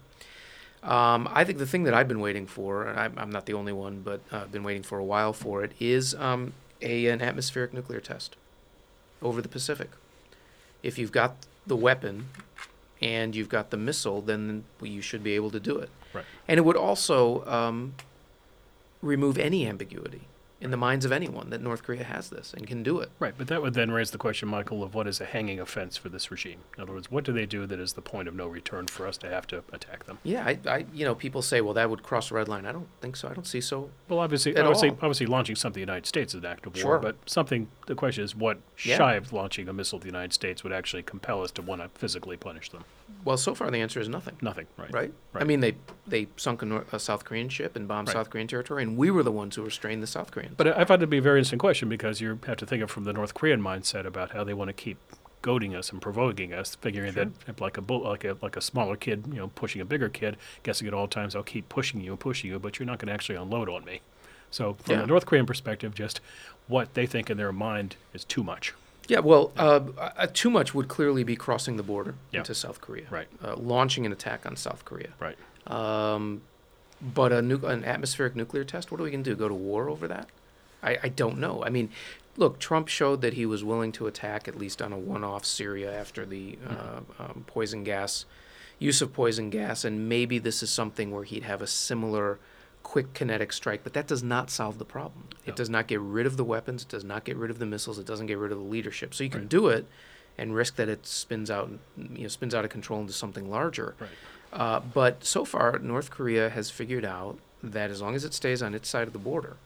Um, 0.85 1.27
I 1.31 1.43
think 1.43 1.57
the 1.57 1.65
thing 1.65 1.83
that 1.83 1.95
I've 1.95 2.07
been 2.07 2.19
waiting 2.19 2.45
for, 2.45 2.85
and 2.85 2.99
I'm, 2.99 3.13
I'm 3.17 3.31
not 3.31 3.47
the 3.47 3.53
only 3.53 3.73
one, 3.73 4.01
but 4.01 4.21
uh, 4.31 4.41
I've 4.43 4.51
been 4.51 4.63
waiting 4.63 4.83
for 4.83 4.99
a 4.99 5.03
while 5.03 5.33
for 5.33 5.63
it, 5.63 5.71
is 5.79 6.13
um, 6.15 6.53
a 6.81 7.07
an 7.07 7.21
atmospheric 7.21 7.73
nuclear 7.73 7.99
test 7.99 8.35
over 9.21 9.41
the 9.41 9.49
Pacific. 9.49 9.89
If 10.83 10.99
you've 10.99 11.11
got 11.11 11.35
the 11.65 11.75
weapon 11.75 12.27
and 13.01 13.35
you've 13.35 13.49
got 13.49 13.71
the 13.71 13.77
missile, 13.77 14.21
then 14.21 14.63
you 14.79 15.01
should 15.01 15.23
be 15.23 15.33
able 15.33 15.49
to 15.51 15.59
do 15.59 15.77
it. 15.79 15.89
Right. 16.13 16.25
And 16.47 16.59
it 16.59 16.61
would 16.61 16.77
also 16.77 17.43
um, 17.45 17.95
remove 19.01 19.39
any 19.39 19.67
ambiguity 19.67 20.21
in 20.61 20.71
the 20.71 20.77
minds 20.77 21.05
of 21.05 21.11
anyone 21.11 21.49
that 21.49 21.61
North 21.61 21.83
Korea 21.83 22.03
has 22.03 22.29
this 22.29 22.53
and 22.53 22.65
can 22.65 22.81
do 22.81 22.99
it. 22.99 23.11
Right, 23.19 23.33
but 23.37 23.47
that 23.47 23.61
would 23.61 23.73
then 23.73 23.91
raise 23.91 24.11
the 24.11 24.17
question, 24.17 24.47
Michael, 24.47 24.83
of 24.83 24.95
what 24.95 25.05
is 25.07 25.19
a 25.19 25.25
hanging 25.25 25.59
offense 25.59 25.97
for 25.97 26.09
this 26.09 26.31
regime? 26.31 26.59
In 26.77 26.83
other 26.83 26.93
words, 26.93 27.11
what 27.11 27.23
do 27.25 27.33
they 27.33 27.45
do 27.45 27.65
that 27.65 27.79
is 27.79 27.93
the 27.93 28.01
point 28.01 28.27
of 28.27 28.35
no 28.35 28.47
return 28.47 28.87
for 28.87 29.05
us 29.05 29.17
to 29.19 29.29
have 29.29 29.45
to 29.47 29.63
attack 29.73 30.05
them? 30.05 30.17
Yeah, 30.23 30.45
I, 30.45 30.57
I, 30.67 30.85
you 30.93 31.03
know, 31.05 31.13
people 31.13 31.41
say, 31.41 31.61
well, 31.61 31.73
that 31.73 31.89
would 31.89 32.03
cross 32.03 32.31
a 32.31 32.35
red 32.35 32.47
line. 32.47 32.65
I 32.65 32.71
don't 32.71 32.87
think 33.01 33.15
so. 33.17 33.27
I 33.27 33.33
don't 33.33 33.45
see 33.47 33.61
so. 33.61 33.89
Well, 34.07 34.19
obviously, 34.19 34.55
obviously, 34.57 34.89
all. 34.89 34.95
obviously, 35.01 35.25
launching 35.25 35.55
something 35.55 35.75
the 35.75 35.81
United 35.85 36.05
States 36.05 36.33
is 36.33 36.39
an 36.39 36.45
act 36.45 36.65
of 36.65 36.73
war, 36.75 36.81
Sure. 36.81 36.99
but 36.99 37.17
something. 37.25 37.67
The 37.87 37.95
question 37.95 38.23
is, 38.23 38.35
what 38.35 38.59
Yeah. 38.83 38.97
shy 38.97 39.15
of 39.15 39.33
launching 39.33 39.67
a 39.67 39.73
missile 39.73 39.99
to 39.99 40.03
the 40.03 40.09
United 40.09 40.33
States 40.33 40.63
would 40.63 40.73
actually 40.73 41.03
compel 41.03 41.43
us 41.43 41.51
to 41.51 41.61
want 41.61 41.81
to 41.81 41.89
physically 41.99 42.37
punish 42.37 42.69
them? 42.69 42.83
Well, 43.23 43.37
so 43.37 43.55
far 43.55 43.71
the 43.71 43.79
answer 43.79 43.99
is 43.99 44.07
nothing. 44.07 44.35
Nothing, 44.41 44.67
right? 44.77 44.91
Right? 44.93 45.13
I 45.33 45.43
mean, 45.43 45.59
they 45.59 45.75
they 46.07 46.27
sunk 46.37 46.61
a, 46.61 46.65
Nor- 46.65 46.85
a 46.91 46.99
South 46.99 47.23
Korean 47.25 47.49
ship 47.49 47.75
and 47.75 47.87
bombed 47.87 48.07
Right. 48.09 48.13
South 48.13 48.29
Korean 48.29 48.47
territory, 48.47 48.83
and 48.83 48.95
we 48.97 49.09
were 49.09 49.23
the 49.23 49.31
ones 49.31 49.55
who 49.55 49.63
restrained 49.63 50.03
the 50.03 50.07
South 50.07 50.31
Koreans. 50.31 50.53
But 50.57 50.67
I 50.77 50.85
find 50.85 51.01
it 51.01 51.05
to 51.05 51.07
be 51.07 51.17
a 51.17 51.21
very 51.21 51.39
interesting 51.39 51.59
question 51.59 51.89
because 51.89 52.21
you 52.21 52.39
have 52.45 52.57
to 52.57 52.65
think 52.65 52.83
of 52.83 52.91
from 52.91 53.03
the 53.03 53.13
North 53.13 53.33
Korean 53.33 53.61
mindset 53.61 54.05
about 54.05 54.31
how 54.31 54.43
they 54.43 54.53
want 54.53 54.69
to 54.69 54.73
keep 54.73 54.97
goading 55.41 55.75
us 55.75 55.91
and 55.91 56.01
provoking 56.01 56.53
us, 56.53 56.75
figuring 56.75 57.13
that 57.13 57.59
like 57.61 57.77
a 57.77 57.81
bull, 57.81 58.01
like 58.01 58.23
a 58.23 58.37
like 58.41 58.55
a 58.57 58.61
smaller 58.61 58.95
kid, 58.95 59.25
you 59.27 59.35
know, 59.35 59.47
pushing 59.49 59.81
a 59.81 59.85
bigger 59.85 60.09
kid, 60.09 60.37
guessing 60.63 60.87
at 60.87 60.93
all 60.93 61.07
times 61.07 61.35
I'll 61.35 61.43
keep 61.43 61.67
pushing 61.69 62.01
you 62.01 62.11
and 62.11 62.19
pushing 62.19 62.49
you, 62.51 62.59
but 62.59 62.77
you're 62.79 62.85
not 62.87 62.99
going 62.99 63.07
to 63.07 63.13
actually 63.13 63.35
unload 63.37 63.69
on 63.69 63.85
me. 63.85 64.01
So 64.51 64.73
from 64.83 64.95
Yeah. 64.95 65.01
the 65.01 65.07
North 65.07 65.25
Korean 65.25 65.45
perspective, 65.47 65.93
just 65.95 66.21
what 66.67 66.93
they 66.93 67.05
think 67.07 67.29
in 67.29 67.37
their 67.37 67.51
mind 67.51 67.95
is 68.13 68.23
too 68.23 68.43
much. 68.43 68.73
Yeah, 69.07 69.19
well, 69.19 69.51
uh, 69.57 69.81
uh, 69.97 70.27
too 70.33 70.49
much 70.49 70.73
would 70.73 70.87
clearly 70.87 71.23
be 71.23 71.35
crossing 71.35 71.77
the 71.77 71.83
border 71.83 72.15
Yeah. 72.31 72.39
into 72.39 72.55
South 72.55 72.81
Korea, 72.81 73.05
Right. 73.09 73.27
uh, 73.43 73.55
launching 73.55 74.05
an 74.05 74.11
attack 74.11 74.45
on 74.45 74.55
South 74.55 74.83
Korea. 74.85 75.09
Right. 75.19 75.37
Um, 75.67 76.41
but 77.01 77.31
a 77.31 77.41
nu- 77.41 77.65
an 77.65 77.83
atmospheric 77.83 78.35
nuclear 78.35 78.63
test, 78.63 78.91
what 78.91 78.99
are 78.99 79.03
we 79.03 79.11
going 79.11 79.23
to 79.23 79.29
do? 79.31 79.35
Go 79.35 79.47
to 79.47 79.53
war 79.53 79.89
over 79.89 80.07
that? 80.07 80.29
I, 80.81 80.97
I 81.03 81.09
don't 81.09 81.37
know. 81.39 81.63
I 81.63 81.69
mean, 81.69 81.89
look, 82.37 82.59
Trump 82.59 82.87
showed 82.87 83.21
that 83.21 83.33
he 83.33 83.45
was 83.45 83.63
willing 83.63 83.91
to 83.93 84.07
attack 84.07 84.47
at 84.47 84.57
least 84.57 84.81
on 84.81 84.93
a 84.93 84.97
one-off 84.97 85.45
Syria 85.45 85.93
after 85.97 86.25
the 86.25 86.57
uh, 86.67 86.99
um, 87.23 87.43
poison 87.47 87.83
gas, 87.83 88.25
use 88.79 89.01
of 89.01 89.13
poison 89.13 89.49
gas, 89.49 89.83
and 89.85 90.07
maybe 90.09 90.37
this 90.39 90.61
is 90.63 90.69
something 90.69 91.11
where 91.11 91.23
he'd 91.23 91.43
have 91.43 91.61
a 91.61 91.67
similar 91.67 92.39
quick 92.85 93.13
kinetic 93.15 93.51
strike, 93.51 93.83
but 93.83 93.93
that 93.93 94.05
does 94.07 94.21
not 94.23 94.49
solve 94.51 94.77
the 94.77 94.85
problem. 94.85 95.25
No. 95.45 95.51
It 95.51 95.55
does 95.55 95.69
not 95.69 95.87
get 95.87 95.99
rid 95.99 96.25
of 96.27 96.37
the 96.37 96.43
weapons, 96.43 96.83
it 96.83 96.87
does 96.89 97.03
not 97.03 97.23
get 97.25 97.35
rid 97.35 97.49
of 97.51 97.57
the 97.59 97.65
missiles, 97.65 97.97
it 97.99 98.05
doesn't 98.05 98.27
get 98.27 98.37
rid 98.37 98.51
of 98.51 98.57
the 98.59 98.63
leadership. 98.63 99.13
So 99.13 99.23
you 99.23 99.29
can 99.29 99.41
Right. 99.41 99.49
do 99.49 99.67
it 99.67 99.87
and 100.37 100.53
risk 100.55 100.75
that 100.75 100.87
it 100.87 101.05
spins 101.07 101.49
out, 101.49 101.69
you 101.97 102.21
know, 102.23 102.27
spins 102.27 102.53
out 102.53 102.63
of 102.63 102.69
control 102.71 103.01
into 103.01 103.11
something 103.13 103.49
larger. 103.49 103.95
Right. 103.99 104.09
Uh, 104.53 104.79
but 104.79 105.23
so 105.25 105.43
far, 105.45 105.79
North 105.79 106.11
Korea 106.11 106.49
has 106.51 106.69
figured 106.69 107.03
out 107.05 107.39
that 107.63 107.89
as 107.89 108.01
long 108.01 108.13
as 108.15 108.23
it 108.23 108.33
stays 108.33 108.61
on 108.61 108.73
its 108.75 108.87
side 108.87 109.07
of 109.07 109.13
the 109.13 109.19
border, 109.19 109.57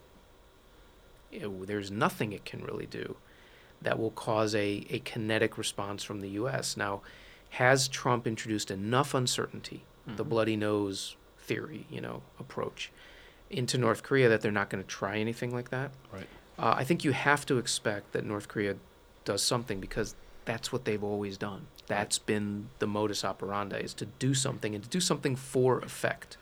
it- 1.31 1.67
there's 1.67 1.91
nothing 1.91 2.31
it 2.31 2.45
can 2.45 2.63
really 2.63 2.85
do 2.85 3.17
that 3.81 3.99
will 3.99 4.11
cause 4.11 4.55
a, 4.55 4.85
a 4.89 4.99
kinetic 4.99 5.57
response 5.57 6.03
from 6.03 6.21
the 6.21 6.29
U.S. 6.31 6.75
Now, 6.75 7.01
has 7.51 7.87
Trump 7.87 8.25
introduced 8.27 8.71
enough 8.71 9.13
uncertainty, 9.13 9.83
the 10.07 10.25
Mhm. 10.25 10.29
bloody 10.29 10.55
nose 10.55 11.15
theory, 11.37 11.85
you 11.89 12.01
know, 12.01 12.21
approach, 12.39 12.91
into 13.49 13.77
North 13.77 14.03
Korea 14.03 14.29
that 14.29 14.41
they're 14.41 14.51
not 14.51 14.69
going 14.69 14.83
to 14.83 14.87
try 14.87 15.17
anything 15.17 15.51
like 15.51 15.69
that? 15.69 15.91
Right. 16.11 16.27
Uh, 16.57 16.75
I 16.77 16.83
think 16.83 17.03
you 17.03 17.11
have 17.11 17.45
to 17.47 17.57
expect 17.57 18.11
that 18.13 18.25
North 18.25 18.47
Korea 18.47 18.75
does 19.25 19.41
something 19.41 19.79
because 19.79 20.15
that's 20.45 20.71
what 20.71 20.85
they've 20.85 21.03
always 21.03 21.37
done. 21.37 21.67
That's 21.87 22.19
been 22.19 22.69
the 22.79 22.87
modus 22.87 23.23
operandi 23.23 23.77
is 23.77 23.93
to 23.95 24.05
do 24.05 24.33
something 24.33 24.75
and 24.75 24.83
to 24.83 24.89
do 24.89 24.99
something 24.99 25.35
for 25.35 25.79
effect. 25.79 26.37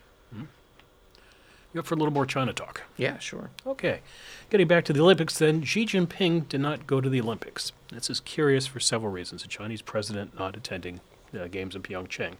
You 1.74 1.80
up 1.80 1.86
for 1.86 1.94
a 1.94 1.98
little 1.98 2.14
more 2.14 2.24
China 2.24 2.54
talk? 2.54 2.82
Yeah, 2.96 3.18
sure. 3.18 3.50
Okay. 3.66 4.00
Getting 4.48 4.66
back 4.66 4.86
to 4.86 4.94
the 4.94 5.00
Olympics, 5.00 5.38
then, 5.38 5.62
Xi 5.62 5.84
Jinping 5.84 6.48
did 6.48 6.62
not 6.62 6.86
go 6.86 7.00
to 7.02 7.10
the 7.10 7.20
Olympics. 7.20 7.72
This 7.92 8.08
is 8.08 8.20
curious 8.20 8.66
for 8.66 8.80
several 8.80 9.12
reasons. 9.12 9.42
The 9.42 9.48
Chinese 9.48 9.82
president 9.82 10.38
not 10.38 10.56
attending 10.56 11.00
the 11.30 11.46
games 11.46 11.76
in 11.76 11.82
Pyeongchang. 11.82 12.36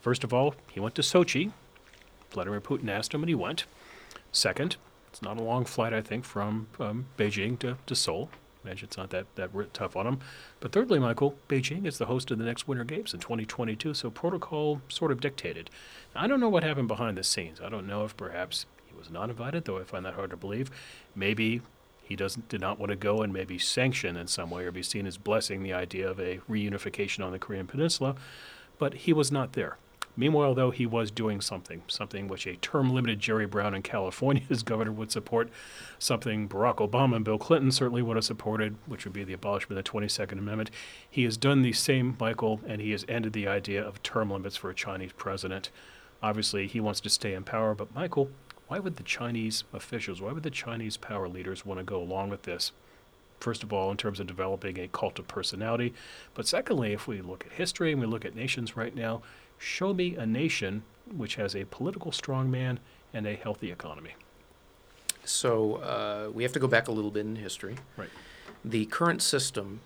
First 0.00 0.24
of 0.24 0.34
all, 0.34 0.54
he 0.70 0.78
went 0.78 0.94
to 0.96 1.02
Sochi. 1.02 1.52
Vladimir 2.32 2.60
Putin 2.60 2.90
asked 2.90 3.14
him, 3.14 3.22
and 3.22 3.30
he 3.30 3.34
went. 3.34 3.64
Second, 4.32 4.76
it's 5.08 5.22
not 5.22 5.38
a 5.38 5.42
long 5.42 5.64
flight, 5.64 5.92
I 5.92 6.02
think, 6.02 6.24
from 6.24 6.68
um, 6.78 7.06
Beijing 7.18 7.58
to, 7.60 7.76
to 7.86 7.94
Seoul. 7.94 8.30
Imagine 8.64 8.86
it's 8.86 8.96
not 8.96 9.10
that, 9.10 9.26
that 9.36 9.50
tough 9.72 9.96
on 9.96 10.06
him. 10.06 10.20
But 10.60 10.72
thirdly, 10.72 10.98
Michael, 10.98 11.36
Beijing 11.48 11.86
is 11.86 11.98
the 11.98 12.06
host 12.06 12.30
of 12.30 12.38
the 12.38 12.44
next 12.44 12.68
Winter 12.68 12.84
Games 12.84 13.14
in 13.14 13.20
2022, 13.20 13.94
so 13.94 14.10
protocol 14.10 14.82
sort 14.88 15.10
of 15.10 15.20
dictated. 15.20 15.70
I 16.14 16.26
don't 16.26 16.40
know 16.40 16.48
what 16.48 16.62
happened 16.62 16.88
behind 16.88 17.16
the 17.16 17.24
scenes. 17.24 17.60
I 17.60 17.68
don't 17.68 17.86
know 17.86 18.04
if 18.04 18.16
perhaps 18.16 18.66
he 18.86 18.96
was 18.96 19.10
not 19.10 19.30
invited, 19.30 19.64
though 19.64 19.78
I 19.78 19.84
find 19.84 20.04
that 20.04 20.14
hard 20.14 20.30
to 20.30 20.36
believe. 20.36 20.70
Maybe 21.14 21.62
he 22.04 22.16
doesn't 22.16 22.48
did 22.48 22.60
not 22.60 22.78
want 22.78 22.90
to 22.90 22.96
go 22.96 23.22
and 23.22 23.32
maybe 23.32 23.56
sanction 23.58 24.16
in 24.16 24.26
some 24.26 24.50
way 24.50 24.64
or 24.64 24.72
be 24.72 24.82
seen 24.82 25.06
as 25.06 25.16
blessing 25.16 25.62
the 25.62 25.72
idea 25.72 26.10
of 26.10 26.20
a 26.20 26.40
reunification 26.50 27.24
on 27.24 27.32
the 27.32 27.38
Korean 27.38 27.66
Peninsula, 27.66 28.16
but 28.78 28.94
he 28.94 29.12
was 29.12 29.32
not 29.32 29.52
there. 29.52 29.78
Meanwhile, 30.16 30.54
though, 30.54 30.70
he 30.70 30.86
was 30.86 31.10
doing 31.10 31.40
something, 31.40 31.82
something 31.86 32.28
which 32.28 32.46
a 32.46 32.56
term 32.56 32.92
limited 32.92 33.20
Jerry 33.20 33.46
Brown 33.46 33.74
in 33.74 33.82
California 33.82 34.42
as 34.50 34.62
governor 34.64 34.92
would 34.92 35.12
support, 35.12 35.48
something 35.98 36.48
Barack 36.48 36.76
Obama 36.76 37.16
and 37.16 37.24
Bill 37.24 37.38
Clinton 37.38 37.70
certainly 37.70 38.02
would 38.02 38.16
have 38.16 38.24
supported, 38.24 38.76
which 38.86 39.04
would 39.04 39.14
be 39.14 39.24
the 39.24 39.32
abolishment 39.32 39.78
of 39.78 39.84
the 39.84 39.90
22nd 39.90 40.38
Amendment. 40.38 40.70
He 41.08 41.24
has 41.24 41.36
done 41.36 41.62
the 41.62 41.72
same, 41.72 42.16
Michael, 42.18 42.60
and 42.66 42.80
he 42.80 42.90
has 42.90 43.04
ended 43.08 43.32
the 43.32 43.48
idea 43.48 43.82
of 43.82 44.02
term 44.02 44.30
limits 44.30 44.56
for 44.56 44.70
a 44.70 44.74
Chinese 44.74 45.12
president. 45.16 45.70
Obviously, 46.22 46.66
he 46.66 46.80
wants 46.80 47.00
to 47.00 47.10
stay 47.10 47.32
in 47.32 47.44
power, 47.44 47.74
but 47.74 47.94
Michael, 47.94 48.30
why 48.68 48.78
would 48.78 48.96
the 48.96 49.02
Chinese 49.02 49.64
officials, 49.72 50.20
why 50.20 50.32
would 50.32 50.42
the 50.42 50.50
Chinese 50.50 50.96
power 50.96 51.28
leaders 51.28 51.66
want 51.66 51.80
to 51.80 51.84
go 51.84 52.00
along 52.00 52.30
with 52.30 52.42
this? 52.42 52.72
First 53.40 53.62
of 53.62 53.72
all, 53.72 53.90
in 53.90 53.96
terms 53.96 54.20
of 54.20 54.26
developing 54.26 54.78
a 54.78 54.86
cult 54.86 55.18
of 55.18 55.26
personality. 55.26 55.94
But 56.34 56.46
secondly, 56.46 56.92
if 56.92 57.08
we 57.08 57.22
look 57.22 57.46
at 57.46 57.52
history 57.52 57.90
and 57.90 58.00
we 58.00 58.06
look 58.06 58.24
at 58.26 58.36
nations 58.36 58.76
right 58.76 58.94
now, 58.94 59.22
show 59.60 59.92
me 59.92 60.16
a 60.16 60.26
nation 60.26 60.82
which 61.14 61.36
has 61.36 61.54
a 61.54 61.64
political 61.66 62.10
strongman 62.10 62.78
and 63.12 63.26
a 63.26 63.36
healthy 63.36 63.70
economy. 63.70 64.14
So 65.24 65.76
uh, 65.76 66.30
we 66.32 66.42
have 66.42 66.52
to 66.54 66.58
go 66.58 66.66
back 66.66 66.88
a 66.88 66.92
little 66.92 67.10
bit 67.10 67.26
in 67.26 67.36
history. 67.36 67.76
Right. 67.96 68.08
The 68.64 68.86
current 68.86 69.22
system, 69.22 69.80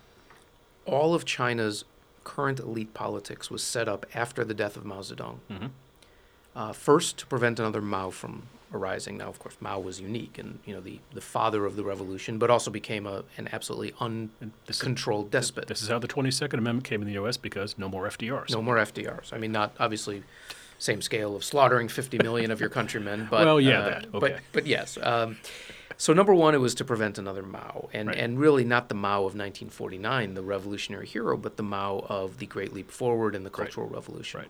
all 0.85 1.13
of 1.13 1.25
China's 1.25 1.83
current 2.23 2.59
elite 2.59 2.93
politics 2.93 3.51
was 3.51 3.61
set 3.61 3.87
up 3.87 4.05
after 4.15 4.43
the 4.43 4.53
death 4.53 4.77
of 4.77 4.85
Mao 4.85 5.01
Zedong. 5.01 5.39
Mm-hmm. 5.51 5.67
Uh, 6.55 6.71
first, 6.71 7.17
to 7.19 7.25
prevent 7.27 7.59
another 7.59 7.81
Mao 7.81 8.09
from 8.09 8.43
arising. 8.75 9.17
Now, 9.17 9.29
of 9.29 9.39
course, 9.39 9.55
Mao 9.59 9.79
was 9.79 9.99
unique 9.99 10.37
and 10.37 10.59
you 10.65 10.73
know 10.75 10.81
the, 10.81 10.99
the 11.13 11.21
father 11.21 11.65
of 11.65 11.75
the 11.75 11.83
revolution, 11.83 12.37
but 12.37 12.49
also 12.49 12.69
became 12.69 13.07
a, 13.07 13.23
an 13.37 13.49
absolutely 13.51 13.93
uncontrolled 13.99 15.31
despot. 15.31 15.67
this 15.67 15.81
is 15.81 15.89
how 15.89 15.99
the 15.99 16.07
22nd 16.07 16.53
Amendment 16.53 16.83
came 16.83 17.01
in 17.01 17.07
the 17.07 17.13
U.S. 17.15 17.37
because 17.37 17.77
no 17.77 17.89
more 17.89 18.07
FDRs. 18.07 18.51
No 18.51 18.61
more 18.61 18.75
FDRs. 18.75 19.33
I 19.33 19.37
mean, 19.37 19.51
not 19.51 19.73
obviously 19.79 20.23
same 20.77 21.01
scale 21.01 21.35
of 21.35 21.43
slaughtering 21.43 21.87
50 21.87 22.17
million 22.19 22.51
of 22.51 22.59
your 22.59 22.69
countrymen, 22.69 23.27
but 23.31 23.45
Well, 23.45 23.61
yeah, 23.61 23.79
uh, 23.79 23.85
that, 23.89 24.13
okay. 24.13 24.37
but 24.51 24.65
yes. 24.67 24.97
Um, 25.01 25.37
so 25.97 26.11
number 26.11 26.33
one, 26.35 26.53
it 26.53 26.57
was 26.57 26.75
to 26.75 26.83
prevent 26.85 27.17
another 27.17 27.43
Mao, 27.43 27.87
and 27.93 28.09
Right. 28.09 28.17
and 28.17 28.37
really 28.37 28.65
not 28.65 28.89
the 28.89 28.95
Mao 28.95 29.19
of 29.19 29.35
1949, 29.35 30.33
the 30.33 30.43
revolutionary 30.43 31.07
hero, 31.07 31.37
but 31.37 31.55
the 31.55 31.63
Mao 31.63 32.05
of 32.09 32.39
the 32.39 32.45
Great 32.45 32.73
Leap 32.73 32.91
Forward 32.91 33.35
and 33.35 33.45
the 33.45 33.49
Right. 33.49 33.67
Cultural 33.67 33.87
Revolution. 33.87 34.41
Right. 34.41 34.49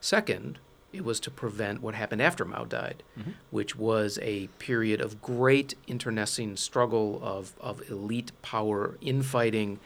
Second, 0.00 0.58
it 0.92 1.04
was 1.04 1.20
to 1.20 1.30
prevent 1.30 1.80
what 1.82 1.94
happened 1.94 2.20
after 2.22 2.44
Mao 2.44 2.64
died, 2.64 3.02
Mhm. 3.18 3.34
which 3.50 3.76
was 3.76 4.18
a 4.22 4.48
period 4.58 5.00
of 5.00 5.22
great 5.22 5.74
internecine 5.86 6.56
struggle 6.56 7.20
of, 7.22 7.52
of 7.60 7.88
elite 7.90 8.32
power 8.42 8.96
infighting 9.00 9.78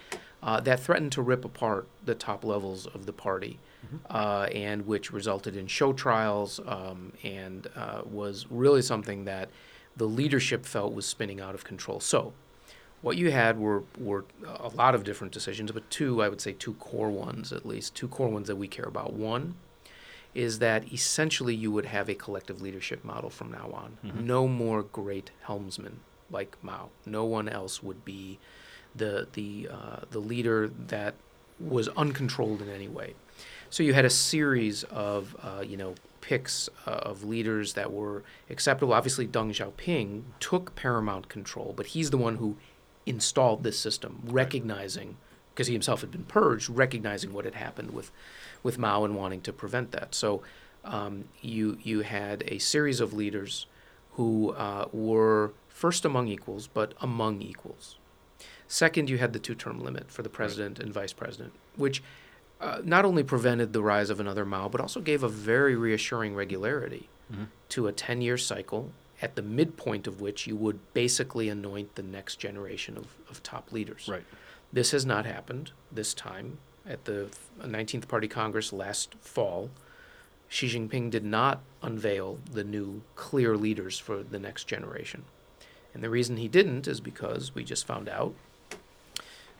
uh, 0.43 0.61
that 0.61 0.79
threatened 0.81 1.11
to 1.13 1.23
rip 1.23 1.43
apart 1.45 1.87
the 2.05 2.15
top 2.15 2.45
levels 2.45 2.87
of 2.89 3.07
the 3.07 3.13
party, 3.15 3.59
uh, 4.11 4.47
and 4.53 4.87
which 4.87 5.11
resulted 5.13 5.57
in 5.57 5.67
show 5.67 5.93
trials 5.93 6.61
um, 6.67 7.13
and 7.23 7.67
uh, 7.75 8.03
was 8.05 8.47
really 8.51 8.83
something 8.83 9.25
that 9.25 9.49
the 9.97 10.07
leadership 10.07 10.67
felt 10.67 10.93
was 10.93 11.07
spinning 11.07 11.41
out 11.41 11.55
of 11.55 11.65
control. 11.65 11.99
So, 12.01 12.35
what 13.01 13.17
you 13.17 13.31
had 13.31 13.59
were 13.59 13.85
were 13.99 14.25
a 14.47 14.69
lot 14.69 14.95
of 14.95 15.03
different 15.05 15.33
decisions, 15.33 15.71
but 15.73 15.89
two, 15.91 16.23
I 16.23 16.29
would 16.29 16.41
say, 16.43 16.53
two 16.53 16.75
core 16.75 17.11
ones 17.11 17.51
at 17.53 17.65
least, 17.65 17.95
two 17.95 18.09
core 18.09 18.29
ones 18.29 18.47
that 18.49 18.57
we 18.57 18.69
care 18.69 18.87
about. 18.87 19.13
One 19.15 19.55
is 20.35 20.59
that 20.59 20.93
essentially 20.93 21.55
you 21.55 21.71
would 21.71 21.87
have 21.87 22.09
a 22.09 22.15
collective 22.15 22.61
leadership 22.61 23.05
model 23.05 23.31
from 23.31 23.51
now 23.53 23.71
on. 23.73 23.99
Mhm. 24.05 24.25
No 24.25 24.49
more 24.49 24.83
great 24.83 25.31
helmsmen 25.43 26.01
like 26.31 26.57
Mao. 26.63 26.89
No 27.07 27.25
one 27.25 27.49
else 27.49 27.83
would 27.83 28.05
be 28.05 28.39
the 28.95 29.29
the 29.35 29.69
uh, 29.71 30.01
the 30.11 30.19
leader 30.19 30.69
that 30.89 31.15
was 31.61 31.89
uncontrolled 31.91 32.61
in 32.63 32.69
any 32.69 32.89
way. 32.89 33.15
So 33.71 33.83
you 33.83 33.95
had 33.95 34.05
a 34.05 34.11
series 34.11 34.85
of 34.85 35.37
uh, 35.43 35.63
you 35.67 35.77
know 35.77 35.95
picks 36.21 36.69
uh, 36.87 36.91
of 36.91 37.23
leaders 37.25 37.75
that 37.75 37.93
were 37.93 38.23
acceptable. 38.49 38.93
Obviously, 38.95 39.27
Deng 39.27 39.51
Xiaoping 39.51 40.23
took 40.41 40.75
paramount 40.75 41.29
control, 41.29 41.75
but 41.77 41.87
he's 41.89 42.11
the 42.11 42.17
one 42.17 42.37
who 42.37 42.57
installed 43.07 43.63
this 43.63 43.79
system, 43.79 44.23
recognizing 44.25 45.17
because 45.55 45.69
he 45.69 45.73
himself 45.73 46.01
had 46.01 46.11
been 46.11 46.25
purged, 46.25 46.69
recognizing 46.69 47.33
what 47.33 47.45
had 47.45 47.55
happened 47.55 47.93
with 47.93 48.11
with 48.63 48.79
Mao 48.79 49.05
and 49.05 49.15
wanting 49.15 49.41
to 49.43 49.53
prevent 49.53 49.93
that. 49.93 50.15
So 50.15 50.43
um, 50.85 51.25
you 51.41 51.79
you 51.83 52.01
had 52.01 52.43
a 52.49 52.59
series 52.59 53.01
of 53.01 53.13
leaders 53.13 53.67
who 54.13 54.51
uh, 54.53 54.89
were 54.93 55.53
first 55.69 56.05
among 56.05 56.29
equals, 56.29 56.67
but 56.67 56.95
among 57.01 57.43
equals. 57.43 57.97
Second, 58.69 59.11
you 59.11 59.19
had 59.19 59.33
the 59.33 59.39
two-term 59.39 59.81
limit 59.83 60.11
for 60.11 60.23
the 60.23 60.29
president 60.29 60.79
and 60.79 60.93
vice 60.93 61.13
president, 61.13 61.53
which 61.77 62.03
uh, 62.61 62.81
not 62.85 63.05
only 63.05 63.23
prevented 63.23 63.73
the 63.73 63.83
rise 63.83 64.11
of 64.11 64.19
another 64.21 64.45
Mao, 64.45 64.69
but 64.69 64.81
also 64.81 65.01
gave 65.01 65.23
a 65.23 65.29
very 65.29 65.77
reassuring 65.77 66.35
regularity 66.35 67.09
Mhm. 67.33 67.47
to 67.71 67.89
a 67.89 67.93
10-year 67.93 68.37
cycle, 68.37 68.93
at 69.23 69.35
the 69.35 69.41
midpoint 69.43 70.07
of 70.07 70.21
which 70.21 70.47
you 70.47 70.55
would 70.57 70.79
basically 70.93 71.49
anoint 71.49 71.95
the 71.95 72.03
next 72.03 72.37
generation 72.37 72.99
of, 72.99 73.07
of 73.31 73.43
top 73.43 73.73
leaders. 73.73 74.07
Right. 74.09 74.25
This 74.75 74.91
has 74.91 75.07
not 75.07 75.25
happened 75.25 75.71
this 75.93 76.13
time. 76.15 76.59
At 76.85 77.05
the 77.05 77.29
19th 77.63 78.09
Party 78.09 78.27
Congress 78.27 78.73
last 78.73 79.15
fall, 79.21 79.71
Xi 80.49 80.67
Jinping 80.67 81.11
did 81.11 81.25
not 81.25 81.63
unveil 81.81 82.41
the 82.51 82.65
new 82.65 83.03
clear 83.15 83.57
leaders 83.57 84.01
for 84.01 84.25
the 84.25 84.39
next 84.41 84.65
generation. 84.65 85.23
And 85.95 86.03
the 86.03 86.11
reason 86.11 86.39
he 86.39 86.49
didn't 86.49 86.89
is 86.89 87.01
because 87.01 87.55
we 87.55 87.63
just 87.63 87.87
found 87.87 88.09
out 88.09 88.35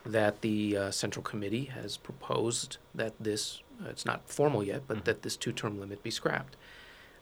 that 0.05 0.41
the 0.41 0.75
uh, 0.75 0.91
Central 0.91 1.23
Committee 1.23 1.65
has 1.65 1.95
proposed 1.95 2.75
that 2.93 3.13
this, 3.17 3.61
uh, 3.81 3.87
it's 3.89 4.05
not 4.05 4.27
formal 4.29 4.63
yet, 4.65 4.83
but 4.85 4.97
Mhm. 4.97 5.03
that 5.05 5.21
this 5.21 5.37
two 5.37 5.53
term 5.53 5.79
limit 5.79 6.03
be 6.03 6.11
scrapped. 6.11 6.57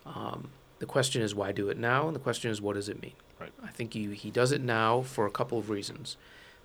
Um, 0.03 0.49
the 0.79 0.87
question 0.87 1.21
is, 1.21 1.35
why 1.35 1.51
do 1.51 1.69
it 1.69 1.77
now? 1.77 2.07
And 2.07 2.15
the 2.15 2.19
question 2.19 2.49
is, 2.49 2.59
what 2.59 2.73
does 2.73 2.89
it 2.89 2.99
mean? 3.03 3.13
Right. 3.39 3.53
I 3.63 3.69
think 3.69 3.93
you, 3.93 4.09
he 4.11 4.31
does 4.31 4.51
it 4.51 4.61
now 4.61 5.03
for 5.03 5.27
a 5.27 5.31
couple 5.31 5.59
of 5.59 5.69
reasons. 5.69 6.17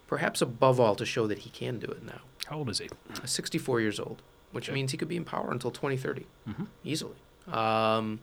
Perhaps 0.09 0.40
above 0.42 0.80
all, 0.80 0.96
to 0.96 1.04
show 1.06 1.26
that 1.28 1.38
he 1.40 1.50
can 1.50 1.78
do 1.78 1.86
it 1.86 2.02
now. 2.04 2.22
How 2.46 2.56
old 2.59 2.70
is 2.70 2.78
he? 2.80 2.88
64 3.24 3.80
years 3.80 4.00
old, 4.00 4.22
which 4.52 4.68
Okay. 4.68 4.74
means 4.74 4.90
he 4.90 4.96
could 4.98 5.06
be 5.09 5.16
in 5.16 5.24
power 5.24 5.50
until 5.52 5.70
2030 5.70 6.26
Mm-hmm. 6.48 6.64
easily. 6.82 7.16
Um, 7.46 8.18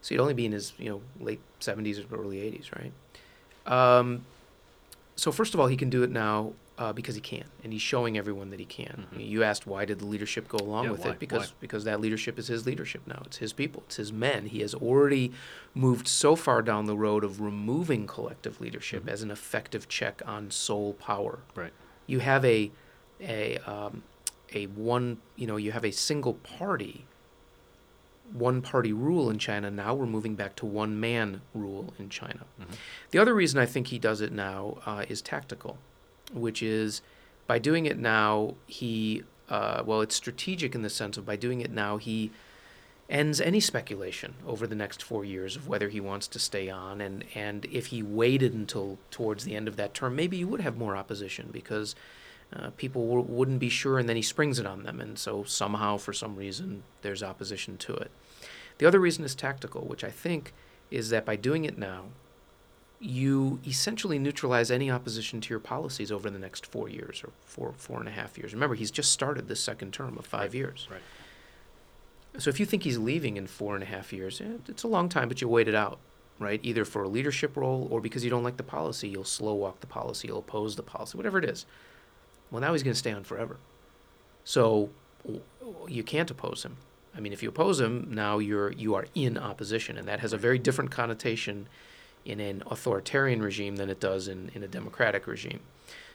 so 0.00 0.08
he'd 0.14 0.20
only 0.20 0.34
be 0.34 0.44
in 0.46 0.52
his 0.52 0.72
you 0.78 0.88
know 0.90 1.02
late 1.20 1.40
70s 1.60 2.10
or 2.10 2.16
early 2.20 2.38
80s, 2.38 2.70
right? 2.74 2.92
Um, 3.98 4.24
so 5.16 5.30
first 5.30 5.54
of 5.54 5.60
all, 5.60 5.66
he 5.68 5.76
can 5.76 5.88
do 5.90 6.02
it 6.02 6.10
now 6.10 6.52
uh, 6.76 6.92
because 6.92 7.14
he 7.14 7.20
can, 7.20 7.44
and 7.62 7.72
he's 7.72 7.80
showing 7.82 8.18
everyone 8.18 8.50
that 8.50 8.58
he 8.58 8.66
can. 8.66 9.06
Mhm. 9.14 9.28
You 9.28 9.44
asked 9.44 9.64
why 9.66 9.84
did 9.84 10.00
the 10.00 10.06
leadership 10.06 10.48
go 10.48 10.58
along 10.58 10.84
Yeah, 10.86 10.90
with 10.90 11.04
why? 11.04 11.10
it? 11.12 11.18
Because 11.20 11.50
Why? 11.50 11.56
because 11.60 11.84
that 11.84 12.00
leadership 12.00 12.38
is 12.38 12.48
his 12.48 12.66
leadership 12.66 13.02
now. 13.06 13.22
It's 13.26 13.36
his 13.36 13.52
people. 13.52 13.84
It's 13.86 13.96
his 13.96 14.12
men. 14.12 14.46
He 14.46 14.60
has 14.60 14.74
already 14.74 15.32
moved 15.74 16.08
so 16.08 16.34
far 16.34 16.62
down 16.62 16.86
the 16.86 16.96
road 16.96 17.22
of 17.22 17.40
removing 17.40 18.06
collective 18.08 18.60
leadership 18.60 19.04
Mhm. 19.04 19.08
as 19.08 19.22
an 19.22 19.30
effective 19.30 19.88
check 19.88 20.20
on 20.26 20.50
sole 20.50 20.94
power 20.94 21.38
Right. 21.54 21.72
you 22.06 22.18
have 22.20 22.44
a 22.44 22.72
a 23.20 23.58
um, 23.58 24.02
a 24.52 24.66
one 24.66 25.18
you 25.36 25.46
know 25.46 25.56
you 25.56 25.70
have 25.72 25.84
a 25.84 25.92
single 25.92 26.34
party 26.34 27.04
one 28.32 28.62
party 28.62 28.92
rule 28.92 29.30
in 29.30 29.38
China 29.38 29.70
now 29.70 29.94
we're 29.94 30.06
moving 30.06 30.34
back 30.34 30.56
to 30.56 30.66
one 30.66 30.98
man 30.98 31.40
rule 31.54 31.92
in 31.98 32.08
China 32.08 32.44
Mhm. 32.60 32.74
the 33.10 33.18
other 33.18 33.34
reason 33.34 33.60
I 33.60 33.66
think 33.66 33.88
he 33.88 33.98
does 33.98 34.20
it 34.20 34.32
now 34.32 34.78
uh, 34.86 35.04
is 35.08 35.22
tactical 35.22 35.78
which 36.32 36.62
is 36.62 37.02
by 37.46 37.58
doing 37.58 37.86
it 37.86 37.98
now 37.98 38.54
he 38.66 39.22
uh, 39.48 39.82
well 39.84 40.00
it's 40.00 40.14
strategic 40.14 40.74
in 40.74 40.82
the 40.82 40.90
sense 40.90 41.16
of 41.16 41.26
by 41.26 41.36
doing 41.36 41.60
it 41.60 41.70
now 41.70 41.96
he 41.96 42.30
ends 43.10 43.40
any 43.40 43.60
speculation 43.60 44.34
over 44.46 44.66
the 44.66 44.74
next 44.74 45.02
four 45.02 45.24
years 45.24 45.56
of 45.56 45.68
whether 45.68 45.88
he 45.88 46.00
wants 46.00 46.26
to 46.28 46.38
stay 46.38 46.70
on. 46.70 47.00
And 47.00 47.24
and 47.34 47.66
if 47.66 47.86
he 47.86 48.02
waited 48.02 48.54
until 48.54 48.98
towards 49.10 49.44
the 49.44 49.54
end 49.54 49.68
of 49.68 49.76
that 49.76 49.94
term 49.94 50.16
maybe 50.16 50.38
he 50.38 50.44
would 50.44 50.60
have 50.60 50.76
more 50.76 50.96
opposition 50.96 51.50
because 51.52 51.94
uh, 52.54 52.70
people 52.76 53.06
w- 53.06 53.26
wouldn't 53.28 53.58
be 53.58 53.68
sure 53.68 53.98
and 53.98 54.08
then 54.08 54.16
he 54.16 54.22
springs 54.22 54.58
it 54.58 54.66
on 54.66 54.84
them. 54.84 55.00
And 55.00 55.18
so 55.18 55.44
somehow 55.44 55.96
for 55.96 56.12
some 56.12 56.36
reason 56.36 56.82
there's 57.02 57.22
opposition 57.22 57.76
to 57.78 57.94
it. 57.94 58.10
The 58.78 58.86
other 58.86 59.00
reason 59.00 59.24
is 59.24 59.34
tactical 59.34 59.82
which 59.82 60.02
i 60.02 60.10
think 60.10 60.52
is 60.90 61.10
that 61.10 61.24
by 61.24 61.36
doing 61.36 61.64
it 61.64 61.78
now 61.78 62.06
you 63.06 63.60
essentially 63.66 64.18
neutralize 64.18 64.70
any 64.70 64.90
opposition 64.90 65.38
to 65.38 65.50
your 65.50 65.60
policies 65.60 66.10
over 66.10 66.30
the 66.30 66.38
next 66.38 66.64
four 66.64 66.88
years 66.88 67.22
or 67.22 67.30
four 67.44 67.74
four 67.76 67.98
and 67.98 68.08
a 68.08 68.10
half 68.10 68.38
years 68.38 68.54
remember 68.54 68.74
he's 68.74 68.90
just 68.90 69.12
started 69.12 69.46
this 69.46 69.60
second 69.60 69.92
term 69.92 70.16
of 70.16 70.24
five 70.24 70.52
Right, 70.52 70.54
years 70.54 70.88
right. 70.90 71.02
so 72.38 72.48
if 72.48 72.58
you 72.58 72.64
think 72.64 72.82
he's 72.82 72.96
leaving 72.96 73.36
in 73.36 73.46
four 73.46 73.74
and 73.74 73.82
a 73.82 73.86
half 73.86 74.10
years, 74.12 74.40
eh, 74.40 74.44
it's 74.68 74.84
a 74.84 74.88
long 74.88 75.08
time, 75.10 75.28
but 75.28 75.40
you 75.42 75.48
wait 75.48 75.68
it 75.68 75.74
out, 75.74 75.98
right? 76.38 76.58
Either 76.62 76.84
for 76.86 77.02
a 77.02 77.08
leadership 77.08 77.56
role 77.58 77.86
or 77.90 78.00
because 78.00 78.24
you 78.24 78.30
don't 78.30 78.42
like 78.42 78.56
the 78.56 78.62
policy, 78.62 79.06
you'll 79.08 79.22
slow 79.24 79.52
walk 79.54 79.80
the 79.80 79.86
policy, 79.86 80.28
you'll 80.28 80.38
oppose 80.38 80.74
the 80.76 80.82
policy, 80.82 81.16
whatever 81.18 81.38
it 81.38 81.44
is. 81.44 81.66
Well, 82.50 82.60
now 82.62 82.72
he's 82.72 82.82
going 82.82 82.94
to 82.94 82.98
stay 82.98 83.12
on 83.12 83.22
forever. 83.24 83.58
So 84.44 84.90
you 85.88 86.02
can't 86.02 86.30
oppose 86.30 86.64
him. 86.64 86.76
I 87.16 87.20
mean, 87.20 87.32
if 87.32 87.42
you 87.42 87.48
oppose 87.50 87.80
him, 87.80 88.08
now 88.10 88.38
you're 88.38 88.72
you 88.72 88.94
are 88.94 89.06
in 89.14 89.38
opposition, 89.38 89.96
and 89.96 90.08
that 90.08 90.20
has 90.20 90.32
a 90.32 90.36
very 90.38 90.58
different 90.58 90.90
connotation 90.90 91.68
in 92.24 92.40
an 92.40 92.62
authoritarian 92.70 93.42
regime 93.42 93.76
than 93.76 93.90
it 93.90 94.00
does 94.00 94.28
in, 94.28 94.50
in 94.54 94.62
a 94.62 94.68
democratic 94.68 95.26
regime. 95.26 95.60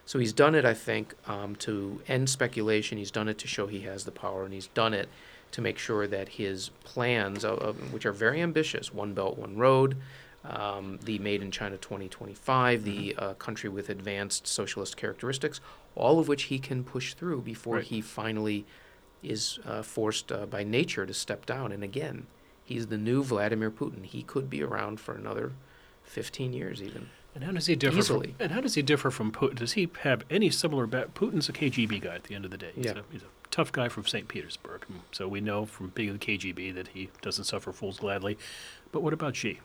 So 0.05 0.18
he's 0.18 0.34
done 0.34 0.55
it, 0.55 0.66
I 0.66 0.74
think, 0.74 1.14
um, 1.28 1.55
to 1.57 2.01
end 2.07 2.30
speculation. 2.30 2.97
He's 2.97 3.12
done 3.12 3.28
it 3.28 3.38
to 3.39 3.47
show 3.47 3.68
he 3.68 3.82
has 3.82 4.05
the 4.05 4.12
power, 4.12 4.43
and 4.43 4.53
he's 4.53 4.68
done 4.68 4.93
it 4.93 5.07
to 5.51 5.62
make 5.62 5.78
sure 5.78 6.07
that 6.07 6.30
his 6.30 6.70
plans, 6.84 7.45
uh, 7.45 7.53
uh, 7.53 7.74
which 7.74 8.05
are 8.05 8.12
very 8.12 8.41
ambitious, 8.41 8.91
One 8.93 9.14
Belt, 9.14 9.38
One 9.38 9.55
Road, 9.57 9.97
um, 10.43 10.99
the 11.03 11.20
Made 11.20 11.41
in 11.43 11.51
China 11.51 11.78
2025, 11.78 12.84
the 12.84 13.16
uh, 13.18 13.34
country 13.36 13.70
with 13.70 13.89
advanced 13.89 14.47
socialist 14.47 14.97
characteristics, 14.97 15.60
all 15.95 16.20
of 16.20 16.28
which 16.28 16.43
he 16.43 16.57
can 16.60 16.84
push 16.84 17.14
through 17.14 17.41
before 17.41 17.76
Right. 17.78 17.84
he 17.86 18.01
finally 18.01 18.66
is 19.22 19.60
uh, 19.66 19.82
forced 19.82 20.32
uh, 20.32 20.45
by 20.45 20.64
nature 20.64 21.05
to 21.05 21.14
step 21.14 21.45
down. 21.45 21.72
And 21.72 21.84
again, 21.84 22.26
he's 22.64 22.88
the 22.88 22.97
new 22.97 23.22
Vladimir 23.24 23.70
Putin. 23.70 24.05
He 24.05 24.24
could 24.24 24.49
be 24.49 24.64
around 24.64 24.99
for 24.99 25.14
another 25.14 25.51
15 26.10 26.53
years, 26.53 26.82
even. 26.82 27.10
And 27.36 27.43
how 27.43 27.51
does 27.51 27.68
he 27.68 27.76
differ 27.76 27.97
Easily. 27.99 28.28
from? 28.34 28.36
And 28.39 28.51
how 28.51 28.62
does 28.62 28.76
he 28.76 28.82
differ 28.82 29.12
from 29.12 29.32
Putin? 29.32 29.55
Does 29.55 29.74
he 29.74 29.89
have 30.01 30.24
any 30.30 30.49
similar? 30.49 30.88
Ba- 30.88 31.10
Putin's 31.14 31.47
a 31.47 31.53
KGB 31.53 32.01
guy 32.01 32.16
at 32.16 32.24
the 32.24 32.36
end 32.36 32.43
of 32.45 32.51
the 32.51 32.57
day. 32.57 32.72
He's, 32.76 32.86
Yeah. 32.86 32.91
a, 32.93 33.01
he's 33.12 33.22
a 33.22 33.26
tough 33.51 33.72
guy 33.72 33.88
from 33.88 34.05
St. 34.05 34.28
Petersburg. 34.28 34.86
So 35.12 35.28
we 35.28 35.39
know 35.39 35.66
from 35.66 35.89
being 35.89 36.10
in 36.10 36.18
the 36.18 36.26
KGB 36.26 36.74
that 36.76 36.89
he 36.89 37.10
doesn't 37.22 37.43
suffer 37.45 37.72
fools 37.72 37.99
gladly. 37.99 38.38
But 38.91 39.03
what 39.03 39.14
about 39.14 39.36
Xi? 39.36 39.60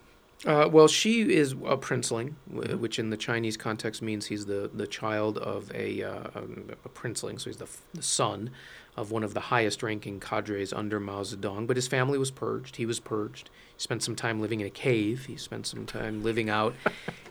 Uh, 0.47 0.69
well, 0.71 0.87
Xi 0.87 1.33
is 1.35 1.53
a 1.53 1.77
princeling, 1.79 2.35
which 2.51 2.99
in 2.99 3.09
the 3.09 3.17
Chinese 3.17 3.57
context 3.57 4.03
means 4.03 4.27
he's 4.27 4.45
the, 4.45 4.71
the 4.75 4.87
child 4.87 5.39
of 5.39 5.73
a, 5.75 6.03
uh, 6.03 6.29
um, 6.35 6.69
a 6.85 6.89
princeling, 6.91 7.41
so 7.41 7.49
he's 7.49 7.57
the, 7.57 7.65
f- 7.65 7.81
the 7.95 8.03
son 8.03 8.51
of 8.95 9.11
one 9.11 9.25
of 9.25 9.33
the 9.33 9.41
highest 9.41 9.83
ranking 9.83 10.21
cadres 10.21 10.71
under 10.73 11.01
Mao 11.01 11.23
Zedong. 11.23 11.67
But 11.67 11.77
his 11.77 11.89
family 11.89 12.19
was 12.19 12.31
purged. 12.31 12.77
He 12.77 12.85
was 12.85 13.01
purged. 13.01 13.49
He 13.75 13.81
spent 13.81 14.03
some 14.03 14.15
time 14.15 14.41
living 14.41 14.61
in 14.61 14.67
a 14.67 14.71
cave. 14.71 15.25
He 15.25 15.37
spent 15.37 15.67
some 15.67 15.87
time 15.87 16.23
living 16.23 16.51
out 16.51 16.75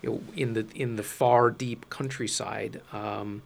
in 0.36 0.54
the 0.54 0.66
in 0.74 0.96
the 0.96 1.04
far 1.04 1.52
deep 1.52 1.90
countryside. 1.90 2.82
Um, 2.92 3.44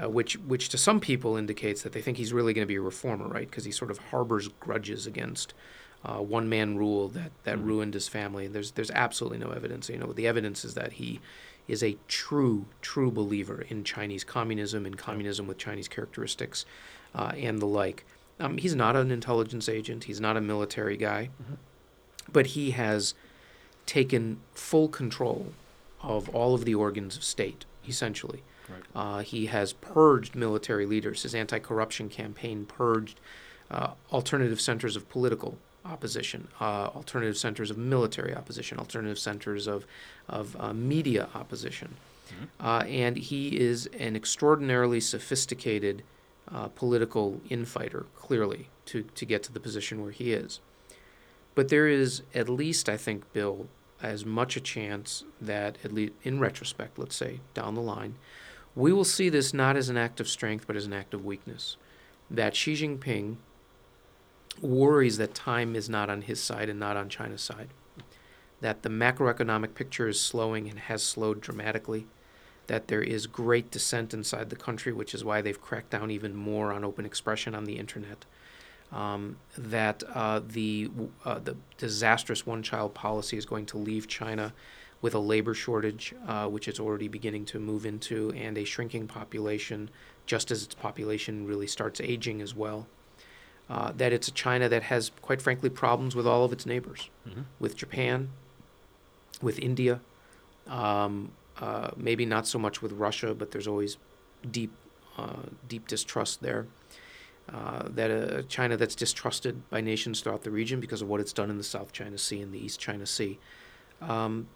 uh, 0.00 0.08
which, 0.08 0.38
which 0.40 0.68
to 0.68 0.78
some 0.78 1.00
people 1.00 1.36
indicates 1.36 1.82
that 1.82 1.92
they 1.92 2.00
think 2.00 2.18
he's 2.18 2.32
really 2.32 2.52
going 2.52 2.62
to 2.62 2.68
be 2.68 2.76
a 2.76 2.80
reformer, 2.80 3.26
right? 3.26 3.50
Because 3.50 3.64
he 3.64 3.72
sort 3.72 3.90
of 3.90 3.98
harbors 3.98 4.46
grudges 4.60 5.06
against 5.06 5.54
uh, 6.04 6.18
one 6.18 6.48
man 6.48 6.76
rule 6.76 7.08
that, 7.08 7.32
that 7.44 7.58
Mhm. 7.58 7.64
ruined 7.66 7.94
his 7.94 8.08
family. 8.08 8.46
There's 8.46 8.72
there's 8.72 8.90
absolutely 8.92 9.38
no 9.38 9.50
evidence. 9.50 9.88
You 9.88 9.98
know, 9.98 10.12
the 10.12 10.26
evidence 10.26 10.64
is 10.64 10.74
that 10.74 10.92
he 10.94 11.20
is 11.66 11.82
a 11.82 11.96
true 12.06 12.66
true 12.80 13.10
believer 13.10 13.62
in 13.68 13.84
Chinese 13.84 14.24
communism, 14.24 14.86
in 14.86 14.94
communism 14.94 15.46
with 15.46 15.58
Chinese 15.58 15.88
characteristics, 15.88 16.64
uh, 17.14 17.32
and 17.36 17.60
the 17.60 17.66
like. 17.66 18.04
Um, 18.40 18.58
he's 18.58 18.74
not 18.76 18.94
an 18.96 19.10
intelligence 19.10 19.68
agent. 19.68 20.04
He's 20.04 20.20
not 20.20 20.36
a 20.36 20.40
military 20.40 20.96
guy, 20.96 21.30
Mhm. 21.42 21.56
but 22.32 22.46
he 22.48 22.70
has 22.70 23.14
taken 23.86 24.38
full 24.54 24.88
control 24.88 25.52
of 26.00 26.28
all 26.28 26.54
of 26.54 26.64
the 26.64 26.74
organs 26.74 27.16
of 27.16 27.24
state, 27.24 27.64
essentially. 27.88 28.42
Right. 28.68 28.82
Uh, 28.94 29.18
he 29.22 29.46
has 29.46 29.72
purged 29.72 30.34
military 30.36 30.86
leaders. 30.86 31.22
His 31.22 31.34
anti-corruption 31.34 32.08
campaign 32.10 32.66
purged 32.66 33.18
uh, 33.70 33.92
alternative 34.12 34.60
centers 34.60 34.94
of 34.96 35.08
political 35.10 35.58
opposition, 35.84 36.48
uh, 36.60 36.88
alternative 36.94 37.36
centers 37.36 37.70
of 37.70 37.78
military 37.78 38.34
opposition, 38.34 38.78
alternative 38.78 39.18
centers 39.18 39.66
of 39.66 39.86
of 40.28 40.56
uh, 40.60 40.72
media 40.74 41.28
opposition, 41.34 41.94
Mhm. 42.28 42.48
uh, 42.60 42.84
and 42.86 43.16
he 43.16 43.58
is 43.58 43.86
an 43.98 44.14
extraordinarily 44.16 45.00
sophisticated 45.00 46.02
uh, 46.50 46.68
political 46.68 47.40
infighter, 47.50 48.06
clearly, 48.16 48.68
to, 48.86 49.02
to 49.14 49.24
get 49.26 49.42
to 49.42 49.52
the 49.52 49.60
position 49.60 50.00
where 50.02 50.10
he 50.12 50.32
is. 50.32 50.60
But 51.54 51.68
there 51.68 51.88
is 51.88 52.22
at 52.34 52.48
least, 52.48 52.88
I 52.88 52.96
think, 52.96 53.30
Bill, 53.34 53.68
as 54.02 54.24
much 54.24 54.56
a 54.56 54.60
chance 54.60 55.24
that, 55.40 55.76
at 55.84 55.92
least 55.92 56.12
in 56.22 56.38
retrospect, 56.40 56.98
let's 56.98 57.16
say, 57.16 57.40
down 57.52 57.74
the 57.74 57.82
line, 57.82 58.14
we 58.74 58.92
will 58.92 59.04
see 59.04 59.28
this 59.28 59.52
not 59.52 59.76
as 59.76 59.88
an 59.88 59.96
act 59.98 60.20
of 60.20 60.28
strength, 60.28 60.66
but 60.66 60.76
as 60.76 60.86
an 60.86 60.92
act 60.92 61.12
of 61.14 61.24
weakness. 61.24 61.76
That 62.30 62.54
Xi 62.56 62.74
Jinping 62.74 63.36
worries 64.62 65.18
that 65.18 65.34
time 65.34 65.76
is 65.76 65.88
not 65.88 66.10
on 66.10 66.22
his 66.22 66.40
side 66.40 66.68
and 66.68 66.78
not 66.78 66.96
on 66.96 67.08
China's 67.08 67.42
side. 67.42 67.68
That 68.60 68.82
the 68.82 68.88
macroeconomic 68.88 69.74
picture 69.74 70.08
is 70.08 70.20
slowing 70.20 70.68
and 70.68 70.78
has 70.78 71.02
slowed 71.02 71.40
dramatically. 71.40 72.06
That 72.66 72.88
there 72.88 73.02
is 73.02 73.26
great 73.26 73.70
dissent 73.70 74.12
inside 74.12 74.50
the 74.50 74.56
country, 74.56 74.92
which 74.92 75.14
is 75.14 75.24
why 75.24 75.40
they've 75.40 75.60
cracked 75.60 75.90
down 75.90 76.10
even 76.10 76.34
more 76.34 76.72
on 76.72 76.84
open 76.84 77.06
expression 77.06 77.54
on 77.54 77.64
the 77.64 77.78
internet. 77.78 78.24
Um, 78.90 79.36
that 79.56 80.02
uh, 80.14 80.40
the 80.46 80.90
uh, 81.24 81.38
the 81.38 81.56
disastrous 81.76 82.46
one-child 82.46 82.94
policy 82.94 83.36
is 83.36 83.44
going 83.44 83.66
to 83.66 83.78
leave 83.78 84.08
China 84.08 84.54
with 85.00 85.14
a 85.14 85.18
labor 85.18 85.54
shortage, 85.54 86.14
uh, 86.26 86.46
which 86.48 86.66
it's 86.66 86.80
already 86.80 87.06
beginning 87.06 87.44
to 87.44 87.60
move 87.60 87.86
into, 87.86 88.32
and 88.32 88.58
a 88.58 88.64
shrinking 88.64 89.06
population, 89.06 89.90
just 90.26 90.50
as 90.50 90.64
its 90.64 90.74
population 90.74 91.46
really 91.46 91.66
starts 91.66 92.00
aging 92.00 92.40
as 92.40 92.54
well 92.54 92.86
uh, 93.70 93.92
that 93.92 94.12
it's 94.12 94.28
a 94.28 94.32
China 94.32 94.68
that 94.68 94.84
has, 94.84 95.10
quite 95.22 95.42
frankly, 95.42 95.68
problems 95.70 96.16
with 96.16 96.26
all 96.26 96.44
of 96.44 96.52
its 96.52 96.64
neighbors, 96.66 97.10
Mhm. 97.26 97.44
with 97.60 97.76
Japan, 97.76 98.30
with 99.42 99.58
India, 99.58 100.00
um, 100.66 101.30
uh, 101.58 101.90
maybe 101.96 102.24
not 102.24 102.46
so 102.46 102.58
much 102.58 102.80
with 102.82 102.92
Russia, 102.92 103.34
but 103.34 103.50
there's 103.50 103.66
always 103.66 103.96
deep, 104.50 104.72
uh, 105.16 105.42
deep 105.68 105.86
distrust 105.88 106.40
there. 106.42 106.66
Uh, 107.52 107.88
that 107.88 108.10
uh, 108.10 108.42
China 108.42 108.76
that's 108.76 108.94
distrusted 108.94 109.68
by 109.70 109.80
nations 109.80 110.20
throughout 110.20 110.42
the 110.42 110.50
region 110.50 110.80
because 110.80 111.00
of 111.00 111.08
what 111.08 111.18
it's 111.18 111.32
done 111.32 111.48
in 111.50 111.56
the 111.56 111.64
South 111.64 111.92
China 111.92 112.18
Sea 112.18 112.42
and 112.42 112.52
the 112.52 112.58
East 112.62 112.78
China 112.78 113.06
Sea. 113.06 113.38
Um, 114.02 114.48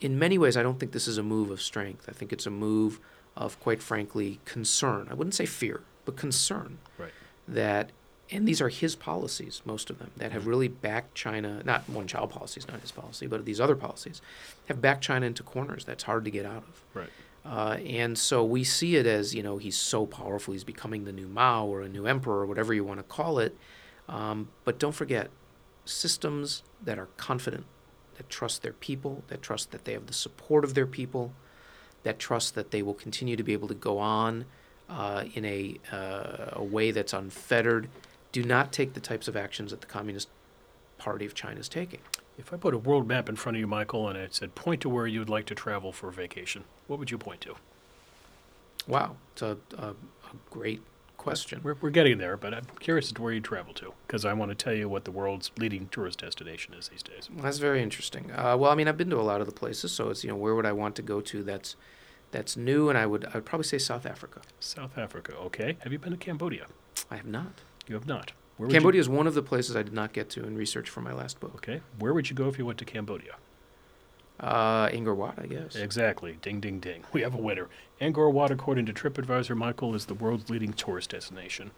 in 0.00 0.16
many 0.20 0.38
ways, 0.38 0.56
I 0.56 0.62
don't 0.62 0.78
think 0.78 0.92
this 0.92 1.08
is 1.08 1.18
a 1.18 1.22
move 1.24 1.50
of 1.50 1.60
strength. 1.60 2.06
I 2.08 2.12
think 2.12 2.32
it's 2.32 2.46
a 2.46 2.50
move 2.50 3.00
of, 3.36 3.58
quite 3.58 3.82
frankly, 3.82 4.38
concern. 4.44 5.08
I 5.10 5.14
wouldn't 5.14 5.34
say 5.34 5.46
fear, 5.46 5.82
but 6.04 6.16
concern 6.16 6.78
Right. 6.96 7.10
that 7.48 7.90
and 8.32 8.48
these 8.48 8.60
are 8.60 8.68
his 8.68 8.96
policies, 8.96 9.60
most 9.64 9.90
of 9.90 9.98
them, 9.98 10.10
that 10.16 10.32
have 10.32 10.46
really 10.46 10.68
backed 10.68 11.14
China, 11.14 11.62
not 11.64 11.88
one 11.88 12.06
child 12.06 12.30
policy 12.30 12.60
is 12.60 12.68
not 12.68 12.80
his 12.80 12.90
policy, 12.90 13.26
but 13.26 13.44
these 13.44 13.60
other 13.60 13.76
policies 13.76 14.22
have 14.66 14.80
backed 14.80 15.04
China 15.04 15.26
into 15.26 15.42
corners 15.42 15.84
that's 15.84 16.04
hard 16.04 16.24
to 16.24 16.30
get 16.30 16.46
out 16.46 16.64
of. 16.68 16.84
Right. 16.94 17.10
Uh, 17.44 17.76
and 17.86 18.16
so 18.16 18.44
we 18.44 18.64
see 18.64 18.96
it 18.96 19.06
as, 19.06 19.34
you 19.34 19.42
know, 19.42 19.58
he's 19.58 19.76
so 19.76 20.06
powerful, 20.06 20.52
he's 20.52 20.64
becoming 20.64 21.04
the 21.04 21.12
new 21.12 21.26
Mao 21.26 21.66
or 21.66 21.82
a 21.82 21.88
new 21.88 22.06
emperor 22.06 22.40
or 22.40 22.46
whatever 22.46 22.72
you 22.72 22.84
want 22.84 23.00
to 23.00 23.04
call 23.04 23.38
it. 23.38 23.56
Um, 24.08 24.48
but 24.64 24.78
don't 24.78 24.94
forget, 24.94 25.30
systems 25.84 26.62
that 26.82 26.98
are 26.98 27.08
confident, 27.16 27.66
that 28.16 28.30
trust 28.30 28.62
their 28.62 28.72
people, 28.72 29.24
that 29.28 29.42
trust 29.42 29.72
that 29.72 29.84
they 29.84 29.92
have 29.92 30.06
the 30.06 30.12
support 30.12 30.64
of 30.64 30.74
their 30.74 30.86
people, 30.86 31.32
that 32.02 32.18
trust 32.18 32.54
that 32.54 32.70
they 32.70 32.82
will 32.82 32.94
continue 32.94 33.36
to 33.36 33.42
be 33.42 33.52
able 33.52 33.68
to 33.68 33.74
go 33.74 33.98
on 33.98 34.44
uh, 34.88 35.24
in 35.34 35.44
a, 35.44 35.78
uh, 35.90 36.50
a 36.52 36.64
way 36.64 36.90
that's 36.90 37.12
unfettered, 37.12 37.88
do 38.32 38.42
not 38.42 38.72
take 38.72 38.94
the 38.94 39.00
types 39.00 39.28
of 39.28 39.36
actions 39.36 39.70
that 39.70 39.80
the 39.80 39.86
Communist 39.86 40.28
Party 40.98 41.26
of 41.26 41.34
China 41.34 41.60
is 41.60 41.68
taking. 41.68 42.00
If 42.38 42.52
I 42.52 42.56
put 42.56 42.74
a 42.74 42.78
world 42.78 43.06
map 43.06 43.28
in 43.28 43.36
front 43.36 43.56
of 43.56 43.60
you, 43.60 43.66
Michael, 43.66 44.08
and 44.08 44.16
it 44.16 44.34
said 44.34 44.54
point 44.54 44.80
to 44.80 44.88
where 44.88 45.06
you'd 45.06 45.28
like 45.28 45.44
to 45.46 45.54
travel 45.54 45.92
for 45.92 46.10
vacation, 46.10 46.64
what 46.86 46.98
would 46.98 47.10
you 47.10 47.18
point 47.18 47.42
to? 47.42 47.56
Wow, 48.88 49.16
it's 49.32 49.42
a, 49.42 49.58
a, 49.76 49.88
a 49.90 49.94
great 50.50 50.80
question. 51.22 51.60
We're, 51.62 51.76
we're 51.80 51.90
getting 51.90 52.18
there, 52.18 52.36
but 52.36 52.52
I'm 52.52 52.66
curious 52.80 53.06
as 53.06 53.12
to 53.12 53.22
where 53.22 53.32
you 53.32 53.40
travel 53.40 53.72
to 53.74 53.92
because 54.06 54.24
I 54.24 54.32
want 54.32 54.50
to 54.50 54.56
tell 54.56 54.74
you 54.74 54.88
what 54.88 55.04
the 55.04 55.12
world's 55.12 55.52
leading 55.56 55.88
tourist 55.88 56.20
destination 56.20 56.74
is 56.74 56.88
these 56.88 57.02
days. 57.02 57.28
That's 57.36 57.58
very 57.58 57.82
interesting. 57.82 58.32
Uh, 58.32 58.56
well, 58.58 58.72
I 58.72 58.74
mean, 58.74 58.88
I've 58.88 58.96
been 58.96 59.10
to 59.10 59.20
a 59.20 59.22
lot 59.22 59.40
of 59.40 59.46
the 59.46 59.52
places, 59.52 59.92
so 59.92 60.10
it's 60.10 60.24
you 60.24 60.30
know 60.30 60.36
where 60.36 60.54
would 60.54 60.66
I 60.66 60.72
want 60.72 60.96
to 60.96 61.02
go 61.02 61.20
to 61.20 61.42
that's 61.44 61.76
that's 62.32 62.56
new, 62.56 62.88
and 62.88 62.98
I 62.98 63.06
would 63.06 63.24
I 63.26 63.34
would 63.34 63.44
probably 63.44 63.66
say 63.66 63.78
South 63.78 64.04
Africa. 64.04 64.40
South 64.58 64.98
Africa, 64.98 65.34
okay. 65.36 65.76
Have 65.80 65.92
you 65.92 65.98
been 65.98 66.12
to 66.12 66.16
Cambodia? 66.16 66.66
I 67.10 67.16
have 67.16 67.26
not. 67.26 67.60
You 67.88 67.94
have 67.94 68.06
not. 68.06 68.32
Where 68.56 68.68
would 68.68 68.74
Cambodia 68.74 69.00
is 69.00 69.08
one 69.08 69.26
of 69.26 69.34
the 69.34 69.42
places 69.42 69.74
I 69.76 69.82
did 69.82 69.92
not 69.92 70.12
get 70.12 70.30
to 70.30 70.44
in 70.44 70.56
research 70.56 70.88
for 70.88 71.00
my 71.00 71.12
last 71.12 71.40
book. 71.40 71.52
okay. 71.56 71.80
Where 71.98 72.14
would 72.14 72.30
you 72.30 72.36
go 72.36 72.48
if 72.48 72.58
you 72.58 72.66
went 72.66 72.78
to 72.78 72.84
Cambodia? 72.84 73.34
Uh, 74.38 74.88
Angkor 74.88 75.14
Wat, 75.16 75.38
I 75.38 75.46
guess. 75.46 75.76
Exactly. 75.76 76.38
Ding, 76.42 76.60
ding, 76.60 76.80
ding. 76.80 77.04
We 77.12 77.22
have 77.22 77.34
a 77.34 77.38
winner. 77.38 77.68
Angkor 78.00 78.32
Wat, 78.32 78.50
according 78.50 78.86
to 78.86 78.92
TripAdvisor, 78.92 79.56
Michael, 79.56 79.94
is 79.94 80.06
the 80.06 80.14
world's 80.14 80.50
leading 80.50 80.72
tourist 80.72 81.10
destination. 81.10 81.70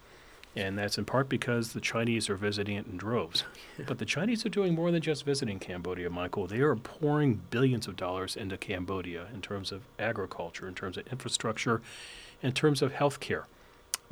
And 0.57 0.79
that's 0.79 0.99
in 0.99 1.05
part 1.05 1.29
because 1.29 1.73
the 1.73 1.81
Chinese 1.81 2.31
are 2.31 2.37
visiting 2.37 2.77
it 2.77 2.87
in 2.87 2.97
droves. 2.97 3.45
But 3.87 3.99
the 3.99 4.05
Chinese 4.05 4.47
are 4.47 4.51
doing 4.51 4.75
more 4.75 4.91
than 4.93 5.03
just 5.03 5.25
visiting 5.25 5.59
Cambodia, 5.59 6.09
Michael. 6.11 6.47
They 6.47 6.61
are 6.61 6.77
pouring 6.77 7.41
billions 7.51 7.89
of 7.89 7.97
dollars 7.97 8.37
into 8.37 8.57
Cambodia 8.57 9.27
in 9.35 9.43
terms 9.43 9.73
of 9.73 9.83
agriculture, 9.99 10.69
in 10.69 10.75
terms 10.75 10.97
of 10.97 11.07
infrastructure, 11.09 11.83
in 12.41 12.53
terms 12.53 12.83
of 12.83 12.93
health 12.93 13.19
care. 13.21 13.47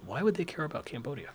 Why 0.04 0.22
would 0.22 0.34
they 0.34 0.44
care 0.44 0.64
about 0.64 0.84
Cambodia? 0.84 1.30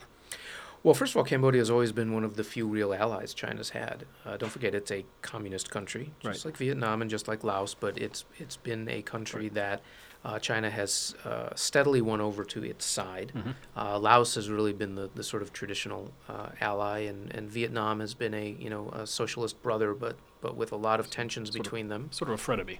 Well, 0.88 0.94
first 0.94 1.12
of 1.12 1.18
all, 1.18 1.26
Cambodia 1.26 1.60
has 1.60 1.70
always 1.70 1.92
been 1.92 2.14
one 2.14 2.24
of 2.24 2.38
the 2.38 2.46
few 2.46 2.66
real 2.66 2.94
allies 2.94 3.34
China's 3.34 3.72
had. 3.72 4.06
Uh, 4.26 4.38
don't 4.38 4.50
forget, 4.50 4.74
it's 4.74 4.90
a 4.90 5.04
communist 5.22 5.70
country, 5.70 6.14
just 6.22 6.46
Right. 6.46 6.46
like 6.46 6.56
Vietnam 6.56 7.02
and 7.02 7.12
just 7.12 7.28
like 7.28 7.44
Laos. 7.44 7.74
But 7.74 7.98
it's 7.98 8.24
it's 8.38 8.56
been 8.56 8.88
a 8.88 9.02
country 9.02 9.50
that 9.50 9.82
uh, 10.24 10.40
China 10.40 10.70
has 10.70 11.14
uh, 11.26 11.50
steadily 11.56 12.00
won 12.00 12.22
over 12.22 12.46
to 12.46 12.64
its 12.64 12.86
side. 12.86 13.34
Mhm. 13.36 13.56
Uh, 13.76 14.00
Laos 14.00 14.36
has 14.36 14.50
really 14.50 14.72
been 14.72 14.96
the, 14.96 15.10
the 15.14 15.24
sort 15.24 15.44
of 15.44 15.52
traditional 15.52 16.14
uh, 16.30 16.52
ally, 16.62 17.00
and, 17.00 17.36
and 17.36 17.50
Vietnam 17.52 18.00
has 18.00 18.14
been 18.14 18.34
a 18.34 18.56
you 18.58 18.70
know 18.70 18.88
a 18.94 19.06
socialist 19.06 19.62
brother, 19.62 19.94
but 19.94 20.16
but 20.40 20.56
with 20.56 20.72
a 20.72 20.78
lot 20.78 21.02
of 21.02 21.10
tensions 21.10 21.50
Sort 21.50 21.58
of- 21.60 21.64
between 21.64 21.90
them. 21.90 22.10
Sort 22.14 22.30
of 22.32 22.40
a 22.40 22.42
frenemy. 22.42 22.80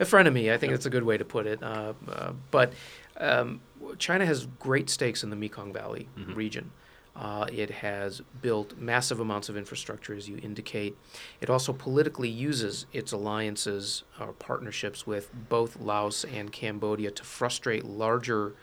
A 0.00 0.06
frenemy, 0.06 0.50
I 0.50 0.56
think 0.56 0.70
Yeah. 0.70 0.76
that's 0.76 0.86
a 0.86 0.90
good 0.96 1.04
way 1.04 1.18
to 1.18 1.26
put 1.26 1.46
it. 1.46 1.62
Uh, 1.62 1.92
uh, 2.08 2.32
but 2.50 2.72
um, 3.18 3.60
China 3.98 4.24
has 4.24 4.46
great 4.58 4.88
stakes 4.88 5.22
in 5.22 5.28
the 5.28 5.36
Mekong 5.36 5.74
Valley 5.74 6.08
Mhm. 6.18 6.34
region. 6.34 6.70
Uh, 7.16 7.46
it 7.52 7.70
has 7.70 8.22
built 8.42 8.76
massive 8.76 9.20
amounts 9.20 9.48
of 9.48 9.56
infrastructure, 9.56 10.14
as 10.14 10.28
you 10.28 10.36
indicate. 10.42 10.96
It 11.40 11.48
also 11.48 11.72
politically 11.72 12.28
uses 12.28 12.86
its 12.92 13.12
alliances 13.12 14.02
or 14.20 14.32
partnerships 14.32 15.06
with 15.06 15.30
both 15.48 15.78
Laos 15.80 16.24
and 16.24 16.50
Cambodia 16.50 17.12
to 17.12 17.22
frustrate 17.22 17.84
larger 17.84 18.54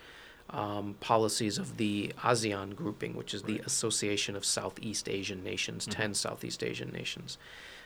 um, 0.50 0.96
policies 1.00 1.58
of 1.58 1.78
the 1.78 2.12
ASEAN 2.26 2.76
grouping, 2.76 3.16
which 3.16 3.34
is 3.34 3.44
the 3.44 3.60
Association 3.60 4.36
of 4.36 4.44
Southeast 4.44 5.08
Asian 5.08 5.44
Nations, 5.46 5.88
Mhm. 5.88 5.92
10 5.92 6.14
Southeast 6.14 6.62
Asian 6.62 6.92
nations 6.92 7.38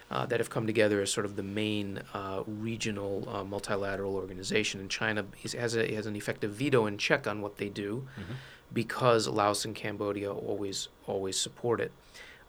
uh, 0.10 0.26
that 0.26 0.40
have 0.40 0.50
come 0.50 0.66
together 0.66 1.00
as 1.02 1.12
sort 1.12 1.28
of 1.28 1.36
the 1.36 1.44
main 1.44 2.00
uh, 2.16 2.42
regional 2.48 3.28
uh, 3.30 3.44
multilateral 3.44 4.16
organization. 4.16 4.80
And 4.80 4.90
China 4.90 5.26
is, 5.44 5.54
has, 5.54 5.76
a, 5.76 5.94
has 5.94 6.08
an 6.08 6.16
effective 6.16 6.52
veto 6.54 6.86
and 6.88 7.00
check 7.00 7.28
on 7.28 7.42
what 7.42 7.58
they 7.58 7.70
do 7.70 8.08
Mhm. 8.18 8.36
Because 8.74 9.28
Laos 9.28 9.66
and 9.66 9.76
Cambodia 9.76 10.32
always 10.32 10.90
always 11.08 11.38
support 11.40 11.80
it. 11.80 11.92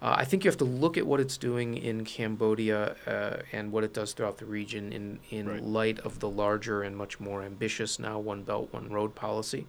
Uh, 0.03 0.15
I 0.19 0.25
think 0.27 0.45
you 0.45 0.51
have 0.51 0.59
to 0.59 0.65
look 0.65 0.99
at 0.99 1.07
what 1.07 1.21
it's 1.21 1.39
doing 1.39 1.77
in 1.77 2.05
Cambodia 2.05 2.97
uh, 3.07 3.43
and 3.53 3.73
what 3.73 3.83
it 3.83 3.95
does 3.95 4.13
throughout 4.13 4.37
the 4.37 4.45
region 4.45 4.93
in, 4.93 5.19
in 5.31 5.49
Right. 5.49 5.63
light 5.63 5.99
of 6.01 6.21
the 6.21 6.29
larger 6.29 6.83
and 6.83 6.95
much 6.95 7.19
more 7.19 7.43
ambitious 7.43 7.99
now 7.99 8.19
One 8.19 8.43
Belt, 8.43 8.69
One 8.73 8.91
Road 8.91 9.15
policy, 9.15 9.67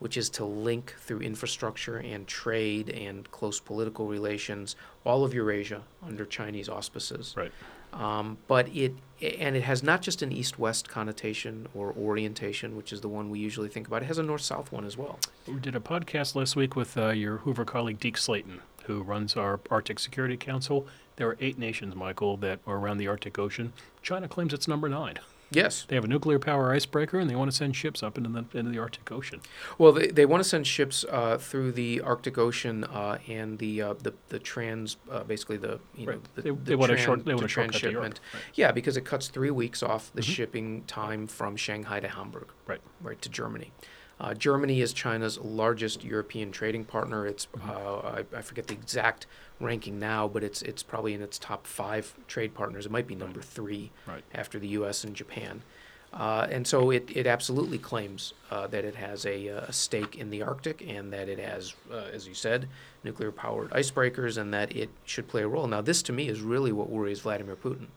which 0.00 0.18
is 0.18 0.28
to 0.30 0.44
link 0.44 0.94
through 0.98 1.20
infrastructure 1.20 1.96
and 1.96 2.26
trade 2.26 2.90
and 2.90 3.30
close 3.30 3.58
political 3.58 4.06
relations 4.06 4.76
all 5.02 5.24
of 5.24 5.32
Eurasia 5.32 5.82
under 6.06 6.26
Chinese 6.26 6.68
auspices. 6.68 7.34
Right. 7.34 7.52
Um, 7.94 8.38
but 8.48 8.68
it 8.68 8.94
and 9.22 9.56
it 9.56 9.62
has 9.62 9.82
not 9.82 10.02
just 10.02 10.20
an 10.22 10.32
east-west 10.32 10.88
connotation 10.88 11.68
or 11.74 11.94
orientation, 11.96 12.76
which 12.76 12.92
is 12.92 13.00
the 13.00 13.08
one 13.08 13.30
we 13.30 13.38
usually 13.38 13.68
think 13.68 13.86
about. 13.86 14.02
It 14.02 14.06
has 14.06 14.18
a 14.18 14.22
north-south 14.22 14.70
one 14.70 14.84
as 14.84 14.98
well. 14.98 15.18
We 15.46 15.60
did 15.60 15.74
a 15.74 15.80
podcast 15.80 16.34
last 16.34 16.56
week 16.56 16.76
with 16.76 16.98
uh, 16.98 17.10
your 17.10 17.38
Hoover 17.38 17.64
colleague 17.64 18.00
Deke 18.00 18.18
Slayton, 18.18 18.60
who 18.84 19.02
runs 19.02 19.36
our 19.36 19.60
Arctic 19.70 19.98
Security 19.98 20.36
Council. 20.36 20.86
There 21.16 21.28
are 21.28 21.36
eight 21.40 21.58
nations, 21.58 21.94
Michael, 21.94 22.36
that 22.38 22.58
are 22.66 22.76
around 22.76 22.98
the 22.98 23.06
Arctic 23.06 23.38
Ocean. 23.38 23.72
China 24.02 24.28
claims 24.28 24.52
it's 24.52 24.68
number 24.68 24.88
nine. 24.88 25.20
Yes. 25.54 25.84
They 25.88 25.94
have 25.94 26.04
a 26.04 26.08
nuclear 26.08 26.38
power 26.38 26.72
icebreaker, 26.72 27.18
and 27.18 27.28
they 27.30 27.34
want 27.36 27.50
to 27.50 27.56
send 27.56 27.76
ships 27.76 28.02
up 28.02 28.18
into 28.18 28.30
the 28.30 28.58
into 28.58 28.70
the 28.70 28.78
Arctic 28.78 29.10
Ocean. 29.12 29.40
Well, 29.78 29.92
they, 29.92 30.08
they 30.08 30.26
want 30.26 30.42
to 30.42 30.48
send 30.48 30.66
ships 30.66 31.04
uh, 31.10 31.38
through 31.38 31.72
the 31.72 32.00
Arctic 32.00 32.36
Ocean 32.38 32.84
uh, 32.84 33.18
and 33.28 33.58
the, 33.58 33.82
uh, 33.82 33.94
the 33.94 34.12
the 34.28 34.38
trans, 34.38 34.96
uh, 35.10 35.24
basically 35.24 35.56
the 35.56 35.78
you 35.96 36.06
know 36.06 36.12
Right. 36.12 36.34
the, 36.34 36.42
They- 36.42 36.50
the 36.50 36.56
they 36.56 36.74
want 36.76 36.92
a 36.92 36.96
short- 36.96 37.24
they 37.24 37.32
want 37.34 37.40
the 37.40 37.46
a 37.46 37.48
transshipment. 37.48 38.20
Right. 38.32 38.42
Yeah, 38.54 38.72
because 38.72 38.96
it 38.96 39.04
cuts 39.04 39.28
three 39.28 39.50
weeks 39.50 39.82
off 39.82 40.10
the 40.14 40.22
Mhm. 40.22 40.34
shipping 40.34 40.82
time 40.84 41.26
from 41.26 41.56
Shanghai 41.56 42.00
to 42.00 42.08
Hamburg. 42.08 42.48
Right. 42.66 42.80
Right 43.00 43.20
to 43.22 43.28
Germany. 43.28 43.72
Uh, 44.24 44.32
Germany 44.32 44.80
is 44.80 44.94
China's 44.94 45.38
largest 45.38 46.02
European 46.02 46.50
trading 46.50 46.86
partner. 46.86 47.26
It's 47.26 47.46
Mhm. 47.58 47.68
uh, 47.68 48.22
I, 48.34 48.38
I 48.38 48.40
forget 48.40 48.68
the 48.68 48.72
exact 48.72 49.26
ranking 49.60 49.98
now, 49.98 50.26
but 50.26 50.42
it's 50.42 50.62
it's 50.62 50.82
probably 50.82 51.12
in 51.12 51.20
its 51.20 51.38
top 51.38 51.66
five 51.66 52.14
trade 52.26 52.54
partners. 52.54 52.86
It 52.86 52.92
might 52.92 53.06
be 53.06 53.14
number 53.14 53.42
three 53.42 53.90
Right. 54.06 54.24
after 54.34 54.58
the 54.58 54.68
U.S. 54.68 55.04
and 55.04 55.14
Japan. 55.14 55.60
Uh, 56.10 56.46
and 56.50 56.66
so 56.66 56.90
it, 56.90 57.10
it 57.14 57.26
absolutely 57.26 57.76
claims 57.76 58.32
uh, 58.50 58.66
that 58.68 58.82
it 58.84 58.94
has 58.94 59.26
a, 59.26 59.48
a 59.48 59.72
stake 59.72 60.16
in 60.16 60.30
the 60.30 60.42
Arctic 60.42 60.80
and 60.80 61.12
that 61.12 61.28
it 61.28 61.40
has, 61.40 61.74
uh, 61.92 61.96
as 62.12 62.26
you 62.26 62.32
said, 62.34 62.66
nuclear 63.02 63.32
powered 63.32 63.68
icebreakers 63.72 64.38
and 64.38 64.54
that 64.54 64.74
it 64.74 64.88
should 65.04 65.26
play 65.28 65.42
a 65.42 65.48
role. 65.48 65.66
Now, 65.66 65.82
this 65.82 66.02
to 66.04 66.12
me 66.12 66.28
is 66.28 66.40
really 66.40 66.72
what 66.72 66.88
worries 66.88 67.20
Vladimir 67.20 67.56
Putin. 67.56 67.88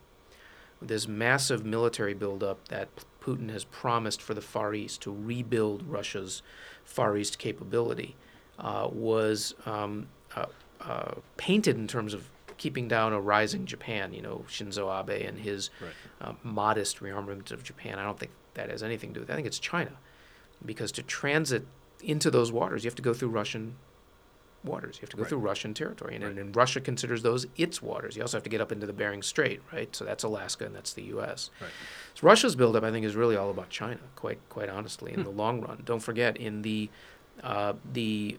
This 0.82 1.07
massive 1.07 1.63
military 1.63 2.13
buildup 2.15 2.67
that 2.67 2.89
Putin 3.28 3.49
has 3.51 3.65
promised 3.65 4.21
for 4.21 4.34
the 4.34 4.41
Far 4.41 4.73
East 4.73 5.01
to 5.01 5.11
rebuild 5.11 5.84
Russia's 5.84 6.41
Far 6.86 7.17
East 7.17 7.38
capability 7.38 8.15
uh, 8.57 8.88
was 8.89 9.53
um, 9.65 10.07
uh, 10.36 10.45
uh, 10.80 11.15
painted 11.36 11.75
in 11.75 11.88
terms 11.88 12.13
of 12.13 12.30
keeping 12.57 12.88
down 12.88 13.11
a 13.11 13.19
rising 13.19 13.65
Japan. 13.65 14.13
You 14.13 14.21
know, 14.21 14.45
Shinzo 14.47 14.88
Abe 14.97 15.28
and 15.28 15.39
his 15.39 15.69
Right. 15.82 15.91
uh, 16.21 16.34
modest 16.41 17.01
rearmament 17.01 17.51
of 17.51 17.63
Japan. 17.63 17.99
I 17.99 18.03
don't 18.03 18.17
think 18.17 18.32
that 18.53 18.69
has 18.69 18.82
anything 18.82 19.09
to 19.09 19.15
do 19.15 19.19
with. 19.21 19.30
it. 19.30 19.34
I 19.34 19.36
think 19.36 19.47
it's 19.47 19.59
China, 19.59 19.91
because 20.65 20.91
to 20.93 21.03
transit 21.03 21.65
into 22.01 22.32
those 22.32 22.51
waters, 22.51 22.84
you 22.86 22.88
have 22.88 22.95
to 22.95 23.01
go 23.01 23.13
through 23.13 23.30
Russian 23.30 23.75
waters. 24.68 24.97
You 24.97 25.01
have 25.01 25.09
to 25.11 25.18
go 25.18 25.24
Right. 25.24 25.30
through 25.30 25.39
Russian 25.39 25.74
territory, 25.74 26.15
and, 26.15 26.24
Right. 26.24 26.38
and 26.38 26.55
Russia 26.55 26.80
considers 26.82 27.24
those 27.24 27.47
its 27.55 27.82
waters. 27.82 28.15
You 28.15 28.22
also 28.22 28.38
have 28.38 28.43
to 28.43 28.49
get 28.49 28.61
up 28.61 28.72
into 28.72 28.86
the 28.86 28.93
Bering 28.93 29.24
Strait, 29.24 29.61
right? 29.74 29.95
So 29.95 30.05
that's 30.05 30.24
Alaska 30.24 30.65
and 30.65 30.76
that's 30.76 30.93
the 30.93 31.03
U.S. 31.03 31.49
Right. 31.61 31.70
So 32.15 32.28
Russia's 32.28 32.55
buildup, 32.55 32.84
I 32.84 32.91
think, 32.91 33.05
is 33.05 33.15
really 33.15 33.36
all 33.36 33.49
about 33.49 33.70
China. 33.70 33.99
Quite 34.15 34.39
quite 34.49 34.70
honestly, 34.70 35.11
in 35.13 35.20
Hmm. 35.22 35.24
the 35.26 35.32
long 35.32 35.61
run. 35.61 35.82
Don't 35.86 36.01
forget, 36.01 36.38
in 36.38 36.61
the 36.61 36.89
uh, 37.43 37.74
the 37.93 38.38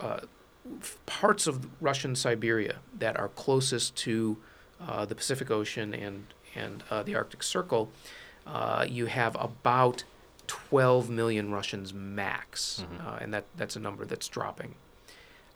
uh, 0.00 0.20
parts 1.06 1.46
of 1.46 1.68
Russian 1.80 2.14
Siberia 2.16 2.76
that 2.98 3.16
are 3.18 3.28
closest 3.28 3.94
to 3.98 4.36
uh, 4.80 5.04
the 5.06 5.14
Pacific 5.14 5.50
Ocean 5.50 5.94
and 5.94 6.26
and 6.54 6.82
uh, 6.90 7.02
the 7.02 7.14
Arctic 7.14 7.42
Circle, 7.42 7.90
uh, 8.46 8.86
you 8.88 9.06
have 9.06 9.36
about 9.38 10.04
12 10.46 11.10
million 11.10 11.50
Russians 11.52 11.92
max, 11.92 12.82
Mhm. 12.90 13.06
uh, 13.06 13.18
and 13.20 13.34
that 13.34 13.44
that's 13.56 13.76
a 13.76 13.80
number 13.80 14.04
that's 14.06 14.28
dropping. 14.28 14.74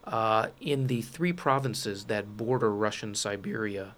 Uh, 0.05 0.49
in 0.61 0.87
the 0.87 1.03
three 1.03 1.33
provinces 1.33 2.05
that 2.07 2.37
border 2.37 2.73
Russian 2.75 3.15
Siberia 3.15 3.95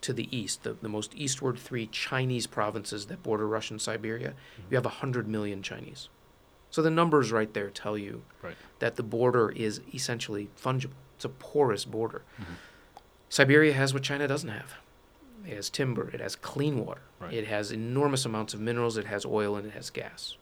to 0.00 0.12
the 0.12 0.34
east, 0.36 0.62
the, 0.62 0.74
the 0.74 0.88
most 0.88 1.12
eastward 1.14 1.58
three 1.58 1.86
Chinese 1.88 2.46
provinces 2.46 3.06
that 3.06 3.22
border 3.22 3.46
Russian 3.46 3.78
Siberia, 3.78 4.34
you 4.70 4.76
have 4.76 4.84
100 4.84 5.26
million 5.28 5.62
Chinese. 5.62 6.08
So 6.70 6.80
the 6.80 6.90
numbers 6.90 7.30
right 7.32 7.52
there 7.52 7.70
tell 7.70 7.98
you 7.98 8.22
Right. 8.40 8.56
that 8.78 8.96
the 8.96 9.02
border 9.02 9.50
is 9.50 9.80
essentially 9.92 10.48
fungible. 10.60 10.92
It's 11.16 11.24
a 11.24 11.28
porous 11.28 11.84
border. 11.84 12.22
Mhm. 12.40 12.44
Siberia 13.28 13.72
has 13.74 13.92
what 13.94 14.02
China 14.02 14.26
doesn't 14.28 14.48
have. 14.48 14.74
It 15.46 15.54
has 15.56 15.70
timber, 15.70 16.08
it 16.10 16.20
has 16.20 16.36
clean 16.36 16.84
water, 16.84 17.02
Right. 17.20 17.32
it 17.34 17.46
has 17.48 17.72
enormous 17.72 18.24
amounts 18.24 18.54
of 18.54 18.60
minerals, 18.60 18.96
it 18.96 19.06
has 19.06 19.24
oil, 19.26 19.56
and 19.56 19.66
it 19.66 19.72
has 19.74 19.90
gas. 19.90 20.36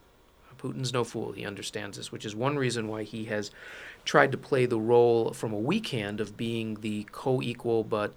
Putin's 0.60 0.92
no 0.92 1.04
fool. 1.04 1.32
He 1.32 1.44
understands 1.46 1.96
this, 1.96 2.12
which 2.12 2.24
is 2.24 2.34
one 2.34 2.56
reason 2.56 2.88
why 2.88 3.02
he 3.04 3.24
has 3.26 3.50
tried 4.04 4.30
to 4.32 4.38
play 4.38 4.66
the 4.66 4.78
role 4.78 5.32
from 5.32 5.52
a 5.52 5.58
weak 5.58 5.88
hand 5.88 6.20
of 6.20 6.36
being 6.36 6.74
the 6.80 7.06
co 7.12 7.40
equal 7.42 7.82
but 7.84 8.12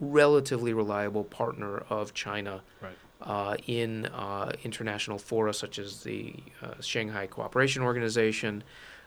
relatively 0.00 0.72
reliable 0.72 1.24
partner 1.24 1.78
of 1.88 2.12
China 2.12 2.62
Right. 2.82 2.96
uh, 3.22 3.56
in 3.66 4.06
uh, 4.06 4.52
international 4.62 5.18
fora 5.18 5.54
such 5.54 5.78
as 5.78 6.02
the 6.02 6.34
uh, 6.62 6.74
Shanghai 6.80 7.26
Cooperation 7.26 7.82
Organization, 7.82 8.62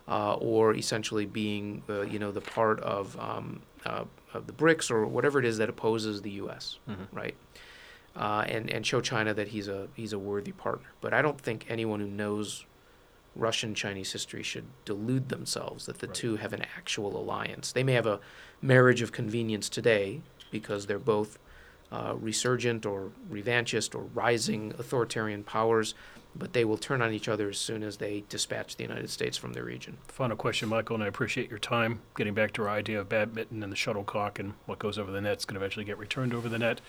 uh, 0.08 0.34
or 0.36 0.74
essentially 0.74 1.28
being, 1.28 1.84
you 2.10 2.18
know, 2.18 2.32
the 2.32 2.42
part 2.42 2.80
of, 2.80 3.16
um, 3.20 3.62
uh, 3.86 4.06
of 4.34 4.48
the 4.48 4.54
BRICS 4.54 4.90
or 4.90 5.06
whatever 5.06 5.38
it 5.40 5.46
is 5.46 5.60
that 5.60 5.70
opposes 5.70 6.24
the 6.24 6.32
U.S. 6.44 6.80
Mhm. 6.90 7.08
Right, 7.12 7.36
uh, 8.16 8.44
and 8.48 8.70
and 8.72 8.86
show 8.86 9.02
China 9.02 9.34
that 9.36 9.50
he's 9.50 9.68
a 9.68 9.88
he's 9.96 10.14
a 10.14 10.20
worthy 10.20 10.52
partner. 10.52 10.88
But 11.02 11.14
I 11.14 11.22
don't 11.22 11.40
think 11.40 11.66
anyone 11.70 12.00
who 12.00 12.08
knows 12.08 12.66
Russian 13.36 13.76
Chinese 13.76 14.12
history 14.12 14.44
should 14.44 14.66
delude 14.86 15.30
themselves 15.30 15.86
that 15.86 16.00
the 16.00 16.08
Right. 16.08 16.16
two 16.16 16.36
have 16.38 16.54
an 16.54 16.64
actual 16.78 17.16
alliance. 17.18 17.72
They 17.72 17.84
may 17.84 17.94
have 17.94 18.08
a 18.08 18.20
marriage 18.62 19.02
of 19.02 19.12
convenience 19.12 19.70
today 19.70 20.22
because 20.52 20.88
they're 20.88 21.00
both 21.00 21.38
uh, 21.92 22.14
resurgent 22.20 22.86
or 22.86 23.12
revanchist 23.32 23.96
or 23.96 24.02
rising 24.14 24.74
authoritarian 24.78 25.44
powers, 25.44 25.96
but 26.36 26.54
they 26.54 26.64
will 26.64 26.78
turn 26.78 27.02
on 27.02 27.12
each 27.12 27.28
other 27.28 27.50
as 27.50 27.58
soon 27.58 27.82
as 27.82 27.98
they 27.98 28.24
dispatch 28.30 28.76
the 28.76 28.84
United 28.84 29.10
States 29.10 29.38
from 29.38 29.54
the 29.54 29.64
region. 29.64 29.98
Final 30.08 30.38
question, 30.38 30.70
Michael, 30.70 30.96
and 30.96 31.04
I 31.04 31.08
appreciate 31.08 31.50
your 31.50 31.58
time 31.58 32.02
getting 32.16 32.36
back 32.36 32.54
to 32.54 32.62
our 32.64 32.70
idea 32.70 33.00
of 33.00 33.10
badminton 33.10 33.64
and 33.64 33.72
the 33.72 33.76
shuttlecock 33.76 34.38
and 34.38 34.54
what 34.68 34.78
goes 34.78 35.00
over 35.00 35.12
the 35.12 35.22
net 35.22 35.38
is 35.40 35.46
going 35.46 35.56
to 35.56 35.60
eventually 35.60 35.86
get 35.86 35.98
returned 35.98 36.34
over 36.34 36.48
the 36.48 36.60
net. 36.60 36.80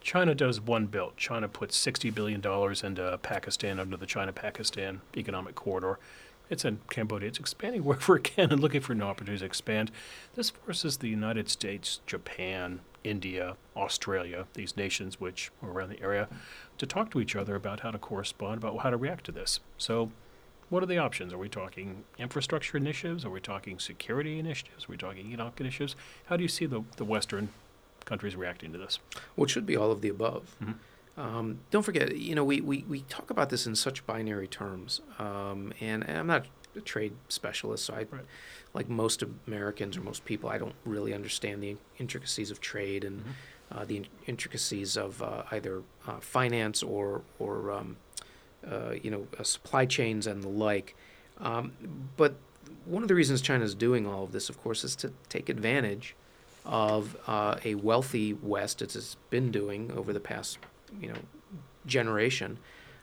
China 0.00 0.34
does 0.34 0.60
one 0.60 0.86
belt. 0.86 1.16
China 1.16 1.48
puts 1.48 1.78
$60 1.78 2.14
billion 2.14 2.40
into 2.84 3.18
Pakistan 3.22 3.78
under 3.78 3.96
the 3.96 4.06
China 4.06 4.32
Pakistan 4.32 5.00
economic 5.16 5.54
corridor. 5.54 5.98
It's 6.50 6.64
in 6.64 6.80
Cambodia. 6.88 7.28
It's 7.28 7.38
expanding 7.38 7.84
wherever 7.84 8.16
it 8.16 8.24
can 8.24 8.50
and 8.52 8.60
looking 8.60 8.80
for 8.80 8.94
new 8.94 9.04
opportunities 9.04 9.40
to 9.40 9.46
expand. 9.46 9.90
This 10.34 10.50
forces 10.50 10.98
the 10.98 11.08
United 11.08 11.48
States, 11.48 12.00
Japan, 12.06 12.80
India, 13.04 13.56
Australia, 13.76 14.46
these 14.54 14.76
nations 14.76 15.20
which 15.20 15.50
are 15.62 15.70
around 15.70 15.90
the 15.90 16.02
area, 16.02 16.28
to 16.78 16.86
talk 16.86 17.10
to 17.10 17.20
each 17.20 17.36
other 17.36 17.54
about 17.54 17.80
how 17.80 17.90
to 17.90 17.98
correspond, 17.98 18.58
about 18.58 18.78
how 18.78 18.90
to 18.90 18.96
react 18.96 19.24
to 19.24 19.32
this. 19.32 19.60
So, 19.76 20.10
what 20.68 20.82
are 20.82 20.86
the 20.86 20.98
options? 20.98 21.32
Are 21.32 21.38
we 21.38 21.48
talking 21.48 22.04
infrastructure 22.18 22.76
initiatives? 22.76 23.24
Are 23.24 23.30
we 23.30 23.40
talking 23.40 23.78
security 23.78 24.38
initiatives? 24.38 24.84
Are 24.84 24.92
we 24.92 24.98
talking 24.98 25.26
economic 25.28 25.58
initiatives? 25.60 25.96
How 26.26 26.36
do 26.36 26.42
you 26.42 26.48
see 26.48 26.66
the, 26.66 26.82
the 26.96 27.06
Western 27.06 27.48
countries 28.08 28.34
reacting 28.34 28.72
to 28.72 28.78
this? 28.78 28.98
Well, 29.36 29.44
it 29.44 29.50
should 29.50 29.66
be 29.66 29.76
all 29.76 29.90
of 29.92 30.00
the 30.00 30.08
above. 30.08 30.56
Mhm. 30.62 30.74
Um, 31.16 31.58
don't 31.70 31.82
forget, 31.82 32.16
you 32.16 32.34
know, 32.34 32.44
we, 32.44 32.60
we, 32.60 32.84
we 32.88 33.00
talk 33.02 33.30
about 33.30 33.50
this 33.50 33.66
in 33.66 33.74
such 33.74 34.06
binary 34.06 34.46
terms, 34.46 35.00
um, 35.18 35.72
and, 35.80 36.04
and 36.08 36.16
I'm 36.18 36.26
not 36.28 36.46
a 36.76 36.80
trade 36.80 37.12
specialist, 37.28 37.84
so 37.86 37.94
I, 37.94 38.06
Right. 38.10 38.24
like 38.72 38.88
most 38.88 39.24
Americans 39.46 39.96
or 39.96 40.00
most 40.02 40.24
people, 40.24 40.48
I 40.48 40.58
don't 40.58 40.76
really 40.84 41.12
understand 41.12 41.60
the 41.62 41.76
intricacies 41.98 42.50
of 42.52 42.60
trade 42.60 43.02
and 43.04 43.24
Mhm. 43.24 43.32
uh, 43.72 43.84
the 43.84 43.96
in- 43.98 44.06
intricacies 44.26 44.96
of 44.96 45.20
uh, 45.22 45.42
either 45.50 45.82
uh, 46.06 46.20
finance 46.20 46.82
or 46.84 47.22
or 47.40 47.72
um, 47.72 47.96
uh, 48.66 48.92
you 49.02 49.10
know 49.10 49.26
uh, 49.38 49.42
supply 49.42 49.84
chains 49.86 50.26
and 50.26 50.42
the 50.42 50.48
like. 50.48 50.94
Um, 51.38 51.72
but 52.16 52.36
one 52.84 53.02
of 53.02 53.08
the 53.08 53.14
reasons 53.14 53.40
China 53.42 53.64
is 53.64 53.74
doing 53.74 54.06
all 54.06 54.22
of 54.24 54.30
this, 54.32 54.48
of 54.48 54.62
course, 54.62 54.84
is 54.84 54.94
to 54.96 55.12
take 55.28 55.48
advantage 55.48 56.14
of 56.64 57.16
uh, 57.26 57.56
a 57.64 57.74
wealthy 57.76 58.32
West, 58.34 58.82
as 58.82 58.94
it's 58.96 59.16
been 59.30 59.50
doing 59.50 59.90
over 59.96 60.12
the 60.12 60.20
past 60.20 60.58
you 61.00 61.08
know 61.08 61.18
generation, 61.86 62.58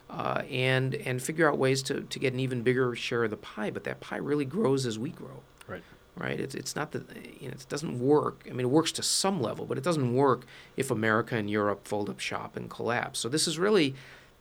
uh, 0.10 0.44
and 0.50 0.96
and 0.96 1.22
figure 1.22 1.50
out 1.50 1.58
ways 1.58 1.82
to, 1.84 2.02
to 2.02 2.20
get 2.20 2.34
an 2.34 2.40
even 2.40 2.62
bigger 2.62 2.96
share 2.96 3.24
of 3.24 3.32
the 3.32 3.38
pie. 3.38 3.72
But 3.72 3.84
that 3.86 4.00
pie 4.00 4.18
really 4.18 4.46
grows 4.46 4.86
as 4.86 5.00
we 5.00 5.10
grow 5.10 5.42
Right. 5.68 5.84
right? 6.16 6.40
It's 6.40 6.56
it's 6.56 6.76
not 6.76 6.92
that 6.92 7.04
you 7.42 7.48
know 7.48 7.54
it 7.54 7.66
doesn't 7.70 8.00
work. 8.00 8.44
I 8.48 8.52
mean, 8.52 8.66
it 8.68 8.70
works 8.70 8.92
to 8.94 9.04
some 9.04 9.42
level, 9.42 9.66
but 9.66 9.78
it 9.78 9.84
doesn't 9.84 10.14
work 10.14 10.46
if 10.78 10.92
America 10.92 11.36
and 11.36 11.50
Europe 11.50 11.88
fold 11.88 12.10
up 12.10 12.20
shop 12.20 12.56
and 12.56 12.70
collapse. 12.70 13.20
So 13.20 13.30
this 13.30 13.48
is 13.48 13.58
really, 13.58 13.96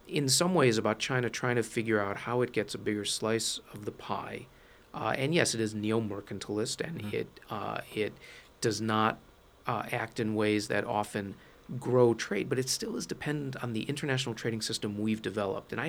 in 0.06 0.28
some 0.28 0.54
ways, 0.54 0.76
about 0.76 0.98
China 0.98 1.30
trying 1.30 1.56
to 1.56 1.62
figure 1.62 2.00
out 2.00 2.18
how 2.18 2.42
it 2.42 2.52
gets 2.52 2.74
a 2.74 2.78
bigger 2.78 3.04
slice 3.06 3.60
of 3.72 3.84
the 3.86 3.92
pie. 3.92 4.46
Uh, 4.92 5.12
and 5.18 5.34
yes, 5.34 5.54
it 5.56 5.60
is 5.60 5.74
neo-mercantilist, 5.74 6.80
and 6.80 7.02
Mhm. 7.02 7.12
it 7.14 7.40
uh, 7.50 7.80
it 7.94 8.12
does 8.68 8.80
not 8.80 9.12
uh, 9.70 9.84
act 10.02 10.16
in 10.18 10.28
ways 10.34 10.68
that 10.68 10.84
often 10.84 11.34
grow 11.80 12.12
trade, 12.14 12.46
but 12.50 12.58
it 12.58 12.68
still 12.68 12.94
is 13.00 13.06
dependent 13.06 13.54
on 13.64 13.72
the 13.72 13.84
international 13.92 14.34
trading 14.34 14.62
system 14.62 14.98
we've 14.98 15.22
developed. 15.22 15.72
And 15.72 15.80
I, 15.80 15.86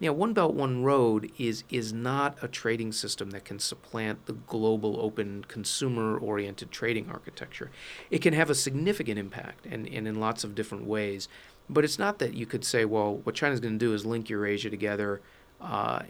you 0.00 0.08
know, 0.08 0.12
One 0.24 0.32
Belt 0.32 0.54
One 0.54 0.82
Road 0.82 1.30
is 1.38 1.64
is 1.70 1.92
not 1.92 2.30
a 2.42 2.48
trading 2.48 2.92
system 2.92 3.30
that 3.30 3.44
can 3.44 3.58
supplant 3.58 4.16
the 4.26 4.32
global, 4.32 4.92
open, 5.06 5.44
consumer-oriented 5.56 6.68
trading 6.70 7.06
architecture. 7.08 7.68
It 8.10 8.20
can 8.22 8.34
have 8.34 8.50
a 8.50 8.54
significant 8.54 9.18
impact, 9.18 9.66
and, 9.72 9.86
and 9.96 10.08
in 10.08 10.16
lots 10.26 10.44
of 10.44 10.54
different 10.54 10.84
ways. 10.86 11.28
But 11.68 11.84
it's 11.84 11.98
not 11.98 12.18
that 12.18 12.34
you 12.34 12.46
could 12.52 12.64
say, 12.64 12.84
well, 12.84 13.10
what 13.24 13.34
China's 13.40 13.60
going 13.60 13.78
to 13.78 13.84
do 13.86 13.94
is 13.94 14.04
link 14.04 14.28
Eurasia 14.28 14.70
together, 14.70 15.20
uh, 15.60 16.02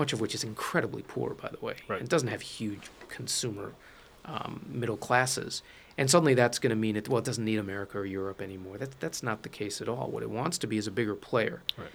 much 0.00 0.12
of 0.14 0.20
which 0.20 0.34
is 0.34 0.44
incredibly 0.44 1.02
poor, 1.02 1.34
by 1.34 1.50
the 1.54 1.60
way. 1.66 1.76
Right. 1.88 2.02
It 2.04 2.08
doesn't 2.14 2.32
have 2.34 2.42
huge 2.58 2.84
consumer 3.08 3.68
um, 4.24 4.66
middle 4.70 4.96
classes. 4.96 5.62
And 5.98 6.10
suddenly 6.10 6.34
that's 6.34 6.58
going 6.58 6.70
to 6.70 6.76
mean 6.76 6.96
it, 6.96 7.08
well, 7.08 7.18
it 7.18 7.24
doesn't 7.24 7.44
need 7.44 7.58
America 7.58 7.98
or 7.98 8.06
Europe 8.06 8.40
anymore. 8.40 8.78
That, 8.78 8.98
that's 9.00 9.22
not 9.22 9.42
the 9.42 9.48
case 9.48 9.80
at 9.82 9.88
all. 9.88 10.08
What 10.10 10.22
it 10.22 10.30
wants 10.30 10.56
to 10.58 10.66
be 10.66 10.78
is 10.78 10.86
a 10.86 10.90
bigger 10.90 11.14
player. 11.14 11.62
Right. 11.76 11.88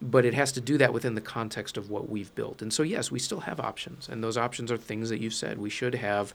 But 0.00 0.24
it 0.24 0.34
has 0.34 0.52
to 0.52 0.60
do 0.60 0.78
that 0.78 0.92
within 0.92 1.16
the 1.16 1.20
context 1.20 1.76
of 1.76 1.90
what 1.90 2.08
we've 2.08 2.32
built. 2.36 2.62
And 2.62 2.72
so, 2.72 2.84
yes, 2.84 3.10
we 3.10 3.18
still 3.18 3.40
have 3.40 3.58
options. 3.58 4.08
And 4.08 4.22
those 4.22 4.36
options 4.36 4.70
are 4.70 4.76
things 4.76 5.10
that 5.10 5.20
you've 5.20 5.34
said. 5.34 5.58
We 5.58 5.70
should 5.70 5.96
have 5.96 6.34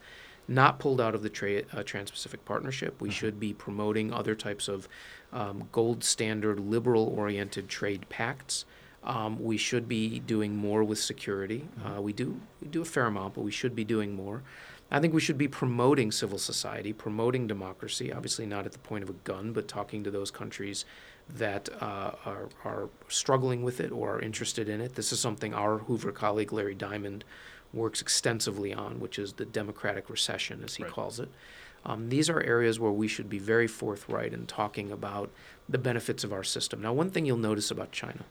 not 0.50 0.80
pulled 0.80 1.00
out 1.00 1.16
of 1.16 1.24
the 1.24 1.30
tra- 1.30 1.64
uh, 1.72 1.84
Trans 1.84 2.12
Pacific 2.12 2.44
Partnership. 2.44 3.00
We 3.00 3.08
Mhm. 3.08 3.14
should 3.14 3.40
be 3.40 3.54
promoting 3.54 4.12
other 4.12 4.36
types 4.36 4.68
of 4.68 4.90
um, 5.32 5.68
gold 5.72 6.04
standard, 6.04 6.60
liberal 6.60 7.06
oriented 7.18 7.68
trade 7.70 8.08
pacts. 8.10 8.66
Um, 9.04 9.42
we 9.42 9.58
should 9.58 9.88
be 9.88 10.20
doing 10.20 10.56
more 10.56 10.84
with 10.84 11.00
security. 11.00 11.68
Uh, 11.84 12.02
we 12.02 12.14
do 12.14 12.40
we 12.62 12.68
do 12.68 12.82
a 12.82 12.86
fair 12.86 13.06
amount, 13.06 13.34
but 13.34 13.42
we 13.42 13.50
should 13.52 13.76
be 13.76 13.84
doing 13.84 14.14
more. 14.14 14.44
I 14.94 15.00
think 15.00 15.12
we 15.12 15.22
should 15.22 15.40
be 15.40 15.48
promoting 15.48 16.12
civil 16.12 16.38
society, 16.38 16.94
promoting 16.94 17.48
democracy, 17.48 18.14
obviously 18.14 18.46
not 18.46 18.68
at 18.68 18.74
the 18.74 18.78
point 18.80 19.04
of 19.04 19.10
a 19.10 19.14
gun, 19.24 19.52
but 19.52 19.68
talking 19.68 20.04
to 20.04 20.12
those 20.12 20.30
countries 20.30 20.86
that 21.28 21.68
uh, 21.82 22.12
are, 22.26 22.50
are 22.64 22.90
struggling 23.08 23.64
with 23.64 23.80
it 23.80 23.92
or 23.92 24.18
are 24.18 24.22
interested 24.22 24.70
in 24.70 24.80
it. 24.82 24.94
This 24.94 25.12
is 25.12 25.20
something 25.20 25.52
our 25.52 25.80
Hoover 25.80 26.12
colleague 26.12 26.54
Larry 26.54 26.76
Diamond 26.76 27.24
works 27.74 28.02
extensively 28.02 28.72
on, 28.72 29.00
which 29.00 29.18
is 29.18 29.34
the 29.34 29.46
democratic 29.46 30.12
recession, 30.12 30.62
as 30.64 30.76
he 30.76 30.84
Right. 30.84 30.94
calls 30.94 31.20
it. 31.20 31.30
Um, 31.86 32.10
these 32.10 32.30
are 32.30 32.40
areas 32.42 32.80
where 32.80 32.92
we 32.92 33.08
should 33.08 33.30
be 33.30 33.40
very 33.40 33.68
forthright 33.68 34.32
in 34.32 34.46
talking 34.46 34.92
about 34.92 35.32
the 35.68 35.80
benefits 35.80 36.24
of 36.24 36.32
our 36.32 36.44
system. 36.44 36.84
Now, 36.84 36.94
one 36.94 37.10
thing 37.10 37.26
you'll 37.26 37.38
notice 37.38 37.72
about 37.72 37.92
China, 37.92 38.26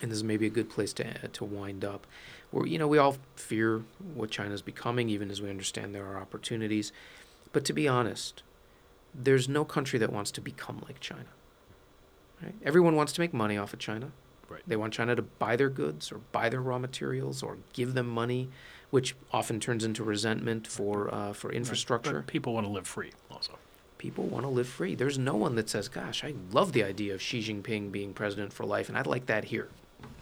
and 0.00 0.12
this 0.12 0.16
is 0.16 0.24
maybe 0.24 0.46
a 0.46 0.50
good 0.50 0.70
place 0.70 0.92
to 0.94 1.28
to 1.28 1.44
wind 1.44 1.84
up, 1.84 2.06
where 2.54 2.66
you 2.66 2.78
know 2.78 2.86
we 2.86 2.98
all 2.98 3.16
fear 3.34 3.82
what 4.14 4.30
China's 4.30 4.62
becoming, 4.62 5.08
even 5.08 5.28
as 5.28 5.42
we 5.42 5.50
understand 5.50 5.92
there 5.92 6.06
are 6.06 6.18
opportunities. 6.18 6.92
But 7.52 7.64
to 7.64 7.72
be 7.72 7.88
honest, 7.88 8.44
there's 9.12 9.48
no 9.48 9.64
country 9.64 9.98
that 9.98 10.12
wants 10.12 10.30
to 10.32 10.40
become 10.40 10.80
like 10.86 11.00
China. 11.00 11.26
Right? 12.40 12.54
Everyone 12.64 12.94
wants 12.94 13.12
to 13.14 13.20
make 13.20 13.34
money 13.34 13.58
off 13.58 13.72
of 13.72 13.80
China. 13.80 14.12
Right. 14.48 14.62
They 14.68 14.76
want 14.76 14.92
China 14.92 15.16
to 15.16 15.22
buy 15.22 15.56
their 15.56 15.68
goods 15.68 16.12
or 16.12 16.18
buy 16.30 16.48
their 16.48 16.60
raw 16.60 16.78
materials 16.78 17.42
or 17.42 17.58
give 17.72 17.94
them 17.94 18.06
money, 18.06 18.50
which 18.90 19.16
often 19.32 19.58
turns 19.58 19.82
into 19.82 20.04
resentment 20.04 20.68
for 20.68 21.12
uh, 21.12 21.32
for 21.32 21.50
infrastructure. 21.52 22.20
But 22.20 22.28
people 22.28 22.54
want 22.54 22.66
to 22.66 22.72
live 22.72 22.86
free 22.86 23.10
also. 23.32 23.58
People 23.98 24.26
want 24.26 24.44
to 24.44 24.50
live 24.50 24.68
free. 24.68 24.94
There's 24.94 25.18
no 25.18 25.34
one 25.34 25.56
that 25.56 25.68
says, 25.68 25.88
"Gosh, 25.88 26.22
I 26.22 26.34
love 26.52 26.72
the 26.72 26.84
idea 26.84 27.14
of 27.14 27.22
Xi 27.22 27.40
Jinping 27.40 27.90
being 27.90 28.14
president 28.14 28.52
for 28.52 28.64
life, 28.64 28.88
and 28.88 28.96
I'd 28.96 29.08
like 29.08 29.26
that 29.26 29.46
here," 29.46 29.70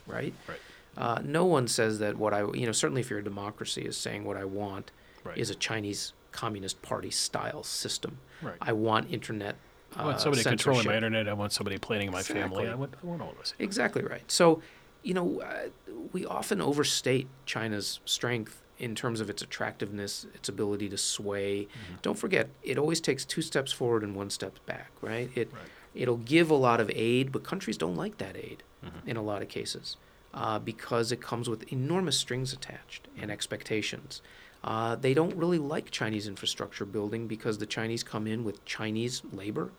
right? 0.07 0.33
Right. 0.47 0.57
Uh, 0.97 1.19
no 1.23 1.45
one 1.45 1.67
says 1.67 1.99
that 1.99 2.17
what 2.17 2.33
I, 2.33 2.41
you 2.53 2.65
know, 2.65 2.71
certainly 2.71 3.01
if 3.01 3.09
you're 3.09 3.19
a 3.19 3.23
democracy, 3.23 3.81
is 3.83 3.97
saying 3.97 4.23
what 4.25 4.37
I 4.37 4.45
want 4.45 4.91
Right. 5.23 5.37
is 5.37 5.49
a 5.49 5.55
Chinese 5.55 6.13
Communist 6.33 6.81
Party 6.81 7.09
style 7.11 7.63
system. 7.63 8.17
right. 8.41 8.55
I 8.61 8.73
want 8.73 9.09
internet. 9.11 9.55
Uh, 9.95 10.01
I 10.01 10.05
want 10.05 10.19
somebody 10.19 10.43
controlling 10.43 10.85
my 10.85 10.95
internet. 10.95 11.29
I 11.29 11.33
want 11.33 11.53
somebody 11.53 11.77
planning 11.77 12.11
my 12.11 12.21
family. 12.23 12.67
I 12.67 12.75
want, 12.75 12.93
I 13.01 13.05
want 13.05 13.21
all 13.21 13.31
of 13.31 13.37
this. 13.37 13.53
Exactly 13.59 14.03
right. 14.03 14.29
So, 14.29 14.61
you 15.01 15.13
know, 15.13 15.41
uh, 15.41 15.69
we 16.11 16.25
often 16.25 16.59
overstate 16.61 17.27
China's 17.45 17.99
strength 18.05 18.61
in 18.79 18.95
terms 18.95 19.21
of 19.21 19.29
its 19.29 19.41
attractiveness, 19.41 20.25
its 20.33 20.49
ability 20.49 20.89
to 20.89 20.97
sway. 20.97 21.65
Mm-hmm. 21.65 21.95
Don't 22.01 22.17
forget, 22.17 22.49
it 22.63 22.77
always 22.77 22.99
takes 22.99 23.23
two 23.23 23.41
steps 23.41 23.71
forward 23.71 24.03
and 24.03 24.13
one 24.15 24.29
step 24.29 24.57
back, 24.65 24.91
right? 25.01 25.29
It 25.35 25.49
Right. 25.53 25.61
it'll 25.95 26.17
give 26.17 26.49
a 26.49 26.55
lot 26.55 26.81
of 26.81 26.89
aid, 26.93 27.31
but 27.31 27.43
countries 27.43 27.77
don't 27.77 27.95
like 27.95 28.17
that 28.17 28.35
aid 28.35 28.63
Mhm. 28.83 29.07
in 29.07 29.15
a 29.15 29.21
lot 29.21 29.41
of 29.41 29.47
cases 29.47 29.95
uh, 30.33 30.59
because 30.59 31.11
it 31.11 31.21
comes 31.21 31.49
with 31.49 31.71
enormous 31.71 32.17
strings 32.17 32.53
attached 32.53 33.07
and 33.17 33.31
expectations. 33.31 34.21
Uh, 34.63 34.95
they 34.95 35.13
don't 35.13 35.35
really 35.35 35.57
like 35.57 35.91
Chinese 35.91 36.27
infrastructure 36.27 36.85
building 36.85 37.27
because 37.27 37.57
the 37.57 37.65
Chinese 37.65 38.03
come 38.03 38.25
in 38.25 38.43
with 38.43 38.63
Chinese 38.65 39.21
labor 39.31 39.71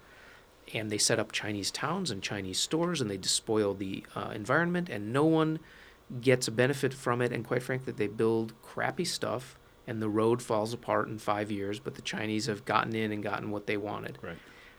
and 0.72 0.90
they 0.90 0.98
set 0.98 1.18
up 1.18 1.32
Chinese 1.32 1.70
towns 1.70 2.10
and 2.10 2.22
Chinese 2.22 2.58
stores 2.58 3.00
and 3.00 3.10
they 3.10 3.16
despoil 3.16 3.74
the 3.74 4.04
uh, 4.14 4.30
environment 4.34 4.88
and 4.88 5.12
no 5.12 5.24
one 5.24 5.58
gets 6.20 6.46
a 6.48 6.52
benefit 6.52 6.92
from 6.92 7.22
it. 7.22 7.32
And 7.32 7.46
quite 7.46 7.62
frankly, 7.62 7.92
they 7.92 8.06
build 8.06 8.52
crappy 8.62 9.04
stuff 9.04 9.58
and 9.86 10.00
the 10.00 10.08
road 10.08 10.42
falls 10.42 10.72
apart 10.72 11.08
in 11.08 11.18
five 11.18 11.50
years, 11.50 11.78
but 11.78 11.94
the 11.94 12.02
Chinese 12.02 12.46
have 12.46 12.64
gotten 12.64 12.94
in 12.94 13.10
and 13.10 13.22
gotten 13.22 13.50
what 13.50 13.66
they 13.66 13.76
wanted. 13.76 14.18
Right. 14.22 14.36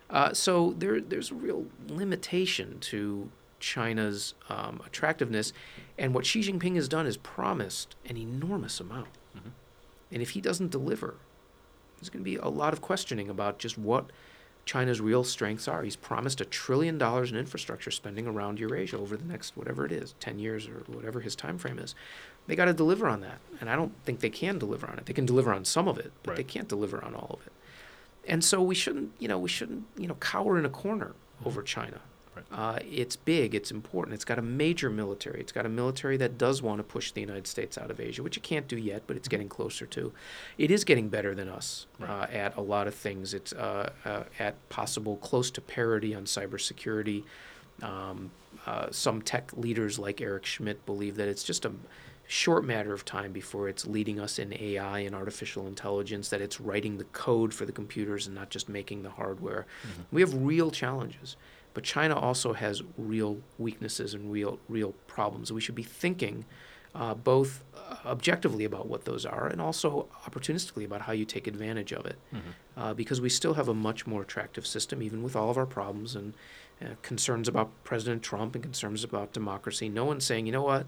Uh, 0.10 0.34
so 0.34 0.76
there, 0.78 1.02
there's 1.02 1.32
a 1.32 1.36
real 1.36 1.66
limitation 1.88 2.80
to 2.80 3.32
China's 3.66 4.36
um, 4.48 4.80
attractiveness, 4.86 5.52
and 5.98 6.14
what 6.14 6.24
Xi 6.24 6.42
Jinping 6.42 6.76
has 6.76 6.88
done 6.88 7.08
is 7.08 7.18
promised 7.18 7.96
an 8.08 8.16
enormous 8.16 8.80
amount. 8.80 9.08
Mhm. 9.36 9.52
And 10.12 10.22
if 10.22 10.30
he 10.32 10.42
doesn't 10.42 10.70
deliver, 10.70 11.16
there's 11.98 12.10
going 12.10 12.24
to 12.24 12.30
be 12.30 12.36
a 12.36 12.48
lot 12.48 12.74
of 12.74 12.82
questioning 12.82 13.28
about 13.28 13.58
just 13.58 13.76
what 13.76 14.12
China's 14.66 15.02
real 15.02 15.24
strengths 15.24 15.68
are. 15.68 15.82
He's 15.82 15.96
promised 15.96 16.40
a 16.42 16.46
trillion 16.46 17.00
dollars 17.00 17.32
in 17.32 17.38
infrastructure 17.38 17.90
spending 17.90 18.28
around 18.28 18.60
Eurasia 18.60 19.00
over 19.00 19.18
the 19.18 19.26
next 19.26 19.58
whatever 19.58 19.84
it 19.84 19.92
is, 19.92 20.14
10 20.20 20.38
years 20.38 20.68
or 20.68 20.84
whatever 20.86 21.22
his 21.22 21.36
time 21.36 21.58
frame 21.58 21.80
is. 21.80 21.96
They 22.46 22.56
got 22.56 22.66
to 22.66 22.74
deliver 22.74 23.08
on 23.08 23.22
that, 23.22 23.40
and 23.60 23.68
I 23.68 23.76
don't 23.76 23.94
think 24.04 24.20
they 24.20 24.30
can 24.30 24.60
deliver 24.60 24.88
on 24.88 25.00
it. 25.00 25.08
They 25.08 25.14
can 25.14 25.26
deliver 25.26 25.52
on 25.52 25.66
some 25.66 25.88
of 25.88 25.98
it, 25.98 26.12
but 26.22 26.36
they 26.36 26.44
can't 26.44 26.68
deliver 26.68 27.04
on 27.04 27.16
all 27.16 27.40
of 27.40 27.48
it. 27.48 27.54
And 28.28 28.44
so 28.44 28.62
we 28.62 28.76
shouldn't, 28.76 29.12
you 29.18 29.28
know, 29.28 29.40
we 29.40 29.50
shouldn't, 29.50 29.86
you 29.98 30.06
know, 30.08 30.16
cower 30.16 30.60
in 30.60 30.66
a 30.66 30.70
corner 30.70 31.14
over 31.44 31.64
China. 31.64 32.02
Right. 32.36 32.46
Uh, 32.52 32.80
it's 32.90 33.16
big, 33.16 33.56
it's 33.56 33.72
important. 33.72 34.14
It's 34.14 34.26
got 34.26 34.38
a 34.38 34.42
major 34.42 34.90
military. 34.90 35.40
It's 35.40 35.52
got 35.52 35.66
a 35.66 35.70
military 35.70 36.18
that 36.18 36.38
does 36.38 36.62
want 36.62 36.80
to 36.80 36.84
push 36.84 37.12
the 37.12 37.22
United 37.22 37.48
States 37.48 37.78
out 37.78 37.90
of 37.90 38.00
Asia, 38.00 38.22
which 38.24 38.38
it 38.38 38.44
can't 38.44 38.68
do 38.68 38.78
yet, 38.78 39.04
but 39.08 39.16
it's 39.16 39.28
getting 39.28 39.48
closer 39.48 39.86
to. 39.86 40.12
It 40.58 40.72
is 40.72 40.84
getting 40.84 41.10
better 41.10 41.34
than 41.34 41.48
us 41.48 41.88
uh, 42.02 42.28
at 42.32 42.58
a 42.58 42.62
lot 42.62 42.88
of 42.88 42.96
things. 42.96 43.34
It's 43.34 43.54
uh, 43.54 43.92
uh, 44.04 44.24
at 44.40 44.68
possible 44.70 45.18
close 45.18 45.50
to 45.52 45.62
parity 45.62 46.14
on 46.14 46.26
cybersecurity. 46.26 47.24
Um, 47.82 48.32
uh, 48.66 48.88
some 48.92 49.22
tech 49.22 49.52
leaders 49.56 50.00
like 50.00 50.22
Eric 50.22 50.46
Schmidt 50.46 50.86
believe 50.86 51.16
that 51.18 51.28
it's 51.28 51.44
just 51.44 51.66
a 51.66 51.72
short 52.28 52.66
matter 52.66 52.92
of 52.94 53.06
time 53.06 53.32
before 53.32 53.70
it's 53.70 53.86
leading 53.86 54.20
us 54.20 54.40
in 54.40 54.52
AI 54.54 55.00
and 55.00 55.14
artificial 55.14 55.68
intelligence, 55.68 56.30
that 56.30 56.42
it's 56.42 56.60
writing 56.60 56.98
the 56.98 57.04
code 57.06 57.54
for 57.54 57.66
the 57.66 57.72
computers 57.72 58.26
and 58.26 58.36
not 58.36 58.50
just 58.50 58.68
making 58.68 59.04
the 59.04 59.12
hardware. 59.12 59.68
We 60.12 60.22
have 60.22 60.34
real 60.34 60.72
challenges, 60.72 61.36
but 61.76 61.84
China 61.84 62.18
also 62.18 62.54
has 62.54 62.82
real 62.98 63.38
weaknesses 63.60 64.16
and 64.16 64.32
real 64.32 64.58
real 64.68 64.94
problems. 65.06 65.54
We 65.54 65.62
should 65.62 65.76
be 65.76 65.84
thinking 65.84 66.46
uh, 66.96 67.14
both 67.14 67.62
uh, 67.76 67.98
objectively 68.06 68.64
about 68.64 68.88
what 68.88 69.04
those 69.04 69.26
are 69.26 69.48
and 69.48 69.60
also 69.62 70.08
opportunistically 70.26 70.86
about 70.86 71.02
how 71.02 71.12
you 71.12 71.26
take 71.26 71.46
advantage 71.46 71.92
of 71.92 72.06
it, 72.06 72.18
Mhm. 72.34 72.40
uh, 72.78 72.94
because 72.94 73.20
we 73.20 73.28
still 73.28 73.56
have 73.56 73.68
a 73.68 73.74
much 73.74 74.08
more 74.08 74.22
attractive 74.22 74.66
system, 74.66 75.04
even 75.04 75.22
with 75.22 75.36
all 75.36 75.50
of 75.50 75.58
our 75.58 75.66
problems 75.66 76.16
and 76.16 76.34
uh, 76.82 76.86
concerns 77.02 77.48
about 77.50 77.70
President 77.84 78.24
Trump 78.24 78.56
and 78.56 78.64
concerns 78.64 79.04
about 79.04 79.34
democracy. 79.34 79.90
No 79.90 80.06
one's 80.06 80.26
saying, 80.26 80.46
you 80.46 80.52
know 80.54 80.64
what, 80.64 80.86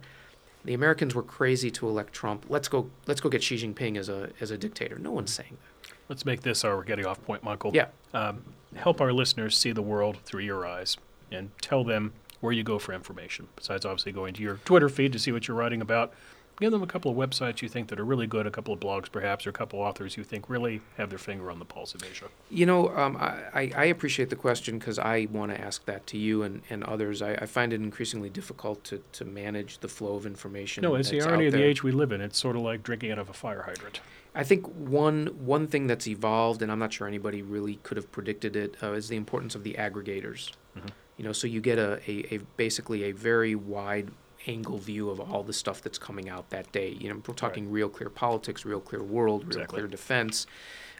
the 0.63 0.73
Americans 0.73 1.13
were 1.13 1.23
crazy 1.23 1.69
to 1.71 1.87
elect 1.89 2.13
Trump. 2.13 2.45
Let's 2.49 2.67
go. 2.69 2.89
Let's 3.05 3.21
go 3.21 3.29
get 3.29 3.43
Xi 3.43 3.55
Jinping 3.57 3.97
as 3.97 4.07
a 4.09 4.29
as 4.41 4.49
a 4.51 4.57
dictator. 4.57 4.97
No 4.97 5.11
one's 5.11 5.33
saying 5.33 5.57
that. 5.61 5.76
Let's 6.09 6.25
make 6.25 6.41
this 6.41 6.63
our 6.63 6.83
getting 6.83 7.05
off 7.05 7.23
point, 7.25 7.43
Michael. 7.43 7.71
Yeah. 7.73 7.87
Um, 8.13 8.43
help 8.75 9.01
our 9.01 9.11
listeners 9.13 9.57
see 9.57 9.71
the 9.71 9.81
world 9.81 10.17
through 10.23 10.43
your 10.43 10.65
eyes 10.65 10.97
and 11.31 11.51
tell 11.61 11.83
them 11.83 12.13
where 12.39 12.53
you 12.53 12.63
go 12.63 12.79
for 12.79 12.93
information. 12.93 13.47
Besides, 13.55 13.85
obviously, 13.85 14.11
going 14.11 14.33
to 14.35 14.41
your 14.41 14.55
Twitter 14.65 14.89
feed 14.89 15.11
to 15.13 15.19
see 15.19 15.31
what 15.31 15.47
you're 15.47 15.57
writing 15.57 15.81
about. 15.81 16.13
Give 16.59 16.71
them 16.71 16.81
a 16.81 16.87
couple 16.87 17.11
of 17.11 17.17
websites 17.17 17.61
you 17.61 17.69
think 17.69 17.89
that 17.89 17.99
are 17.99 18.03
really 18.03 18.25
good, 18.25 18.47
a 18.47 18.51
couple 18.51 18.73
of 18.73 18.79
blogs 18.79 19.11
perhaps, 19.11 19.45
or 19.45 19.51
a 19.51 19.53
couple 19.53 19.79
of 19.79 19.87
authors 19.87 20.17
you 20.17 20.23
think 20.23 20.49
really 20.49 20.81
have 20.97 21.11
their 21.11 21.19
finger 21.19 21.51
on 21.51 21.59
the 21.59 21.65
pulse 21.65 21.93
of 21.93 22.03
Asia. 22.03 22.25
You 22.49 22.65
know, 22.65 22.89
um, 22.97 23.15
I, 23.17 23.71
I- 23.75 23.85
appreciate 23.85 24.31
the 24.31 24.35
question 24.35 24.79
because 24.79 24.97
I 24.97 25.27
want 25.31 25.51
to 25.51 25.61
ask 25.61 25.85
that 25.85 26.07
to 26.07 26.17
you 26.17 26.41
and, 26.41 26.63
and 26.71 26.83
others. 26.83 27.21
I, 27.21 27.33
I 27.33 27.45
find 27.45 27.73
it 27.73 27.81
increasingly 27.81 28.31
difficult 28.31 28.83
to, 28.85 29.03
to 29.13 29.23
manage 29.23 29.79
the 29.79 29.87
flow 29.87 30.15
of 30.15 30.25
information. 30.25 30.81
No, 30.81 30.95
it's 30.95 31.11
the 31.11 31.21
irony 31.21 31.45
of 31.45 31.53
the 31.53 31.63
age 31.63 31.83
we 31.83 31.91
live 31.91 32.11
in. 32.11 32.21
It's 32.21 32.39
sort 32.39 32.55
of 32.55 32.63
like 32.63 32.81
drinking 32.81 33.11
out 33.11 33.19
of 33.19 33.29
a 33.29 33.33
fire 33.33 33.61
hydrant. 33.61 33.99
I 34.37 34.43
think 34.43 34.67
one 34.67 35.27
one 35.43 35.65
thing 35.67 35.87
that's 35.87 36.07
evolved, 36.07 36.61
and 36.61 36.71
I'm 36.71 36.77
not 36.79 36.93
sure 36.93 37.07
anybody 37.07 37.41
really 37.41 37.77
could 37.81 37.97
have 37.97 38.11
predicted 38.11 38.55
it, 38.55 38.75
uh, 38.83 38.91
is 38.93 39.09
the 39.09 39.15
importance 39.15 39.55
of 39.55 39.63
the 39.63 39.73
aggregators. 39.73 40.51
Mhm. 40.77 40.89
You 41.17 41.23
know, 41.25 41.31
so 41.33 41.47
you 41.47 41.59
get 41.59 41.79
a, 41.79 41.99
a, 42.09 42.35
a 42.35 42.37
basically 42.55 43.03
a 43.05 43.11
very 43.11 43.55
wide 43.55 44.11
angle 44.45 44.77
view 44.77 45.09
of 45.09 45.19
all 45.19 45.41
the 45.43 45.51
stuff 45.53 45.81
that's 45.81 45.97
coming 45.97 46.29
out 46.29 46.51
that 46.51 46.71
day. 46.71 46.89
You 46.99 47.09
know, 47.09 47.21
we're 47.27 47.33
talking 47.33 47.71
real 47.71 47.89
clear 47.89 48.09
politics, 48.11 48.63
real 48.63 48.79
clear 48.79 49.01
world, 49.01 49.41
real 49.41 49.57
Exactly. 49.57 49.75
clear 49.79 49.87
defense. 49.87 50.45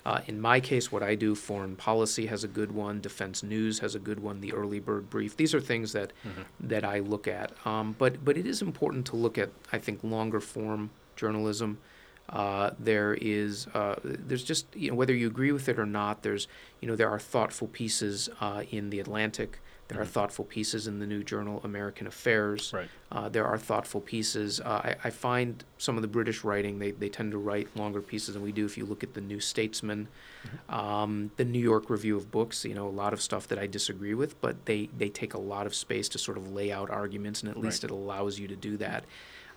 Uh, 0.04 0.22
in 0.26 0.42
my 0.42 0.60
case, 0.60 0.92
what 0.92 1.04
I 1.04 1.14
do, 1.16 1.36
foreign 1.36 1.76
policy 1.76 2.26
has 2.28 2.44
a 2.44 2.48
good 2.48 2.72
one, 2.72 3.00
defense 3.02 3.44
news 3.44 3.80
has 3.80 3.94
a 3.94 4.00
good 4.00 4.20
one, 4.20 4.42
the 4.42 4.52
early 4.54 4.80
bird 4.80 5.10
brief. 5.12 5.38
These 5.38 5.54
are 5.54 5.62
things 5.62 5.92
that 5.94 6.12
Mhm. 6.26 6.46
that 6.62 6.84
I 6.84 7.00
look 7.00 7.28
at. 7.28 7.52
Um, 7.68 7.96
but 8.00 8.26
but 8.26 8.36
it 8.38 8.48
is 8.48 8.62
important 8.64 9.06
to 9.08 9.16
look 9.16 9.38
at, 9.38 9.52
I 9.72 9.78
think, 9.78 10.04
longer 10.04 10.40
form 10.40 10.90
journalism. 11.16 11.78
Uh, 12.30 12.72
there 12.78 13.14
is 13.22 13.68
uh, 13.74 13.96
there's 14.04 14.44
just 14.44 14.66
you 14.76 14.90
know 14.90 14.96
whether 14.96 15.14
you 15.14 15.28
agree 15.28 15.52
with 15.52 15.70
it 15.70 15.80
or 15.80 15.86
not. 15.86 16.24
There's 16.24 16.48
you 16.82 16.88
know 16.88 16.96
there 16.96 17.10
are 17.10 17.20
thoughtful 17.20 17.68
pieces 17.68 18.30
uh, 18.42 18.64
in 18.70 18.90
the 18.90 19.00
Atlantic. 19.00 19.60
There 19.88 20.02
are 20.02 20.04
Mhm. 20.04 20.10
thoughtful 20.10 20.44
pieces 20.44 20.86
in 20.86 21.00
the 21.00 21.08
new 21.08 21.24
journal 21.24 21.62
American 21.64 22.08
Affairs. 22.08 22.74
Right. 22.74 22.90
Uh, 23.10 23.30
there 23.30 23.46
are 23.46 23.58
thoughtful 23.58 24.02
pieces. 24.02 24.60
Uh, 24.60 24.82
I, 24.84 24.96
I 25.06 25.10
find 25.12 25.64
some 25.78 25.96
of 25.96 26.02
the 26.02 26.10
British 26.10 26.44
writing, 26.44 26.80
they, 26.80 26.92
they 26.92 27.08
tend 27.08 27.32
to 27.32 27.38
write 27.38 27.70
longer 27.74 28.02
pieces 28.02 28.34
than 28.34 28.44
we 28.44 28.52
do. 28.52 28.66
If 28.66 28.78
you 28.78 28.86
look 28.86 29.02
at 29.02 29.14
the 29.14 29.22
New 29.22 29.40
Statesman, 29.40 30.10
um, 30.68 31.32
the 31.38 31.46
New 31.46 31.62
York 31.62 31.90
Review 31.90 32.18
of 32.18 32.30
Books, 32.32 32.66
you 32.66 32.74
know, 32.74 32.86
a 32.86 32.90
lot 32.90 33.14
of 33.14 33.22
stuff 33.22 33.48
that 33.48 33.60
I 33.60 33.66
disagree 33.68 34.14
with, 34.14 34.42
but 34.42 34.66
they, 34.66 34.90
they 34.98 35.08
take 35.08 35.34
a 35.34 35.40
lot 35.40 35.66
of 35.66 35.74
space 35.74 36.10
to 36.10 36.18
sort 36.18 36.38
of 36.38 36.52
lay 36.52 36.70
out 36.70 36.90
arguments, 36.90 37.42
and 37.42 37.50
at 37.50 37.58
least 37.58 37.86
it 37.86 37.90
allows 37.90 38.38
you 38.40 38.50
to 38.50 38.58
do 38.58 38.76
that. 38.78 39.06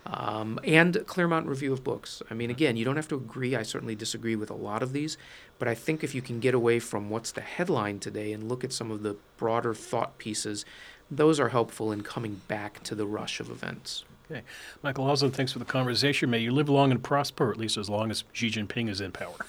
Um, 0.05 0.59
and 0.63 1.05
Claremont 1.05 1.47
Review 1.47 1.73
of 1.73 1.83
Books. 1.83 2.23
I 2.29 2.33
mean, 2.33 2.49
again, 2.49 2.75
you 2.75 2.83
don't 2.83 2.95
have 2.95 3.07
to 3.09 3.15
agree. 3.15 3.55
I 3.55 3.61
certainly 3.61 3.95
disagree 3.95 4.35
with 4.35 4.49
a 4.49 4.55
lot 4.55 4.81
of 4.81 4.93
these, 4.93 5.17
but 5.59 5.67
I 5.67 5.75
think 5.75 6.03
if 6.03 6.15
you 6.15 6.21
can 6.21 6.39
get 6.39 6.55
away 6.55 6.79
from 6.79 7.09
what's 7.09 7.31
the 7.31 7.41
headline 7.41 7.99
today 7.99 8.33
and 8.33 8.49
look 8.49 8.63
at 8.63 8.73
some 8.73 8.89
of 8.89 9.03
the 9.03 9.15
broader 9.37 9.73
thought 9.73 10.17
pieces, 10.17 10.65
those 11.09 11.39
are 11.39 11.49
helpful 11.49 11.91
in 11.91 12.01
coming 12.01 12.41
back 12.47 12.81
to 12.83 12.95
the 12.95 13.05
rush 13.05 13.39
of 13.39 13.49
events. 13.49 14.03
Okay. 14.31 14.41
Michael 14.81 15.05
Auslin, 15.05 15.33
thanks 15.33 15.51
for 15.51 15.59
the 15.59 15.65
conversation. 15.65 16.29
May 16.29 16.39
you 16.39 16.51
live 16.51 16.69
long 16.69 16.89
and 16.89 17.03
prosper, 17.03 17.51
at 17.51 17.57
least 17.57 17.77
as 17.77 17.89
long 17.89 18.09
as 18.09 18.23
Xi 18.31 18.49
Jinping 18.49 18.89
is 18.89 19.01
in 19.01 19.11
power. 19.11 19.45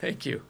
Thank 0.00 0.26
you. 0.26 0.42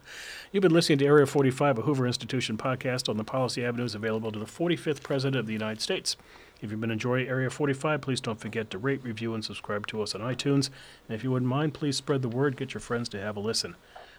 You've 0.53 0.63
been 0.63 0.73
listening 0.73 0.99
to 0.99 1.07
Area 1.07 1.27
45, 1.27 1.79
a 1.79 1.83
Hoover 1.83 2.07
Institution 2.07 2.59
podcast 2.59 3.09
on 3.09 3.17
the 3.17 3.25
policy 3.25 3.65
avenues 3.65 3.95
available 3.95 4.33
to 4.33 4.39
the 4.39 4.47
45th 4.47 5.03
President 5.03 5.37
of 5.37 5.47
the 5.47 5.53
United 5.53 5.81
States. 5.81 6.17
If 6.61 6.71
you've 6.71 6.81
been 6.81 6.91
enjoying 6.91 7.29
Area 7.29 7.51
45, 7.51 8.01
please 8.01 8.21
don't 8.21 8.41
forget 8.41 8.69
to 8.71 8.79
rate, 8.79 9.03
review, 9.05 9.33
and 9.35 9.45
subscribe 9.45 9.87
to 9.89 10.03
us 10.03 10.15
on 10.15 10.21
iTunes. 10.21 10.71
And 11.09 11.15
if 11.15 11.23
you 11.23 11.31
wouldn't 11.31 11.49
mind, 11.49 11.75
please 11.75 11.97
spread 11.97 12.23
the 12.23 12.29
word, 12.29 12.57
get 12.57 12.75
your 12.75 12.81
friends 12.81 13.09
to 13.11 13.21
have 13.21 13.37
a 13.37 13.41
listen. 13.41 13.77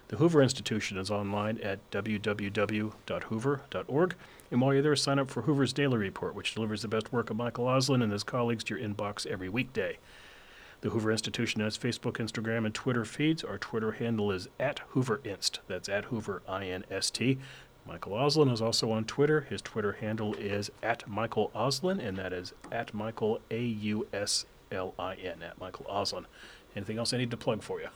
The 0.08 0.16
Hoover 0.16 0.42
Institution 0.42 0.96
is 0.98 1.10
online 1.10 1.58
at 1.58 1.78
www.hoover.org. 1.90 2.94
And 4.50 4.60
while 4.60 4.72
you're 4.72 4.82
there, 4.82 4.96
sign 4.96 5.18
up 5.20 5.30
for 5.30 5.42
Hoover's 5.42 5.72
Daily 5.72 5.98
Report, 5.98 6.34
which 6.34 6.54
delivers 6.54 6.82
the 6.82 6.88
best 6.88 7.12
work 7.12 7.30
of 7.30 7.36
Michael 7.36 7.66
Auslin 7.66 8.02
and 8.02 8.10
his 8.10 8.24
colleagues 8.24 8.64
to 8.64 8.76
your 8.76 8.88
inbox 8.88 9.24
every 9.26 9.48
weekday. 9.48 9.98
The 10.80 10.90
Hoover 10.90 11.12
Institution 11.12 11.60
has 11.60 11.76
Facebook, 11.76 12.14
Instagram, 12.14 12.64
and 12.64 12.74
Twitter 12.74 13.04
feeds. 13.04 13.44
Our 13.44 13.58
Twitter 13.58 13.92
handle 13.92 14.32
is 14.32 14.48
at 14.58 14.80
HooverInst. 14.94 15.58
That's 15.68 15.90
at 15.90 16.06
Hoover 16.06 16.42
I 16.48 16.64
N 16.66 16.84
S 16.90 17.10
T. 17.10 17.38
Michael 17.86 18.12
Auslin 18.12 18.52
is 18.52 18.62
also 18.62 18.90
on 18.92 19.04
Twitter. 19.04 19.42
His 19.42 19.60
Twitter 19.60 19.92
handle 19.92 20.34
is 20.34 20.70
at 20.82 21.08
Michael 21.08 21.50
Auslin, 21.54 21.98
and 21.98 22.16
that 22.18 22.32
is 22.32 22.52
at 22.70 22.94
Michael 22.94 23.40
A 23.50 23.60
U 23.60 24.06
S 24.12 24.46
L 24.70 24.94
I 24.98 25.14
N, 25.14 25.42
at 25.42 25.58
Michael 25.60 25.86
Auslin. 25.90 26.24
Anything 26.76 26.98
else 26.98 27.12
I 27.12 27.18
need 27.18 27.30
to 27.30 27.36
plug 27.36 27.62
for 27.62 27.80
you? 27.80 27.88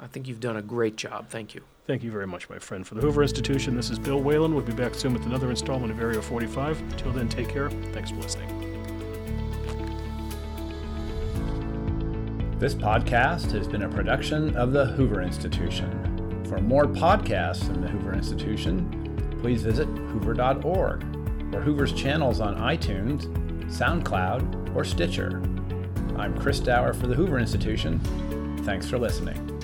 I 0.00 0.06
think 0.06 0.28
you've 0.28 0.40
done 0.40 0.56
a 0.56 0.62
great 0.62 0.96
job. 0.96 1.28
Thank 1.28 1.54
you. 1.54 1.62
Thank 1.86 2.02
you 2.02 2.10
very 2.10 2.26
much, 2.26 2.50
my 2.50 2.58
friend. 2.58 2.86
For 2.86 2.94
the 2.94 3.00
Hoover 3.00 3.22
Institution, 3.22 3.74
this 3.74 3.90
is 3.90 3.98
Bill 3.98 4.20
Whalen. 4.20 4.54
We'll 4.54 4.64
be 4.64 4.72
back 4.72 4.94
soon 4.94 5.14
with 5.14 5.24
another 5.26 5.50
installment 5.50 5.92
of 5.92 6.00
Area 6.00 6.20
45. 6.20 6.80
Until 6.80 7.12
then, 7.12 7.28
take 7.28 7.48
care. 7.48 7.70
Thanks 7.70 8.10
for 8.10 8.16
listening. 8.16 8.78
This 12.58 12.74
podcast 12.74 13.52
has 13.52 13.68
been 13.68 13.84
a 13.84 13.88
production 13.88 14.56
of 14.56 14.72
the 14.72 14.84
Hoover 14.84 15.22
Institution. 15.22 16.44
For 16.48 16.58
more 16.60 16.84
podcasts 16.84 17.64
from 17.64 17.80
the 17.80 17.88
Hoover 17.88 18.12
Institution, 18.12 19.07
please 19.40 19.62
visit 19.62 19.86
hoover.org 19.86 21.04
or 21.54 21.60
Hoover's 21.60 21.92
channels 21.92 22.40
on 22.40 22.56
iTunes, 22.56 23.26
SoundCloud, 23.66 24.74
or 24.74 24.84
Stitcher. 24.84 25.42
I'm 26.16 26.36
Chris 26.38 26.60
Dower 26.60 26.92
for 26.92 27.06
the 27.06 27.14
Hoover 27.14 27.38
Institution. 27.38 28.00
Thanks 28.64 28.88
for 28.88 28.98
listening. 28.98 29.57